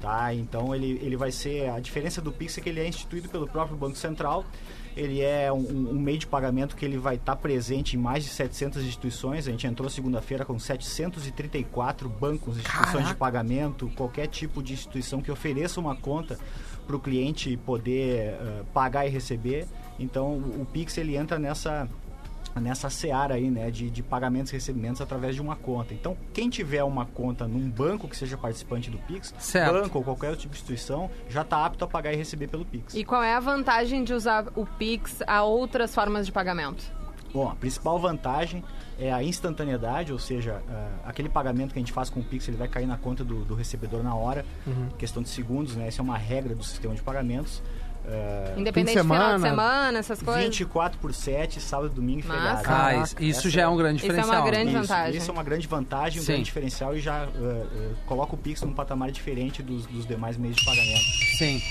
Tá? 0.00 0.34
Então 0.34 0.74
ele, 0.74 0.98
ele 1.02 1.16
vai 1.16 1.30
ser. 1.30 1.68
A 1.68 1.78
diferença 1.78 2.20
do 2.22 2.32
Pix 2.32 2.56
é 2.58 2.60
que 2.62 2.70
ele 2.70 2.80
é 2.80 2.88
instituído 2.88 3.28
pelo 3.28 3.46
próprio 3.46 3.76
Banco 3.76 3.96
Central. 3.96 4.44
Ele 5.00 5.22
é 5.22 5.50
um, 5.50 5.92
um 5.92 5.98
meio 5.98 6.18
de 6.18 6.26
pagamento 6.26 6.76
que 6.76 6.84
ele 6.84 6.98
vai 6.98 7.14
estar 7.14 7.34
presente 7.36 7.96
em 7.96 7.98
mais 7.98 8.22
de 8.22 8.30
700 8.30 8.84
instituições. 8.84 9.48
A 9.48 9.50
gente 9.50 9.66
entrou 9.66 9.88
segunda-feira 9.88 10.44
com 10.44 10.58
734 10.58 12.06
bancos, 12.06 12.58
instituições 12.58 13.08
de 13.08 13.14
pagamento, 13.14 13.90
qualquer 13.96 14.26
tipo 14.26 14.62
de 14.62 14.74
instituição 14.74 15.22
que 15.22 15.30
ofereça 15.30 15.80
uma 15.80 15.96
conta 15.96 16.38
para 16.86 16.96
o 16.96 17.00
cliente 17.00 17.56
poder 17.64 18.34
eh, 18.34 18.62
pagar 18.74 19.06
e 19.06 19.08
receber. 19.08 19.66
Então 19.98 20.34
o, 20.34 20.62
o 20.62 20.66
Pix 20.66 20.98
ele 20.98 21.16
entra 21.16 21.38
nessa 21.38 21.88
nessa 22.56 22.88
seara 22.90 23.34
aí, 23.34 23.50
né, 23.50 23.70
de, 23.70 23.90
de 23.90 24.02
pagamentos 24.02 24.50
e 24.52 24.54
recebimentos 24.56 25.00
através 25.00 25.34
de 25.34 25.40
uma 25.40 25.56
conta. 25.56 25.92
Então, 25.94 26.16
quem 26.32 26.48
tiver 26.48 26.82
uma 26.82 27.06
conta 27.06 27.46
num 27.46 27.70
banco 27.70 28.08
que 28.08 28.16
seja 28.16 28.36
participante 28.36 28.90
do 28.90 28.98
Pix, 28.98 29.34
Certo. 29.38 29.72
banco 29.72 29.98
ou 29.98 30.04
qualquer 30.04 30.30
outro 30.30 30.42
tipo 30.42 30.54
de 30.54 30.60
instituição, 30.60 31.10
já 31.28 31.42
está 31.42 31.64
apto 31.64 31.84
a 31.84 31.88
pagar 31.88 32.12
e 32.12 32.16
receber 32.16 32.48
pelo 32.48 32.64
Pix. 32.64 32.94
E 32.94 33.04
qual 33.04 33.22
é 33.22 33.34
a 33.34 33.40
vantagem 33.40 34.02
de 34.02 34.12
usar 34.14 34.46
o 34.56 34.64
Pix 34.66 35.22
a 35.26 35.42
outras 35.42 35.94
formas 35.94 36.26
de 36.26 36.32
pagamento? 36.32 36.84
Bom, 37.32 37.48
a 37.48 37.54
principal 37.54 37.96
vantagem 37.96 38.64
é 38.98 39.12
a 39.12 39.22
instantaneidade, 39.22 40.12
ou 40.12 40.18
seja, 40.18 40.60
ah, 40.68 40.88
aquele 41.04 41.28
pagamento 41.28 41.72
que 41.72 41.78
a 41.78 41.82
gente 41.82 41.92
faz 41.92 42.10
com 42.10 42.18
o 42.18 42.24
Pix, 42.24 42.48
ele 42.48 42.56
vai 42.56 42.66
cair 42.66 42.86
na 42.86 42.96
conta 42.96 43.22
do, 43.22 43.44
do 43.44 43.54
recebedor 43.54 44.02
na 44.02 44.14
hora, 44.16 44.44
questão 44.98 45.22
de 45.22 45.28
segundos, 45.28 45.76
né? 45.76 45.86
Essa 45.86 46.02
é 46.02 46.04
uma 46.04 46.18
regra 46.18 46.54
do 46.56 46.64
sistema 46.64 46.92
de 46.92 47.00
pagamentos. 47.02 47.62
Ah, 48.06 48.54
Independente 48.56 48.96
de 48.96 49.02
final 49.02 49.18
de 49.18 49.24
semana, 49.24 49.48
semana, 49.48 49.98
essas 49.98 50.22
coisas. 50.22 50.42
24 50.44 50.98
por 50.98 51.12
7, 51.14 51.60
sábado, 51.60 51.90
domingo 51.90 52.20
e 52.20 52.22
feriado. 52.22 52.62
Ah, 52.66 52.96
isso, 52.96 53.16
isso 53.20 53.50
já 53.50 53.62
é 53.62 53.68
um 53.68 53.76
grande 53.76 53.98
Isso 53.98 54.06
é 54.06 54.14
uma 54.14 54.20
diferencial. 54.22 54.44
né? 54.44 54.50
grande 54.50 54.70
Isso, 54.70 54.80
vantagem. 54.80 55.16
Isso 55.18 55.30
é 55.30 55.32
uma 55.32 55.42
grande 55.42 55.68
vantagem, 55.68 56.20
um 56.20 56.24
Sim. 56.24 56.32
grande 56.32 56.44
diferencial 56.44 56.96
e 56.96 57.00
já 57.00 57.26
uh, 57.26 57.28
uh, 57.28 57.96
coloca 58.06 58.34
o 58.34 58.38
Pix 58.38 58.62
num 58.62 58.72
patamar 58.72 59.10
diferente 59.10 59.62
dos, 59.62 59.86
dos 59.86 60.06
demais 60.06 60.36
meios 60.36 60.56
de 60.56 60.64
pagamento. 60.64 61.00
Sim. 61.38 61.62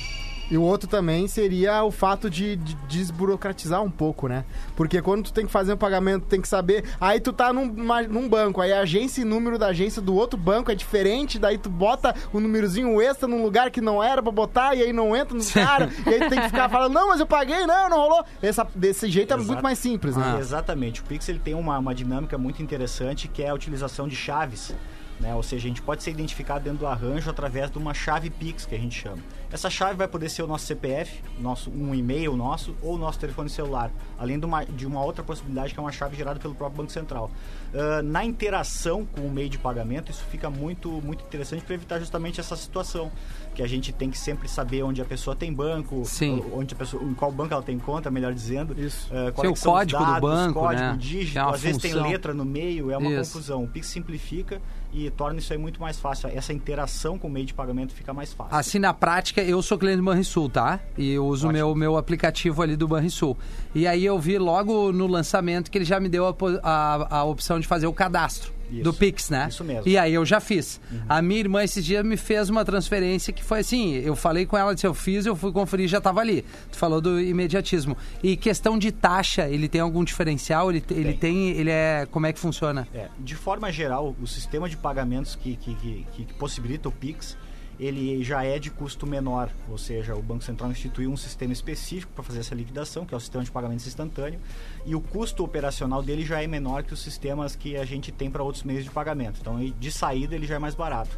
E 0.50 0.58
o 0.58 0.62
outro 0.64 0.90
também 0.90 1.28
seria 1.28 1.84
o 1.84 1.92
fato 1.92 2.30
de, 2.30 2.56
de 2.56 2.76
desburocratizar 2.88 3.84
um 3.84 3.92
pouco, 3.92 4.28
né? 4.28 4.46
Porque 4.76 5.02
quando 5.02 5.26
tu 5.26 5.34
tem 5.34 5.46
que 5.46 5.52
fazer 5.52 5.74
um 5.74 5.78
pagamento, 5.78 6.26
tem 6.26 6.42
que 6.42 6.48
saber. 6.48 6.84
Aí 7.00 7.20
tu 7.20 7.32
tá 7.32 7.54
num, 7.54 7.68
num 8.10 8.28
banco, 8.28 8.60
aí 8.60 8.74
a 8.74 8.82
agência 8.82 9.22
e 9.22 9.26
número 9.26 9.60
da 9.60 9.68
agência 9.68 10.02
do 10.02 10.16
outro 10.16 10.40
banco 10.40 10.72
é 10.72 10.76
diferente, 10.76 11.38
daí 11.38 11.58
tu 11.58 11.70
bota 11.70 12.16
o 12.34 12.40
númerozinho 12.40 13.00
extra 13.00 13.28
num 13.28 13.44
lugar 13.44 13.70
que 13.70 13.80
não 13.80 14.02
era 14.04 14.24
pra 14.24 14.32
botar, 14.32 14.76
e 14.76 14.82
aí 14.82 14.92
não 14.92 15.16
entra 15.16 15.38
no 15.38 15.46
cara, 15.54 15.90
e 16.06 16.10
aí 16.10 16.20
tu 16.20 16.30
tem 16.30 16.42
que 16.42 16.48
ficar 16.48 16.70
falando, 16.70 16.94
não, 16.94 17.10
mas 17.10 17.20
eu 17.20 17.28
paguei, 17.28 17.66
não, 17.68 17.90
não 17.90 17.98
rolou. 17.98 18.26
Essa, 18.42 18.68
desse 18.74 19.10
jeito 19.10 19.32
é 19.32 19.36
Exato. 19.36 19.48
muito 19.48 19.64
mais 19.64 19.78
simples, 19.78 20.16
né? 20.16 20.34
Ah. 20.36 20.40
Exatamente. 20.40 21.02
O 21.02 21.04
Pix 21.04 21.30
ele 21.30 21.40
tem 21.40 21.54
uma, 21.54 21.78
uma 21.78 21.94
dinâmica 21.94 22.38
muito 22.38 22.62
interessante 22.64 23.28
que 23.28 23.44
é 23.44 23.50
a 23.50 23.54
utilização 23.54 24.08
de 24.08 24.16
chaves. 24.16 24.74
Né? 25.20 25.36
Ou 25.36 25.44
seja, 25.44 25.66
a 25.66 25.68
gente 25.68 25.82
pode 25.82 26.02
ser 26.02 26.12
identificado 26.12 26.64
dentro 26.64 26.80
do 26.80 26.88
arranjo 26.88 27.30
através 27.30 27.70
de 27.70 27.78
uma 27.78 27.94
chave 27.94 28.30
Pix, 28.30 28.66
que 28.66 28.74
a 28.74 28.78
gente 28.78 29.00
chama. 29.00 29.22
Essa 29.52 29.70
chave 29.70 29.96
vai 29.96 30.08
poder 30.08 30.30
ser 30.30 30.44
o 30.44 30.48
nosso 30.48 30.68
CPF, 30.68 31.24
nosso, 31.40 31.72
um 31.72 31.96
e-mail 31.96 32.36
nosso 32.36 32.76
ou 32.84 32.96
o 32.96 32.98
nosso 32.98 33.20
telefone 33.20 33.50
celular, 33.50 33.92
além 34.18 34.40
de 34.40 34.46
uma, 34.46 34.64
de 34.64 34.86
uma 34.86 35.04
outra 35.04 35.24
possibilidade 35.24 35.74
que 35.74 35.80
é 35.80 35.82
uma 35.82 35.92
chave 35.92 36.16
gerada 36.16 36.40
pelo 36.40 36.54
próprio 36.54 36.78
Banco 36.78 36.92
Central. 36.92 37.32
Ah, 37.74 38.02
na 38.04 38.24
interação 38.24 39.06
com 39.06 39.22
o 39.22 39.32
meio 39.32 39.50
de 39.50 39.58
pagamento, 39.58 40.12
isso 40.12 40.24
fica 40.26 40.50
muito, 40.50 40.90
muito 41.02 41.24
interessante 41.24 41.64
para 41.64 41.76
evitar 41.76 42.00
justamente 42.00 42.40
essa 42.40 42.56
situação, 42.56 43.12
que 43.60 43.64
a 43.64 43.68
gente 43.68 43.92
tem 43.92 44.10
que 44.10 44.18
sempre 44.18 44.48
saber 44.48 44.84
onde 44.84 45.02
a 45.02 45.06
pessoa 45.06 45.36
tem 45.36 45.52
banco, 45.52 46.04
Sim. 46.06 46.42
onde 46.54 46.74
a 46.74 46.78
pessoa, 46.78 47.04
em 47.04 47.14
qual 47.14 47.30
banco 47.30 47.54
ela 47.54 47.62
tem 47.62 47.78
conta, 47.78 48.10
melhor 48.10 48.34
dizendo. 48.34 48.74
Isso. 48.80 49.10
Que 49.36 49.42
são 49.42 49.52
os 49.52 49.60
código 49.60 50.00
do 50.00 50.06
dados, 50.06 50.22
banco, 50.22 50.60
código, 50.62 50.82
né? 50.82 50.98
dígito, 50.98 51.38
uma 51.38 51.54
às 51.54 51.62
vezes 51.62 51.82
tem 51.82 51.92
função. 51.92 52.10
letra 52.10 52.34
no 52.34 52.46
meio, 52.46 52.90
é 52.90 52.98
uma 52.98 53.12
Isso. 53.12 53.34
confusão. 53.34 53.66
O 53.66 53.68
Pix 53.68 53.88
simplifica 53.88 54.62
e 54.94 55.10
torna 55.10 55.40
isso 55.40 55.52
aí 55.52 55.60
muito 55.60 55.82
mais 55.82 56.00
fácil. 56.00 56.30
Essa 56.30 56.54
interação 56.54 57.20
com 57.20 57.28
o 57.28 57.30
meio 57.30 57.46
de 57.46 57.54
pagamento 57.54 57.94
fica 57.94 58.14
mais 58.14 58.32
fácil. 58.32 58.56
Assim, 58.56 58.80
na 58.80 58.94
prática, 58.94 59.42
eu 59.42 59.62
sou 59.62 59.78
cliente 59.78 59.98
do 59.98 60.04
Banrisul, 60.04 60.50
tá? 60.50 60.80
E 60.98 61.12
eu 61.12 61.26
uso 61.26 61.50
o 61.50 61.52
meu, 61.52 61.76
meu 61.76 61.98
aplicativo 61.98 62.62
ali 62.62 62.78
do 62.78 62.88
Banrisul. 62.88 63.38
E 63.76 63.86
aí 63.86 64.06
eu 64.06 64.18
vi 64.18 64.38
logo 64.38 64.94
no 64.94 65.06
lançamento 65.06 65.70
que 65.70 65.78
ele 65.78 65.86
já 65.86 66.00
me 66.00 66.08
deu 66.08 66.26
a, 66.26 66.34
a, 66.64 67.18
a 67.18 67.24
opção 67.26 67.60
de 67.60 67.68
fazer 67.68 67.88
o 67.88 67.94
cadastro 67.94 68.58
Isso. 68.72 68.84
do 68.84 68.94
Pix, 68.94 69.30
né? 69.30 69.48
Isso 69.50 69.64
mesmo. 69.64 69.88
E 69.88 69.98
aí 69.98 70.14
eu 70.14 70.26
já 70.26 70.40
fiz. 70.40 70.80
A 71.08 71.22
minha 71.22 71.40
irmã 71.40 71.64
esses 71.64 71.84
dias 71.84 72.04
me 72.06 72.18
fez 72.18 72.50
uma 72.50 72.64
transferência 72.64 73.34
que 73.34 73.44
foi 73.44 73.60
assim, 73.60 73.96
eu 73.96 74.16
falei 74.16 74.46
com 74.46 74.58
ela, 74.58 74.74
disse, 74.74 74.88
eu 74.88 74.94
fiz, 74.94 75.26
eu 75.26 75.36
fui 75.36 75.52
conferir 75.52 75.88
já 75.88 76.00
tava 76.02 76.20
ali. 76.22 76.46
Tu 76.72 76.78
falou 76.78 77.02
do 77.02 77.20
imediatismo. 77.20 77.98
E 78.22 78.36
questão 78.36 78.78
de 78.78 78.92
taxa, 78.92 79.48
ele 79.48 79.68
tem 79.68 79.82
algum 79.82 80.04
diferencial? 80.04 80.70
Ele, 80.70 80.84
ele 80.92 81.14
tem, 81.14 81.50
ele 81.52 81.70
é, 81.70 82.08
como 82.12 82.26
é 82.26 82.34
que 82.34 82.40
funciona? 82.40 82.88
É, 82.94 83.08
de 83.20 83.36
forma 83.36 83.72
geral, 83.72 84.16
o 84.22 84.28
sistema 84.28 84.70
de 84.70 84.78
pagamentos 84.78 85.36
que, 85.36 85.56
que, 85.56 85.76
que, 85.76 86.06
que 86.26 86.34
possibilita 86.34 86.90
o 86.90 86.92
Pix, 86.92 87.38
ele 87.80 88.24
já 88.24 88.44
é 88.44 88.60
de 88.60 88.70
custo 88.70 89.08
menor, 89.08 89.50
ou 89.70 89.78
seja, 89.78 90.16
o 90.16 90.22
Banco 90.22 90.44
Central 90.44 90.70
instituiu 90.70 91.10
um 91.10 91.18
sistema 91.18 91.54
específico 91.54 92.12
para 92.14 92.24
fazer 92.24 92.40
essa 92.40 92.54
liquidação, 92.54 93.06
que 93.06 93.14
é 93.14 93.18
o 93.18 93.20
sistema 93.20 93.44
de 93.44 93.52
pagamentos 93.52 93.88
instantâneo, 93.88 94.40
e 94.86 94.94
o 94.96 95.02
custo 95.02 95.44
operacional 95.44 96.04
dele 96.04 96.26
já 96.26 96.44
é 96.44 96.48
menor 96.48 96.84
que 96.84 96.94
os 96.94 97.02
sistemas 97.02 97.56
que 97.56 97.78
a 97.78 97.86
gente 97.86 98.12
tem 98.12 98.30
para 98.30 98.44
outros 98.44 98.64
meios 98.64 98.84
de 98.84 98.92
pagamento. 98.92 99.40
Então, 99.40 99.58
de 99.58 99.92
saída, 99.92 100.36
ele 100.36 100.46
já 100.46 100.56
é 100.56 100.60
mais 100.60 100.76
barato. 100.76 101.18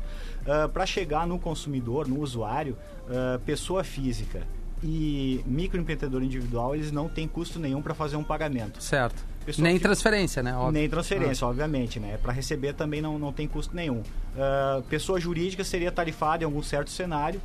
para 0.73 0.85
chegar 0.85 1.25
no 1.25 1.39
consumidor, 1.39 2.07
no 2.07 2.19
usuário, 2.19 2.77
ah, 3.09 3.39
pessoa 3.45 3.83
física 3.83 4.45
e 4.83 5.43
microempreendedor 5.45 6.23
individual, 6.23 6.75
eles 6.75 6.91
não 6.91 7.07
têm 7.07 7.27
custo 7.27 7.59
nenhum 7.59 7.81
para 7.81 7.93
fazer 7.93 8.15
um 8.15 8.23
pagamento. 8.23 8.81
Certo. 8.81 9.30
Nem 9.57 9.79
transferência, 9.79 10.43
né? 10.43 10.55
Óbvio. 10.55 10.71
Nem 10.73 10.89
transferência, 10.89 11.47
obviamente, 11.47 11.99
né? 11.99 12.17
Para 12.21 12.31
receber 12.31 12.73
também 12.73 13.01
não, 13.01 13.17
não 13.17 13.33
tem 13.33 13.47
custo 13.47 13.75
nenhum. 13.75 14.03
Ah, 14.37 14.81
pessoa 14.89 15.19
jurídica 15.19 15.63
seria 15.63 15.91
tarifada 15.91 16.43
em 16.43 16.45
algum 16.45 16.61
certo 16.63 16.89
cenário, 16.91 17.41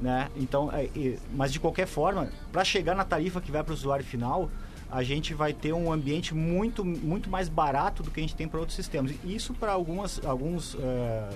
né? 0.00 0.28
Então, 0.36 0.70
é, 0.72 0.84
e- 0.94 1.18
mas 1.34 1.52
de 1.52 1.58
qualquer 1.60 1.86
forma, 1.86 2.28
para 2.52 2.64
chegar 2.64 2.94
na 2.94 3.04
tarifa 3.04 3.40
que 3.40 3.50
vai 3.50 3.62
para 3.62 3.72
o 3.72 3.74
usuário 3.74 4.04
final, 4.04 4.50
a 4.90 5.02
gente 5.02 5.34
vai 5.34 5.52
ter 5.52 5.72
um 5.72 5.92
ambiente 5.92 6.34
muito, 6.34 6.84
muito 6.84 7.30
mais 7.30 7.48
barato 7.48 8.02
do 8.02 8.10
que 8.10 8.18
a 8.20 8.22
gente 8.22 8.34
tem 8.34 8.48
para 8.48 8.58
outros 8.60 8.76
sistemas. 8.76 9.12
Isso 9.24 9.54
para 9.54 9.72
algumas 9.72 10.20
alguns 10.26 10.76
eh, 10.80 11.28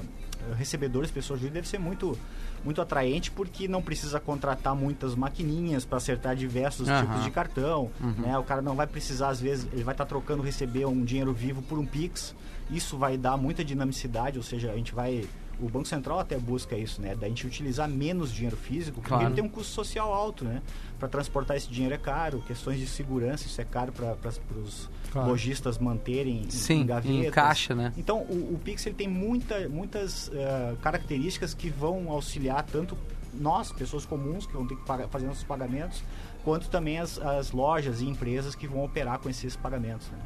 recebedores, 0.57 1.11
pessoas 1.11 1.39
jurídicas, 1.41 1.63
deve 1.63 1.69
ser 1.69 1.79
muito 1.79 2.19
muito 2.65 2.81
atraente 2.81 3.31
porque 3.31 3.69
não 3.69 3.83
precisa 3.83 4.19
contratar 4.19 4.75
muitas 4.75 5.15
maquininhas 5.15 5.85
para 5.85 5.99
acertar 5.99 6.35
diversos 6.35 6.89
Aham. 6.89 7.03
tipos 7.07 7.23
de 7.25 7.31
cartão, 7.31 7.91
Uhum. 8.01 8.15
né? 8.19 8.39
O 8.39 8.43
cara 8.43 8.63
não 8.63 8.75
vai 8.75 8.87
precisar 8.87 9.29
às 9.29 9.41
vezes, 9.41 9.69
ele 9.73 9.85
vai 9.85 9.95
estar 9.95 10.07
trocando 10.07 10.43
receber 10.43 10.87
um 10.87 11.05
dinheiro 11.05 11.33
vivo 11.33 11.61
por 11.63 11.79
um 11.79 11.85
Pix. 11.87 12.35
Isso 12.71 12.97
vai 12.97 13.19
dar 13.19 13.37
muita 13.37 13.63
dinamicidade, 13.65 14.39
ou 14.39 14.43
seja, 14.43 14.73
a 14.73 14.75
gente 14.77 14.95
vai 14.95 15.25
o 15.61 15.69
Banco 15.69 15.87
Central 15.87 16.19
até 16.19 16.39
busca 16.39 16.77
isso, 16.77 17.01
né? 17.01 17.15
Da 17.15 17.29
gente 17.29 17.47
utilizar 17.47 17.89
menos 17.89 18.33
dinheiro 18.33 18.57
físico, 18.57 18.97
porque 19.01 19.09
Claro. 19.09 19.27
ele 19.27 19.35
tem 19.35 19.45
um 19.45 19.49
custo 19.49 19.73
social 19.73 20.13
alto, 20.13 20.45
né? 20.45 20.63
Para 20.99 21.09
transportar 21.09 21.57
esse 21.57 21.69
dinheiro 21.69 21.95
é 21.95 21.99
caro, 21.99 22.41
questões 22.47 22.79
de 22.79 22.87
segurança, 22.87 23.47
isso 23.47 23.61
é 23.61 23.65
caro 23.65 23.93
para 23.93 24.17
os 24.63 24.91
Claro. 25.13 25.29
lojistas 25.29 25.79
manterem 25.79 26.43
em- 26.45 26.51
Sim, 26.51 26.81
em 26.83 26.87
gavetas. 26.87 27.27
em 27.27 27.31
caixa, 27.31 27.75
né? 27.75 27.93
Então, 27.97 28.19
o, 28.23 28.55
o 28.55 28.61
Pix 28.63 28.85
ele 28.87 28.95
tem 28.95 29.09
muita, 29.09 29.69
muitas 29.69 30.31
eh, 30.35 30.75
características 30.83 31.55
que 31.55 31.69
vão 31.71 32.11
auxiliar 32.11 32.63
tanto 32.65 32.97
nós, 33.33 33.73
pessoas 33.73 34.07
comuns, 34.07 34.47
que 34.47 34.53
vão 34.53 34.67
ter 34.67 34.77
que 34.77 34.85
pagar, 34.85 35.09
fazer 35.09 35.27
nossos 35.27 35.43
pagamentos, 35.45 36.03
quanto 36.45 36.69
também 36.69 36.99
as, 37.01 37.19
as 37.19 37.51
lojas 37.51 38.01
e 38.01 38.05
empresas 38.07 38.55
que 38.55 38.67
vão 38.69 38.85
operar 38.85 39.19
com 39.19 39.29
esses 39.29 39.57
pagamentos. 39.57 40.09
né? 40.11 40.19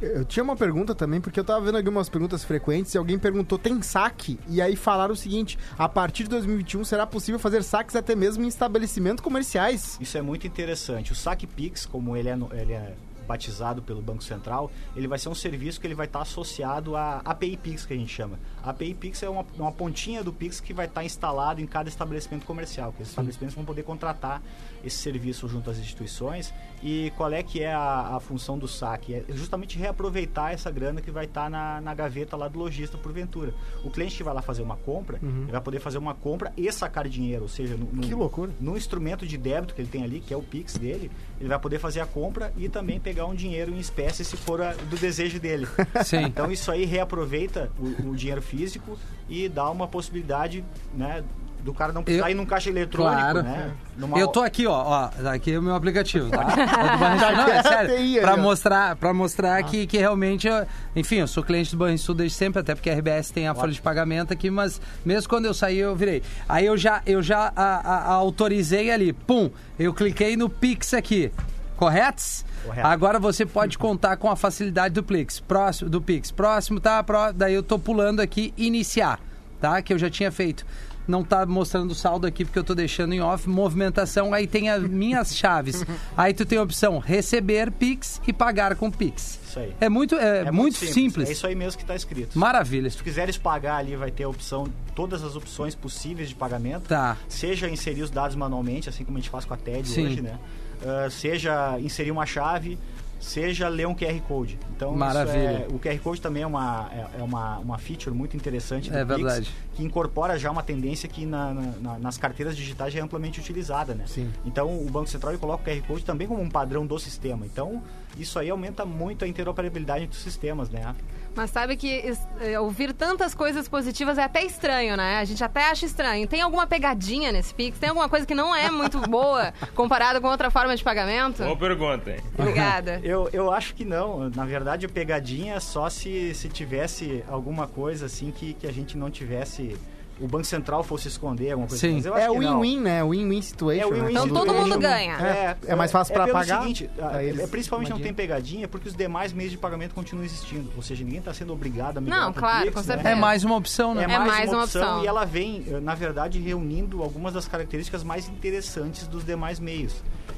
Eu 0.00 0.24
tinha 0.24 0.42
uma 0.42 0.56
pergunta 0.56 0.94
também, 0.94 1.20
porque 1.20 1.38
eu 1.38 1.44
tava 1.44 1.64
vendo 1.64 1.76
algumas 1.76 2.08
perguntas 2.08 2.42
frequentes 2.42 2.94
e 2.94 2.98
alguém 2.98 3.18
perguntou, 3.18 3.58
tem 3.58 3.82
saque? 3.82 4.38
E 4.48 4.62
aí 4.62 4.74
falaram 4.74 5.12
o 5.12 5.16
seguinte, 5.16 5.58
a 5.78 5.88
partir 5.88 6.22
de 6.22 6.30
2021 6.30 6.84
será 6.84 7.06
possível 7.06 7.38
fazer 7.38 7.62
saques 7.62 7.94
até 7.94 8.16
mesmo 8.16 8.42
em 8.42 8.48
estabelecimentos 8.48 9.22
comerciais. 9.22 9.98
Isso 10.00 10.16
é 10.16 10.22
muito 10.22 10.46
interessante. 10.46 11.12
O 11.12 11.14
Saque 11.14 11.46
Pix, 11.46 11.84
como 11.84 12.16
ele 12.16 12.30
é, 12.30 12.38
ele 12.52 12.72
é 12.72 12.94
batizado 13.30 13.80
pelo 13.80 14.02
Banco 14.02 14.24
Central, 14.24 14.72
ele 14.96 15.06
vai 15.06 15.16
ser 15.16 15.28
um 15.28 15.34
serviço 15.36 15.80
que 15.80 15.86
ele 15.86 15.94
vai 15.94 16.06
estar 16.06 16.20
associado 16.22 16.96
à 16.96 17.20
API 17.24 17.56
Pix, 17.56 17.86
que 17.86 17.94
a 17.94 17.96
gente 17.96 18.12
chama. 18.12 18.36
A 18.60 18.70
API 18.70 18.92
Pix 18.92 19.22
é 19.22 19.28
uma, 19.28 19.46
uma 19.56 19.70
pontinha 19.70 20.24
do 20.24 20.32
Pix 20.32 20.58
que 20.58 20.74
vai 20.74 20.86
estar 20.86 21.04
instalado 21.04 21.60
em 21.60 21.66
cada 21.66 21.88
estabelecimento 21.88 22.44
comercial, 22.44 22.92
que 22.92 23.02
esses 23.02 23.12
estabelecimentos 23.12 23.54
vão 23.54 23.64
poder 23.64 23.84
contratar 23.84 24.42
esse 24.84 24.96
serviço 24.96 25.46
junto 25.46 25.70
às 25.70 25.78
instituições. 25.78 26.52
E 26.82 27.12
qual 27.16 27.30
é 27.32 27.42
que 27.42 27.60
é 27.62 27.72
a, 27.74 28.16
a 28.16 28.20
função 28.20 28.58
do 28.58 28.66
saque? 28.66 29.12
É 29.14 29.24
justamente 29.28 29.76
reaproveitar 29.78 30.52
essa 30.52 30.70
grana 30.70 31.00
que 31.02 31.10
vai 31.10 31.26
estar 31.26 31.50
na, 31.50 31.78
na 31.80 31.92
gaveta 31.94 32.36
lá 32.36 32.48
do 32.48 32.58
lojista, 32.58 32.96
porventura. 32.96 33.52
O 33.84 33.90
cliente 33.90 34.16
que 34.16 34.22
vai 34.22 34.32
lá 34.32 34.40
fazer 34.40 34.62
uma 34.62 34.76
compra, 34.76 35.18
ele 35.22 35.52
vai 35.52 35.60
poder 35.60 35.78
fazer 35.78 35.98
uma 35.98 36.14
compra 36.14 36.52
e 36.56 36.70
sacar 36.72 37.06
dinheiro, 37.06 37.42
ou 37.42 37.48
seja, 37.48 37.76
no, 37.76 37.84
no- 37.92 38.00
Que 38.00 38.14
loucura. 38.14 38.50
no 38.58 38.76
instrumento 38.78 39.26
de 39.26 39.36
débito 39.36 39.74
que 39.74 39.82
ele 39.82 39.88
tem 39.90 40.02
ali, 40.04 40.20
que 40.20 40.32
é 40.32 40.36
o 40.36 40.42
Pix 40.42 40.78
dele, 40.78 41.10
ele 41.38 41.48
vai 41.50 41.58
poder 41.58 41.78
fazer 41.78 42.00
a 42.00 42.06
compra 42.06 42.52
e 42.56 42.68
também 42.68 42.98
pegar 42.98 43.26
um 43.26 43.34
dinheiro 43.34 43.72
em 43.74 43.78
espécie 43.78 44.24
se 44.24 44.36
for 44.38 44.62
a- 44.62 44.72
do 44.72 44.96
desejo 44.96 45.38
dele. 45.38 45.66
Sim. 46.04 46.22
Então 46.22 46.50
isso 46.50 46.70
aí 46.70 46.86
reaproveita 46.86 47.70
o, 47.78 48.10
o 48.10 48.16
dinheiro 48.16 48.40
físico 48.40 48.98
e 49.28 49.48
dá 49.48 49.68
uma 49.70 49.86
possibilidade, 49.86 50.64
né, 50.94 51.22
do 51.62 51.72
cara 51.74 51.92
não 51.92 52.02
precisar 52.02 52.26
Eu- 52.26 52.30
ir 52.32 52.34
num 52.34 52.46
caixa 52.46 52.68
eletrônico, 52.70 53.20
Claro. 53.20 53.42
né? 53.42 53.70
Numa- 53.96 54.18
Eu 54.18 54.28
tô 54.28 54.40
aqui, 54.40 54.66
ó, 54.66 54.72
ó, 54.72 55.28
aqui 55.28 55.52
é 55.52 55.58
o 55.58 55.62
meu 55.62 55.74
aplicativo, 55.74 56.30
tá? 56.30 56.44
Não, 57.36 57.48
é 57.48 57.62
sério, 57.62 57.96
TI 57.96 58.18
aí, 58.18 58.20
pra 58.20 58.36
mostrar, 58.36 58.96
pra 58.96 59.12
mostrar 59.12 59.62
que, 59.64 59.86
que 59.86 59.98
realmente, 59.98 60.48
eu- 60.48 60.66
enfim, 60.96 61.16
eu 61.16 61.26
sou 61.28 61.42
cliente 61.42 61.70
do 61.72 61.76
Banrisul 61.78 62.14
desde 62.14 62.36
sempre, 62.36 62.60
até 62.60 62.74
porque 62.74 62.88
a 62.90 62.94
RBS 62.94 63.30
tem 63.30 63.46
a 63.48 63.54
folha 63.54 63.72
de 63.72 63.80
pagamento 63.82 64.32
aqui, 64.32 64.50
mas 64.50 64.80
mesmo 65.04 65.28
quando 65.28 65.44
eu 65.46 65.54
saí, 65.54 65.78
eu 65.78 65.94
virei. 65.94 66.22
Aí 66.48 66.64
eu 66.66 66.76
já, 66.76 67.02
eu 67.06 67.22
já 67.22 67.52
a- 67.54 67.80
a- 67.84 67.98
a 68.06 68.12
autorizei 68.12 68.90
ali, 68.90 69.12
pum, 69.12 69.50
eu 69.78 69.92
cliquei 69.92 70.36
no 70.36 70.48
Pix 70.48 70.94
aqui. 70.94 71.30
Corretos? 71.76 72.44
Correto. 72.64 72.86
Agora 72.86 73.18
você 73.18 73.46
pode 73.46 73.76
contar 73.78 74.16
com 74.18 74.30
a 74.30 74.36
facilidade 74.36 74.94
do 74.94 75.02
Pix. 75.02 75.40
Próximo, 75.40 75.88
do 75.88 76.00
Pix. 76.00 76.30
Próximo, 76.30 76.78
tá? 76.78 77.02
Pró- 77.02 77.32
daí 77.32 77.54
eu 77.54 77.62
tô 77.62 77.78
pulando 77.78 78.20
aqui 78.20 78.52
iniciar, 78.56 79.18
tá? 79.60 79.80
Que 79.80 79.92
eu 79.94 79.98
já 79.98 80.10
tinha 80.10 80.30
feito. 80.30 80.66
Não 81.10 81.24
tá 81.24 81.44
mostrando 81.44 81.90
o 81.90 81.94
saldo 81.94 82.26
aqui 82.26 82.44
porque 82.44 82.58
eu 82.58 82.64
tô 82.64 82.74
deixando 82.74 83.12
em 83.12 83.20
off. 83.20 83.48
Movimentação, 83.48 84.32
aí 84.32 84.46
tem 84.46 84.70
as 84.70 84.82
minhas 84.82 85.36
chaves. 85.36 85.84
Aí 86.16 86.34
tu 86.34 86.44
tem 86.44 86.58
a 86.58 86.62
opção 86.62 86.98
receber 86.98 87.70
Pix 87.70 88.20
e 88.26 88.32
pagar 88.32 88.74
com 88.76 88.90
Pix. 88.90 89.38
Isso 89.46 89.58
aí. 89.58 89.74
É 89.80 89.88
muito, 89.88 90.14
é, 90.14 90.50
muito, 90.50 90.76
simples. 90.76 91.28
É 91.28 91.32
isso 91.32 91.46
aí 91.46 91.54
mesmo 91.54 91.76
que 91.76 91.82
está 91.82 91.96
escrito. 91.96 92.38
Maravilha. 92.38 92.88
Se 92.88 92.96
tu 92.96 93.04
quiseres 93.04 93.36
pagar 93.36 93.76
ali, 93.76 93.96
vai 93.96 94.10
ter 94.10 94.24
a 94.24 94.28
opção, 94.28 94.66
todas 94.94 95.24
as 95.24 95.34
opções 95.34 95.74
possíveis 95.74 96.28
de 96.28 96.34
pagamento. 96.34 96.88
Tá. 96.88 97.16
Seja 97.28 97.68
inserir 97.68 98.02
os 98.02 98.10
dados 98.10 98.36
manualmente, 98.36 98.88
assim 98.88 99.04
como 99.04 99.18
a 99.18 99.20
gente 99.20 99.30
faz 99.30 99.44
com 99.44 99.54
a 99.54 99.56
TED 99.56 99.88
Sim. 99.88 100.06
hoje, 100.06 100.20
né? 100.20 100.38
Ah, 100.84 101.08
seja 101.10 101.78
inserir 101.80 102.10
uma 102.10 102.24
chave, 102.24 102.78
seja 103.20 103.68
ler 103.68 103.86
um 103.86 103.94
QR 103.94 104.18
Code. 104.22 104.58
Então, 104.74 104.90
isso 104.90 104.98
Maravilha. 104.98 105.36
é- 105.38 105.66
o 105.70 105.78
QR 105.78 105.98
Code 106.00 106.20
também 106.20 106.42
é 106.42 106.46
uma, 106.46 106.90
é, 106.92 107.20
é 107.20 107.22
uma, 107.22 107.58
uma 107.58 107.78
feature 107.78 108.14
muito 108.16 108.36
interessante 108.36 108.90
do 108.90 108.96
É 108.96 109.04
Pix, 109.04 109.16
verdade. 109.20 109.50
que 109.74 109.82
incorpora 109.84 110.38
já 110.38 110.50
uma 110.50 110.62
tendência 110.62 111.08
que 111.08 111.26
na- 111.26 111.52
na- 111.54 111.72
na- 111.80 111.98
nas 111.98 112.16
carteiras 112.16 112.56
digitais 112.56 112.92
já 112.94 113.00
é 113.00 113.02
amplamente 113.02 113.38
utilizada, 113.38 113.94
né? 113.94 114.04
Sim. 114.06 114.30
Então, 114.44 114.68
o 114.74 114.86
Banco 114.90 115.08
Central 115.08 115.36
coloca 115.38 115.62
o 115.62 115.64
QR 115.66 115.82
Code 115.86 116.04
também 116.04 116.26
como 116.26 116.40
um 116.42 116.48
padrão 116.48 116.86
do 116.86 116.98
sistema. 116.98 117.44
Então, 117.44 117.82
isso 118.18 118.38
aí 118.38 118.50
aumenta 118.50 118.84
muito 118.84 119.24
a 119.24 119.28
interoperabilidade 119.28 120.04
entre 120.04 120.16
os 120.16 120.22
sistemas, 120.22 120.68
né? 120.70 120.94
Mas 121.34 121.50
sabe 121.50 121.76
que 121.76 122.12
eh, 122.40 122.58
ouvir 122.58 122.92
tantas 122.92 123.34
coisas 123.34 123.68
positivas 123.68 124.18
é 124.18 124.24
até 124.24 124.44
estranho, 124.44 124.96
né? 124.96 125.18
A 125.18 125.24
gente 125.24 125.42
até 125.42 125.70
acha 125.70 125.86
estranho. 125.86 126.26
Tem 126.26 126.40
alguma 126.40 126.66
pegadinha 126.66 127.30
nesse 127.30 127.54
Pix? 127.54 127.78
Tem 127.78 127.88
alguma 127.88 128.08
coisa 128.08 128.26
que 128.26 128.34
não 128.34 128.54
é 128.54 128.68
muito 128.70 128.98
boa 129.08 129.54
comparada 129.74 130.20
com 130.20 130.26
outra 130.26 130.50
forma 130.50 130.76
de 130.76 130.82
pagamento? 130.82 131.42
Boa 131.44 131.56
pergunta, 131.56 132.10
hein? 132.10 132.20
Obrigada. 132.36 133.00
Eu, 133.04 133.28
eu 133.32 133.52
acho 133.52 133.74
que 133.74 133.84
não. 133.84 134.28
Na 134.30 134.44
verdade, 134.44 134.86
a 134.86 134.88
pegadinha 134.88 135.54
é 135.54 135.60
só 135.60 135.88
se, 135.88 136.34
se 136.34 136.48
tivesse 136.48 137.24
alguma 137.28 137.66
coisa 137.66 138.06
assim 138.06 138.30
que, 138.30 138.54
que 138.54 138.66
a 138.66 138.72
gente 138.72 138.96
não 138.96 139.10
tivesse. 139.10 139.76
O 140.20 140.28
Banco 140.28 140.44
Central 140.44 140.82
fosse 140.82 141.08
esconder 141.08 141.50
alguma 141.52 141.66
coisa. 141.68 141.80
Sim. 141.80 141.94
Mas 141.94 142.06
eu 142.06 142.14
acho 142.14 142.26
É 142.26 142.38
win-win, 142.38 142.80
né? 142.80 143.02
Win-win 143.02 143.40
situation. 143.42 143.82
É 143.82 143.86
o 143.86 143.90
win-win 143.90 144.04
né? 144.04 144.10
Então 144.12 144.28
Quando- 144.28 144.34
todo 144.46 144.52
mundo 144.54 144.72
situation. 144.74 144.80
ganha. 144.80 145.16
É, 145.26 145.56
é 145.68 145.74
mais 145.74 145.90
fácil 145.90 146.12
pra 146.12 146.24
pelo 146.24 146.38
pagar, 146.38 146.60
Seguinte, 146.60 146.90
é, 146.98 147.46
principalmente 147.46 147.90
não 147.90 147.98
tem 148.00 148.12
pegadinha 148.12 148.68
porque 148.68 148.88
os 148.88 148.94
demais 148.94 149.32
meios 149.32 149.50
de 149.50 149.58
pagamento 149.58 149.94
continuam 149.94 150.24
existindo. 150.24 150.70
Ou 150.76 150.82
seja, 150.82 151.02
ninguém 151.02 151.20
está 151.20 151.32
sendo 151.32 151.52
obrigado 151.52 151.98
a 151.98 152.00
migrar 152.00 152.20
Não, 152.20 152.32
claro, 152.32 152.64
Pix, 152.64 152.74
com 152.74 152.80
né? 152.80 152.86
certeza. 152.86 153.08
É 153.08 153.14
mais 153.14 153.44
uma 153.44 153.56
opção, 153.56 153.94
né? 153.94 154.04
É 154.04 154.06
mais, 154.06 154.26
mais 154.26 154.48
uma, 154.50 154.58
uma 154.58 154.64
opção, 154.64 154.82
opção. 154.82 155.04
e 155.04 155.06
ela 155.06 155.24
vem, 155.24 155.64
eh, 155.66 155.80
na 155.80 155.94
verdade, 155.94 156.38
reunindo 156.38 157.02
algumas 157.02 157.32
das 157.32 157.48
características 157.48 158.04
mais 158.04 158.28
interessantes 158.28 159.06
dos 159.06 159.24
demais 159.24 159.58
meios. 159.58 159.94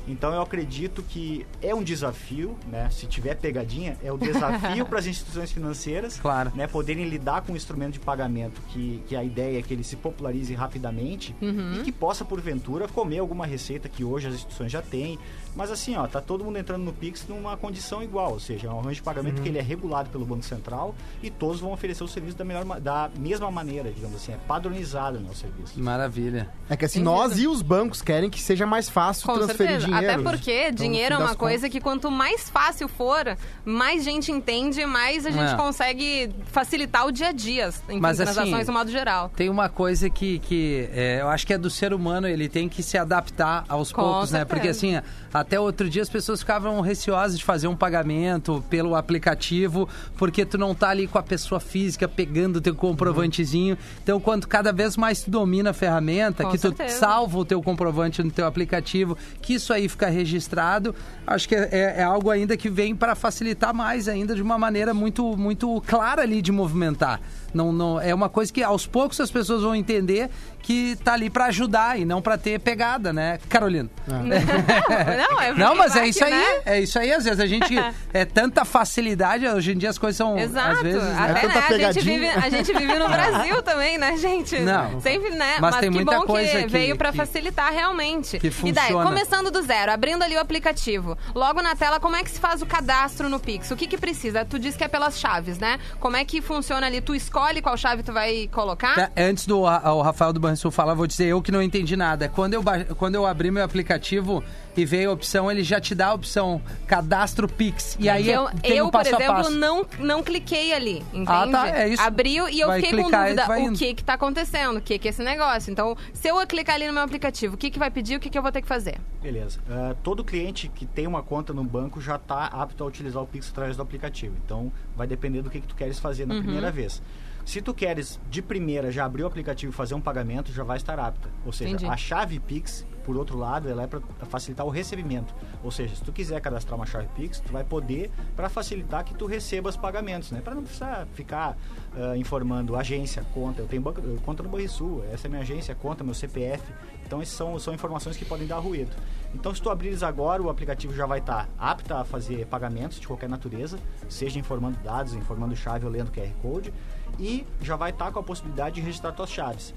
Então 0.07 0.33
eu 0.35 0.43
acredito 0.43 1.03
que 1.03 1.47
é 1.63 1.75
um 1.75 1.83
desafio, 1.83 2.57
né? 2.71 2.89
Se 2.91 3.07
tiver 3.07 3.35
pegadinha, 3.37 3.97
é 4.03 4.13
o 4.13 4.19
desafio 4.19 4.85
para 4.87 4.99
as 4.99 5.07
instituições 5.07 5.53
financeiras, 5.53 6.19
Claro. 6.19 6.51
né? 6.55 6.67
Poderem 6.67 7.09
lidar 7.09 7.43
com 7.43 7.53
um 7.53 7.57
instrumento 7.57 7.93
de 7.95 8.01
pagamento 8.01 8.61
que, 8.69 9.03
que 9.07 9.15
a 9.15 9.23
ideia 9.23 9.59
é 9.59 9.63
que 9.63 9.73
ele 9.73 9.85
se 9.85 9.97
popularize 9.97 10.53
rapidamente 10.55 11.35
e 11.41 11.83
que 11.85 11.93
possa, 11.93 12.25
porventura, 12.25 12.89
comer 12.89 13.19
alguma 13.19 13.47
receita 13.47 13.89
que 13.89 14.03
hoje 14.05 14.27
as 14.29 14.35
instituições 14.35 14.73
já 14.73 14.83
têm. 14.83 15.19
Mas 15.55 15.71
assim, 15.71 15.97
ó, 15.97 16.07
tá 16.07 16.21
todo 16.21 16.45
mundo 16.45 16.59
entrando 16.59 16.83
no 16.83 16.93
Pix 16.93 17.27
numa 17.29 17.57
condição 17.57 18.03
igual, 18.03 18.33
ou 18.33 18.41
seja, 18.41 18.69
é 18.69 18.71
um 18.71 18.79
arranjo 18.81 18.95
de 18.97 19.03
pagamento 19.03 19.43
que 19.43 19.49
ele 19.49 19.59
é 19.59 19.63
regulado 19.63 20.09
pelo 20.11 20.25
Banco 20.25 20.43
Central 20.45 20.95
e 21.23 21.29
todos 21.31 21.61
vão 21.61 21.73
oferecer 21.73 22.03
o 22.03 22.09
serviço 22.09 22.37
da, 22.39 22.45
melhor, 22.45 22.65
da 22.81 23.11
mesma 23.19 23.51
maneira, 23.51 23.91
digamos 23.93 24.17
assim, 24.17 24.33
é 24.33 24.39
padronizado 24.49 25.19
né, 25.21 25.29
o 25.31 25.35
serviço. 25.35 25.79
Maravilha. 25.79 26.49
É 26.71 26.77
que 26.77 26.85
assim, 26.87 26.95
Sem 26.95 27.03
nós 27.03 27.39
e 27.39 27.47
os 27.47 27.61
bancos 27.61 28.01
querem 28.01 28.31
que 28.31 28.41
seja 28.41 28.65
mais 28.67 28.89
fácil 28.89 29.27
Com 29.27 29.35
transferir 29.35 29.81
certeza. 29.81 29.87
dinheiro. 29.87 30.13
Até 30.13 30.23
porque 30.23 30.63
Então, 30.69 30.75
dinheiro 30.87 31.15
é 31.15 31.19
uma 31.19 31.35
coisa 31.35 31.69
que 31.69 31.81
quanto 31.81 32.11
mais 32.11 32.49
fácil 32.49 32.89
for, 32.89 33.37
mais 33.65 34.03
gente 34.05 34.33
entende, 34.33 34.85
mais 34.87 35.27
a 35.27 35.31
gente 35.31 35.53
É. 35.53 35.57
consegue 35.57 36.31
facilitar 36.47 37.07
o 37.07 37.13
dia 37.13 37.29
a 37.29 37.33
dia, 37.33 37.71
Mas, 38.01 38.21
assim, 38.21 38.33
transações 38.35 38.67
no 38.67 38.73
modo 38.73 38.91
geral. 38.91 39.31
Tem 39.37 39.49
uma 39.51 39.69
coisa 39.69 40.09
que, 40.09 40.39
que 40.41 40.89
é, 40.93 41.21
eu 41.21 41.29
acho 41.29 41.47
que 41.47 41.53
é 41.53 41.59
do 41.59 41.69
ser 41.71 41.93
humano, 41.93 42.27
ele 42.27 42.49
tem 42.49 42.69
que 42.69 42.83
se 42.83 42.97
adaptar 42.97 43.65
aos 43.69 43.93
Com 43.93 44.03
poucos, 44.03 44.31
né? 44.33 44.39
certeza. 44.39 44.47
Porque 44.47 44.69
assim, 44.69 45.01
até 45.43 45.61
outro 45.61 45.89
dia 45.91 46.01
as 46.03 46.09
pessoas 46.09 46.41
ficavam 46.41 46.81
receosas 46.81 47.39
de 47.39 47.45
fazer 47.45 47.69
um 47.69 47.77
pagamento 47.77 48.65
pelo 48.71 48.95
aplicativo, 48.97 49.89
porque 50.17 50.45
tu 50.47 50.57
não 50.57 50.75
tá 50.75 50.89
ali 50.89 51.07
com 51.07 51.19
a 51.19 51.23
pessoa 51.23 51.61
física 51.61 52.09
pegando 52.09 52.57
o 52.57 52.61
teu 52.61 52.75
comprovantezinho. 52.75 53.77
Então, 54.03 54.19
quando 54.21 54.47
cada 54.49 54.73
vez 54.73 54.97
mais 54.97 55.23
tu 55.23 55.31
domina 55.31 55.71
a 55.71 55.73
ferramenta, 55.75 56.45
Com 56.45 56.51
que 56.51 56.57
tu 56.59 56.63
certeza. 56.69 56.97
salva 56.99 57.39
o 57.39 57.45
teu 57.45 57.63
comprovante 57.63 58.23
no 58.23 58.31
teu 58.31 58.47
aplicativo, 58.47 59.17
que 59.41 59.55
isso 59.55 59.73
aí 59.73 59.89
fica 59.89 60.09
registrado, 60.09 60.95
acho 61.27 61.49
que 61.49 61.55
é, 61.55 61.69
é- 61.71 61.95
é 61.99 62.03
algo 62.03 62.31
ainda 62.31 62.57
que 62.57 62.71
vem 62.71 62.95
para 62.97 63.15
facilitar 63.15 63.75
mais 63.75 64.09
ainda 64.09 64.35
de 64.35 64.43
uma 64.43 64.59
maneira 64.59 64.95
muito, 64.95 65.37
muito 65.37 65.81
clara 65.87 66.23
ali 66.23 66.41
de 66.41 66.51
movimentar. 66.53 67.21
Não, 67.53 67.71
não, 67.71 68.01
é 68.01 68.15
uma 68.15 68.31
coisa 68.31 68.51
que 68.51 68.63
aos 68.63 68.87
poucos 68.87 69.21
as 69.21 69.31
pessoas 69.31 69.61
vão 69.63 69.75
entender 69.75 70.31
que 70.63 70.97
tá 71.05 71.13
ali 71.15 71.29
pra 71.29 71.47
ajudar 71.47 71.99
e 71.99 72.05
não 72.05 72.23
pra 72.23 72.39
ter 72.39 72.59
pegada, 72.61 73.13
né, 73.13 73.39
Carolina? 73.49 73.91
Não, 74.07 75.41
é 75.41 75.53
Não, 75.55 75.75
mas 75.75 75.97
é 75.97 76.07
isso 76.07 76.25
aí, 76.25 76.31
né? 76.31 76.45
é 76.65 76.81
isso 76.81 76.99
aí. 76.99 77.13
Às 77.13 77.25
vezes 77.25 77.41
a 77.41 77.47
gente 77.47 77.75
é 78.13 78.25
tanta 78.25 78.65
facilidade, 78.65 79.47
hoje 79.47 79.73
em 79.73 79.77
dia 79.79 79.91
as 79.91 79.99
coisas 79.99 80.17
são 80.17 80.39
Exato. 80.39 80.77
às 80.77 80.83
vezes, 80.83 81.03
né? 81.03 81.17
Até, 81.19 81.41
tanta 81.41 81.79
né, 81.79 81.85
a, 81.87 81.93
gente 81.93 82.05
vive, 82.05 82.29
a 82.29 82.49
gente 82.49 82.73
vive 82.73 82.99
no 82.99 83.09
Brasil 83.09 83.63
também, 83.63 83.99
né, 83.99 84.17
gente? 84.17 84.59
Não. 84.61 85.01
Sempre, 85.01 85.31
né? 85.31 85.57
Mas 85.61 85.73
Mas, 85.73 85.81
tem 85.81 85.91
que 85.91 85.97
muita 85.97 86.19
bom 86.19 86.27
coisa 86.27 86.51
que 86.51 86.63
que- 86.65 86.67
veio 86.69 86.97
pra 86.97 87.11
que- 87.11 87.17
facilitar 87.19 87.73
realmente. 87.73 88.39
que 88.39 88.47
E 88.65 88.73
daí, 88.73 88.85
funciona. 88.87 89.05
começando 89.09 89.51
do 89.51 89.63
zero, 89.63 89.93
abrindo 89.93 90.23
ali 90.23 90.37
o 90.37 90.41
aplicativo. 90.41 91.17
Logo 91.35 91.61
na 91.63 91.75
tela, 91.75 91.99
como 91.99 92.17
é 92.17 92.23
que 92.23 92.31
se 92.31 92.39
faz 92.41 92.63
o 92.63 92.67
cadastro 92.67 93.29
no 93.29 93.39
Pix? 93.41 93.71
O 93.71 93.77
que 93.77 93.87
que 93.87 93.99
precisa? 93.99 94.45
Tu 94.45 94.59
disse 94.59 94.77
que 94.79 94.85
é 94.85 94.89
pelas 94.89 95.19
chaves, 95.19 95.59
né? 95.59 95.79
Como 95.99 96.17
é 96.17 96.25
que 96.25 96.41
funciona 96.41 96.87
ali? 96.87 97.01
Tu 97.01 97.15
escolhe 97.15 97.61
qual 97.63 97.77
chave 97.77 98.03
tu 98.03 98.13
vai 98.13 98.49
colocar? 98.53 98.95
Tá, 98.95 99.11
Antes 99.17 99.47
do 99.47 99.61
o 99.61 100.03
Rafael 100.03 100.33
do 100.33 100.41
Banrisul 100.53 100.71
falar, 100.71 100.95
vou 100.95 101.07
dizer 101.07 101.27
eu 101.27 101.41
que 101.41 101.51
não 101.51 101.63
entendi 101.63 101.97
nada. 101.97 102.29
Quando 102.29 102.55
eu, 102.55 102.63
quando 102.97 103.15
eu 103.15 103.27
abri 103.27 103.51
meu 103.51 103.65
aplicativo 103.65 104.45
e 104.77 104.85
veio 104.85 105.11
a 105.11 105.13
opção, 105.13 105.51
ele 105.51 105.63
já 105.63 105.81
te 105.81 105.95
dá 105.95 106.09
a 106.09 106.15
opção 106.15 106.61
cadastro 106.87 107.49
Pix. 107.49 107.97
E 107.99 108.09
aí 108.09 108.31
eu, 108.31 108.49
tem 108.61 108.77
eu 108.77 108.87
por 108.87 108.93
passo 108.93 109.15
a 109.15 109.19
exemplo, 109.19 109.35
passo. 109.35 109.51
não, 109.51 109.87
não 109.99 110.23
cliquei 110.23 110.73
ali, 110.73 111.03
entende? 111.13 111.27
Ah, 111.29 111.49
tá, 111.51 111.69
é 111.69 111.89
isso. 111.89 112.03
Abriu 112.03 112.49
e 112.49 112.61
eu 112.61 112.69
Vai 112.69 112.81
fiquei 112.81 112.99
com 112.99 113.05
clicar 113.05 113.31
e 113.31 113.35
dúvida 113.35 113.71
o 113.71 113.73
que 113.73 113.95
que 113.95 114.05
tá 114.05 114.15
acontecendo, 114.15 114.77
o 114.77 114.81
que 114.81 114.99
que 114.99 115.09
é 115.09 115.11
esse 115.11 115.23
negócio. 115.23 115.71
Então, 115.71 115.97
se 116.13 116.29
eu 116.29 116.47
clicar 116.47 116.75
ali 116.75 116.87
no 116.87 116.93
meu 116.93 117.03
aplicativo, 117.03 117.55
o 117.55 117.59
que 117.59 117.71
que 117.71 117.79
vai 117.79 117.91
pedir, 117.91 118.17
o 118.17 118.21
que 118.21 118.29
que 118.29 118.39
eu 118.39 118.43
vou 118.43 118.53
ter 118.53 118.63
que 118.63 118.69
fazer? 118.69 118.99
Beleza. 119.23 119.59
Ah, 119.71 119.95
todo 120.03 120.23
cliente 120.25 120.69
que 120.69 120.85
tem 120.85 121.07
uma 121.07 121.23
conta 121.23 121.53
no 121.53 121.65
banco 121.65 122.01
já 122.01 122.17
está 122.17 122.47
apto 122.47 122.85
a 122.85 122.87
utilizar 122.87 123.23
o 123.23 123.27
Pix 123.27 123.49
através 123.51 123.77
do 123.77 123.83
aplicativo. 123.83 124.35
Então, 124.45 124.71
vai 124.97 125.07
depender 125.07 125.43
do 125.43 125.51
que, 125.51 125.61
que 125.61 125.67
tu 125.67 125.75
queres 125.75 125.99
fazer 125.99 126.27
na 126.27 126.35
primeira 126.37 126.71
vez. 126.71 127.01
Se 127.45 127.61
tu 127.61 127.75
queres, 127.75 128.21
de 128.31 128.41
primeira, 128.41 128.91
já 128.91 129.05
abrir 129.05 129.25
o 129.25 129.27
aplicativo 129.27 129.73
e 129.73 129.75
fazer 129.75 129.95
um 129.95 130.01
pagamento, 130.01 130.53
já 130.53 130.63
vai 130.63 130.77
estar 130.77 130.99
apta. 130.99 131.29
Ou 131.45 131.53
seja, 131.53 131.75
Entendi. 131.75 131.91
a 131.91 131.97
chave 131.97 132.39
Pix, 132.39 132.87
por 133.05 133.17
outro 133.17 133.37
lado, 133.37 133.69
ela 133.69 133.83
é 133.83 133.87
para 133.87 134.01
facilitar 134.27 134.65
o 134.65 134.71
recebimento. 134.71 135.35
Ou 135.63 135.71
seja, 135.71 135.97
se 135.97 136.03
tu 136.03 136.13
quiser 136.13 136.41
cadastrar 136.41 136.77
uma 136.77 136.87
chave 136.87 137.09
Pix, 137.17 137.41
tu 137.41 137.53
vai 137.53 137.65
poder 137.65 138.11
para 138.37 138.49
facilitar 138.49 139.05
que 139.05 139.15
tu 139.15 139.27
receba 139.27 139.69
os 139.69 139.77
pagamentos, 139.77 140.31
né? 140.31 140.41
Para 140.41 140.55
não 140.55 140.63
precisar 140.63 141.07
ficar 141.15 141.57
ah, 141.95 142.17
informando 142.17 142.77
agência, 142.77 143.25
conta. 143.35 143.61
Eu 143.61 143.67
tenho 143.67 143.83
banco, 143.83 144.01
conta 144.25 144.43
no 144.43 144.49
Banrisul, 144.49 145.05
essa 145.13 145.27
é 145.27 145.29
minha 145.29 145.43
agência, 145.43 145.75
conta, 145.75 146.05
meu 146.05 146.15
CPF. 146.15 146.63
Então, 147.05 147.21
essas 147.21 147.35
são, 147.35 147.59
são 147.59 147.75
informações 147.75 148.17
que 148.17 148.25
podem 148.25 148.47
dar 148.47 148.59
ruído. 148.59 148.91
Então, 149.35 149.55
se 149.55 149.61
tu 149.61 149.69
abrires 149.69 150.03
agora, 150.03 150.43
o 150.43 150.49
aplicativo 150.49 150.95
já 150.95 151.07
vai 151.07 151.19
estar 151.19 151.49
apto 151.59 151.93
a 151.95 152.05
fazer 152.05 152.47
pagamentos 152.47 153.01
de 153.01 153.07
qualquer 153.07 153.29
natureza, 153.29 153.79
seja 154.09 154.39
informando 154.39 154.79
dados, 154.83 155.15
informando 155.15 155.57
chave 155.57 155.85
ou 155.85 155.91
lendo 155.91 156.11
QR 156.11 156.31
Code, 156.41 156.73
e 157.19 157.47
já 157.61 157.77
vai 157.77 157.91
estar 157.91 158.11
com 158.13 158.19
a 158.19 158.23
possibilidade 158.23 158.77
de 158.77 158.81
registrar 158.81 159.13
tuas 159.13 159.31
chaves. 159.31 159.75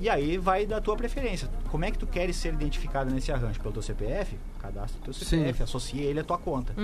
E 0.00 0.08
aí 0.08 0.36
vai 0.36 0.66
da 0.66 0.80
tua 0.80 0.96
preferência. 0.96 1.48
Como 1.70 1.84
é 1.84 1.90
que 1.90 1.98
tu 1.98 2.06
queres 2.06 2.34
ser 2.36 2.52
identificado 2.52 3.10
nesse 3.12 3.30
arranjo? 3.30 3.60
Pelo 3.60 3.72
teu 3.72 3.82
CPF? 3.82 4.36
Cadastra 4.58 5.00
o 5.00 5.04
teu 5.04 5.14
CPF, 5.14 5.62
associa 5.62 6.02
ele 6.02 6.18
à 6.20 6.24
tua 6.24 6.36
conta. 6.36 6.74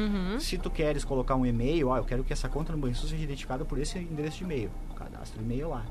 Se 0.41 0.57
tu 0.57 0.71
queres 0.71 1.05
colocar 1.05 1.35
um 1.35 1.45
e-mail, 1.45 1.89
ó, 1.89 1.97
eu 1.97 2.05
quero 2.05 2.23
que 2.23 2.33
essa 2.33 2.49
conta 2.49 2.73
no 2.73 2.79
Banrisul 2.79 3.09
seja 3.09 3.23
identificada 3.25 3.65
por 3.65 3.79
esse 3.79 3.99
endereço 3.99 4.39
de 4.39 4.45
e-mail. 4.45 4.71
Cadastra 4.95 5.41
o 5.41 5.45
e-mail 5.45 5.71
lá. 5.71 5.85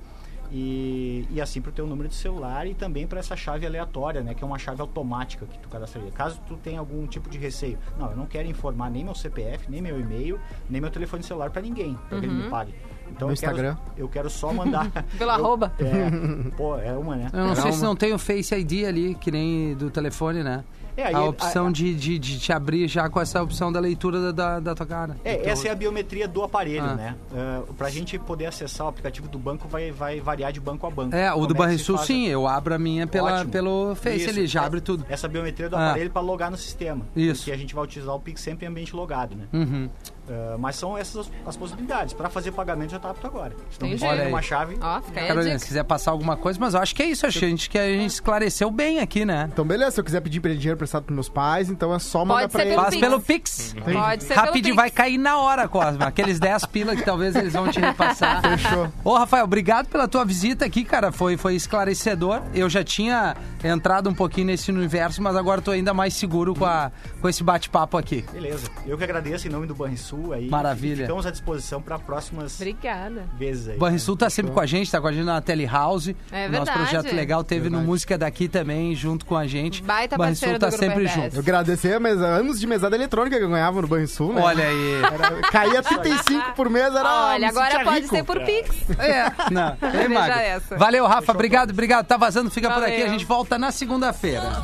E, 0.51 1.27
e 1.29 1.39
assim 1.39 1.61
para 1.61 1.69
o 1.69 1.73
teu 1.73 1.85
número 1.85 2.09
de 2.09 2.15
celular 2.15 2.65
e 2.65 2.73
também 2.73 3.05
para 3.05 3.19
essa 3.19 3.35
chave 3.35 3.67
aleatória, 3.67 4.23
né, 4.23 4.33
que 4.33 4.43
é 4.43 4.47
uma 4.47 4.57
chave 4.57 4.81
automática 4.81 5.45
que 5.45 5.59
tu 5.59 5.69
cadastraria. 5.69 6.09
Caso 6.11 6.39
tu 6.47 6.57
tenha 6.57 6.79
algum 6.79 7.05
tipo 7.05 7.29
de 7.29 7.37
receio, 7.37 7.77
não, 7.99 8.09
eu 8.09 8.17
não 8.17 8.25
quero 8.25 8.47
informar 8.47 8.89
nem 8.89 9.03
meu 9.03 9.13
CPF, 9.13 9.69
nem 9.69 9.79
meu 9.79 9.99
e-mail, 9.99 10.39
nem 10.67 10.81
meu 10.81 10.89
telefone 10.89 11.21
celular 11.21 11.51
para 11.51 11.61
ninguém, 11.61 11.93
para 12.09 12.19
que 12.19 12.25
ele 12.25 12.33
me 12.33 12.49
pague. 12.49 12.73
Então 13.11 13.27
No 13.27 13.33
eu 13.33 13.37
quero, 13.37 13.51
Instagram? 13.53 13.77
eu 13.97 14.07
quero 14.07 14.29
só 14.29 14.53
mandar 14.53 14.89
Pelo 15.17 15.31
eu- 15.31 15.35
arroba. 15.35 15.71
É, 15.79 16.49
pô, 16.55 16.77
é 16.77 16.91
uma, 16.93 17.15
né? 17.15 17.29
Eu 17.33 17.39
não 17.39 17.55
sei 17.55 17.63
Calma. 17.63 17.77
se 17.77 17.83
não 17.83 17.95
tem 17.95 18.13
o 18.13 18.19
Face 18.19 18.53
ID 18.55 18.85
ali, 18.85 19.15
que 19.15 19.31
nem 19.31 19.73
do 19.75 19.89
telefone, 19.89 20.43
né? 20.43 20.63
É, 20.97 21.03
aí 21.05 21.15
a 21.15 21.19
ele- 21.19 21.29
opção 21.29 21.67
a- 21.67 21.71
de, 21.71 21.95
de, 21.95 22.19
de 22.19 22.39
te 22.39 22.51
abrir 22.51 22.85
já 22.89 23.07
com 23.09 23.21
essa 23.21 23.41
opção 23.41 23.71
da 23.71 23.79
leitura 23.79 24.19
da, 24.19 24.31
da, 24.33 24.59
da 24.59 24.75
tua 24.75 24.85
cara. 24.85 25.15
É, 25.23 25.49
essa 25.49 25.69
é 25.69 25.71
a 25.71 25.75
biometria 25.75 26.27
do 26.27 26.43
aparelho, 26.43 26.83
Ah. 26.83 26.93
né? 26.95 27.15
Uh, 27.31 27.73
pra 27.75 27.89
gente 27.89 28.19
poder 28.19 28.47
acessar 28.47 28.85
o 28.85 28.89
aplicativo 28.89 29.29
do 29.29 29.39
banco 29.39 29.65
vai, 29.69 29.91
vai 29.91 30.19
variar 30.19 30.51
de 30.51 30.59
banco 30.59 30.85
a 30.85 30.89
banco. 30.89 31.15
É, 31.15 31.31
o 31.31 31.35
Como 31.35 31.47
do 31.47 31.53
Banrisul 31.55 31.95
faz 31.95 32.09
a- 32.09 32.13
sim, 32.13 32.27
eu 32.27 32.45
abro 32.45 32.73
a 32.73 32.77
minha 32.77 33.07
pela, 33.07 33.35
Ótimo. 33.35 33.51
pelo 33.51 33.95
Face 33.95 34.17
Isso, 34.17 34.29
ali, 34.29 34.45
já 34.47 34.61
é- 34.61 34.65
abre 34.65 34.81
tudo. 34.81 35.05
Essa 35.07 35.29
biometria 35.29 35.69
do 35.69 35.77
Ah. 35.77 35.91
aparelho 35.91 36.09
para 36.11 36.21
logar 36.21 36.51
no 36.51 36.57
sistema. 36.57 37.05
Isso. 37.15 37.41
Porque 37.43 37.51
a 37.53 37.57
gente 37.57 37.73
vai 37.73 37.83
utilizar 37.85 38.13
o 38.13 38.19
Pix 38.19 38.41
sempre 38.41 38.65
em 38.65 38.69
ambiente 38.69 38.93
logado, 38.93 39.35
né? 39.37 39.45
Uhum. 39.53 39.89
Uh, 40.29 40.59
mas 40.59 40.75
são 40.75 40.95
essas 40.95 41.29
as, 41.43 41.57
possibilidades. 41.57 42.13
Para 42.13 42.29
fazer 42.29 42.51
pagamento 42.51 42.91
já 42.91 42.99
tá 42.99 43.09
apto 43.09 43.25
agora. 43.25 43.55
Se 43.71 43.81
não 43.81 44.07
Olha 44.07 44.27
uma 44.27 44.41
chave. 44.43 44.77
Ó, 44.79 45.01
fica 45.01 45.19
aí 45.19 45.27
Carolina, 45.27 45.57
se 45.57 45.65
quiser 45.65 45.83
passar 45.83 46.11
alguma 46.11 46.37
coisa, 46.37 46.59
mas 46.59 46.75
eu 46.75 46.79
acho 46.79 46.95
que 46.95 47.01
é 47.01 47.07
isso, 47.07 47.25
acho 47.25 47.39
que 47.39 47.45
a 47.45 47.49
gente, 47.49 47.69
que 47.69 47.77
a 47.79 47.87
gente 47.87 48.11
esclareceu 48.11 48.69
bem 48.69 48.99
aqui, 48.99 49.25
né? 49.25 49.49
Então, 49.51 49.65
beleza, 49.65 49.91
se 49.91 49.99
eu 49.99 50.03
quiser 50.03 50.21
pedir 50.21 50.39
dinheiro 50.39 50.77
prestado 50.77 51.03
pros 51.03 51.15
meus 51.15 51.29
pais, 51.29 51.69
então 51.69 51.93
é 51.93 51.97
só 51.97 52.23
mandar 52.23 52.41
Pode 52.41 52.51
pra 52.51 52.61
ser 52.61 52.67
eles. 52.67 52.99
pelo 52.99 53.19
Faz 53.19 53.25
Pix. 53.25 53.73
pelo 53.73 53.85
Pix. 53.85 53.99
Pode 53.99 54.23
ser 54.23 54.33
Rapidinho, 54.35 54.63
pelo 54.63 54.75
vai 54.75 54.89
Pix. 54.89 54.97
cair 54.97 55.17
na 55.17 55.39
hora, 55.39 55.67
Cosma. 55.67 56.05
Aqueles 56.05 56.39
10 56.39 56.65
pila 56.65 56.95
que 56.95 57.03
talvez 57.03 57.35
eles 57.35 57.53
vão 57.53 57.67
te 57.71 57.79
repassar. 57.79 58.41
Fechou. 58.45 58.87
Ô, 59.03 59.17
Rafael, 59.17 59.45
obrigado 59.45 59.87
pela 59.87 60.07
tua 60.07 60.23
visita 60.23 60.63
aqui, 60.63 60.83
cara. 60.83 61.11
Foi, 61.11 61.37
foi 61.37 61.55
esclarecedor. 61.55 62.41
Eu 62.53 62.69
já 62.69 62.83
tinha 62.83 63.35
entrado 63.63 64.09
um 64.09 64.13
pouquinho 64.13 64.47
nesse 64.47 64.71
universo, 64.71 65.23
mas 65.23 65.35
agora 65.35 65.59
tô 65.59 65.71
ainda 65.71 65.91
mais 65.91 66.13
seguro 66.13 66.53
com, 66.53 66.65
a, 66.65 66.91
com 67.19 67.27
esse 67.27 67.43
bate-papo 67.43 67.97
aqui. 67.97 68.23
Beleza. 68.31 68.69
Eu 68.85 68.95
que 68.95 69.03
agradeço 69.03 69.47
em 69.47 69.49
nome 69.49 69.65
do 69.65 69.73
Banrisul 69.73 70.18
aí. 70.33 70.49
Maravilha. 70.49 71.03
Ficamos 71.05 71.25
à 71.25 71.31
disposição 71.31 71.81
para 71.81 71.97
próximas 71.99 72.55
Obrigada. 72.55 73.23
vezes 73.37 73.69
aí. 73.69 73.77
Banrisul 73.77 74.15
tá 74.15 74.29
sempre 74.29 74.51
com 74.51 74.59
a 74.59 74.65
gente, 74.65 74.91
tá 74.91 74.99
com 75.01 75.07
a 75.07 75.11
gente 75.11 75.25
na 75.25 75.41
Telehouse. 75.41 76.15
É 76.31 76.47
Nosso 76.47 76.65
verdade. 76.65 76.79
projeto 76.79 77.15
legal 77.15 77.43
teve 77.43 77.63
no 77.65 77.69
Verdade. 77.77 77.87
Música 77.87 78.17
Daqui 78.17 78.47
também, 78.47 78.93
junto 78.95 79.25
com 79.25 79.35
a 79.37 79.47
gente. 79.47 79.81
Baita 79.83 80.17
Banrisul 80.17 80.57
tá 80.59 80.69
sempre 80.71 81.05
RBS. 81.05 81.13
junto. 81.13 81.35
Eu 81.35 81.39
agradecer 81.39 81.99
mesa, 81.99 82.25
anos 82.27 82.59
de 82.59 82.67
mesada 82.67 82.95
eletrônica 82.95 83.37
que 83.37 83.43
eu 83.43 83.49
ganhava 83.49 83.81
no 83.81 83.87
Banrisul, 83.87 84.33
né? 84.33 84.41
Olha 84.41 84.65
aí. 84.67 84.93
Era- 85.03 85.41
caía 85.51 85.81
35 85.83 86.53
por 86.55 86.69
mês, 86.69 86.93
era. 86.93 87.27
Olha, 87.29 87.49
agora 87.49 87.83
pode 87.83 88.01
rico. 88.01 88.15
ser 88.15 88.23
por 88.23 88.39
Pix. 88.43 88.69
É, 88.99 89.31
não. 89.51 89.75
Veja 89.91 90.09
Magro. 90.09 90.39
essa. 90.39 90.77
Valeu, 90.77 91.05
Rafa. 91.07 91.31
Obrigado, 91.31 91.71
obrigado. 91.71 92.05
Tá 92.05 92.17
vazando, 92.17 92.49
fica 92.49 92.69
por 92.69 92.81
Valeu. 92.81 92.93
aqui. 92.95 93.03
A 93.03 93.07
gente 93.07 93.25
volta 93.25 93.57
na 93.57 93.71
segunda-feira. 93.71 94.61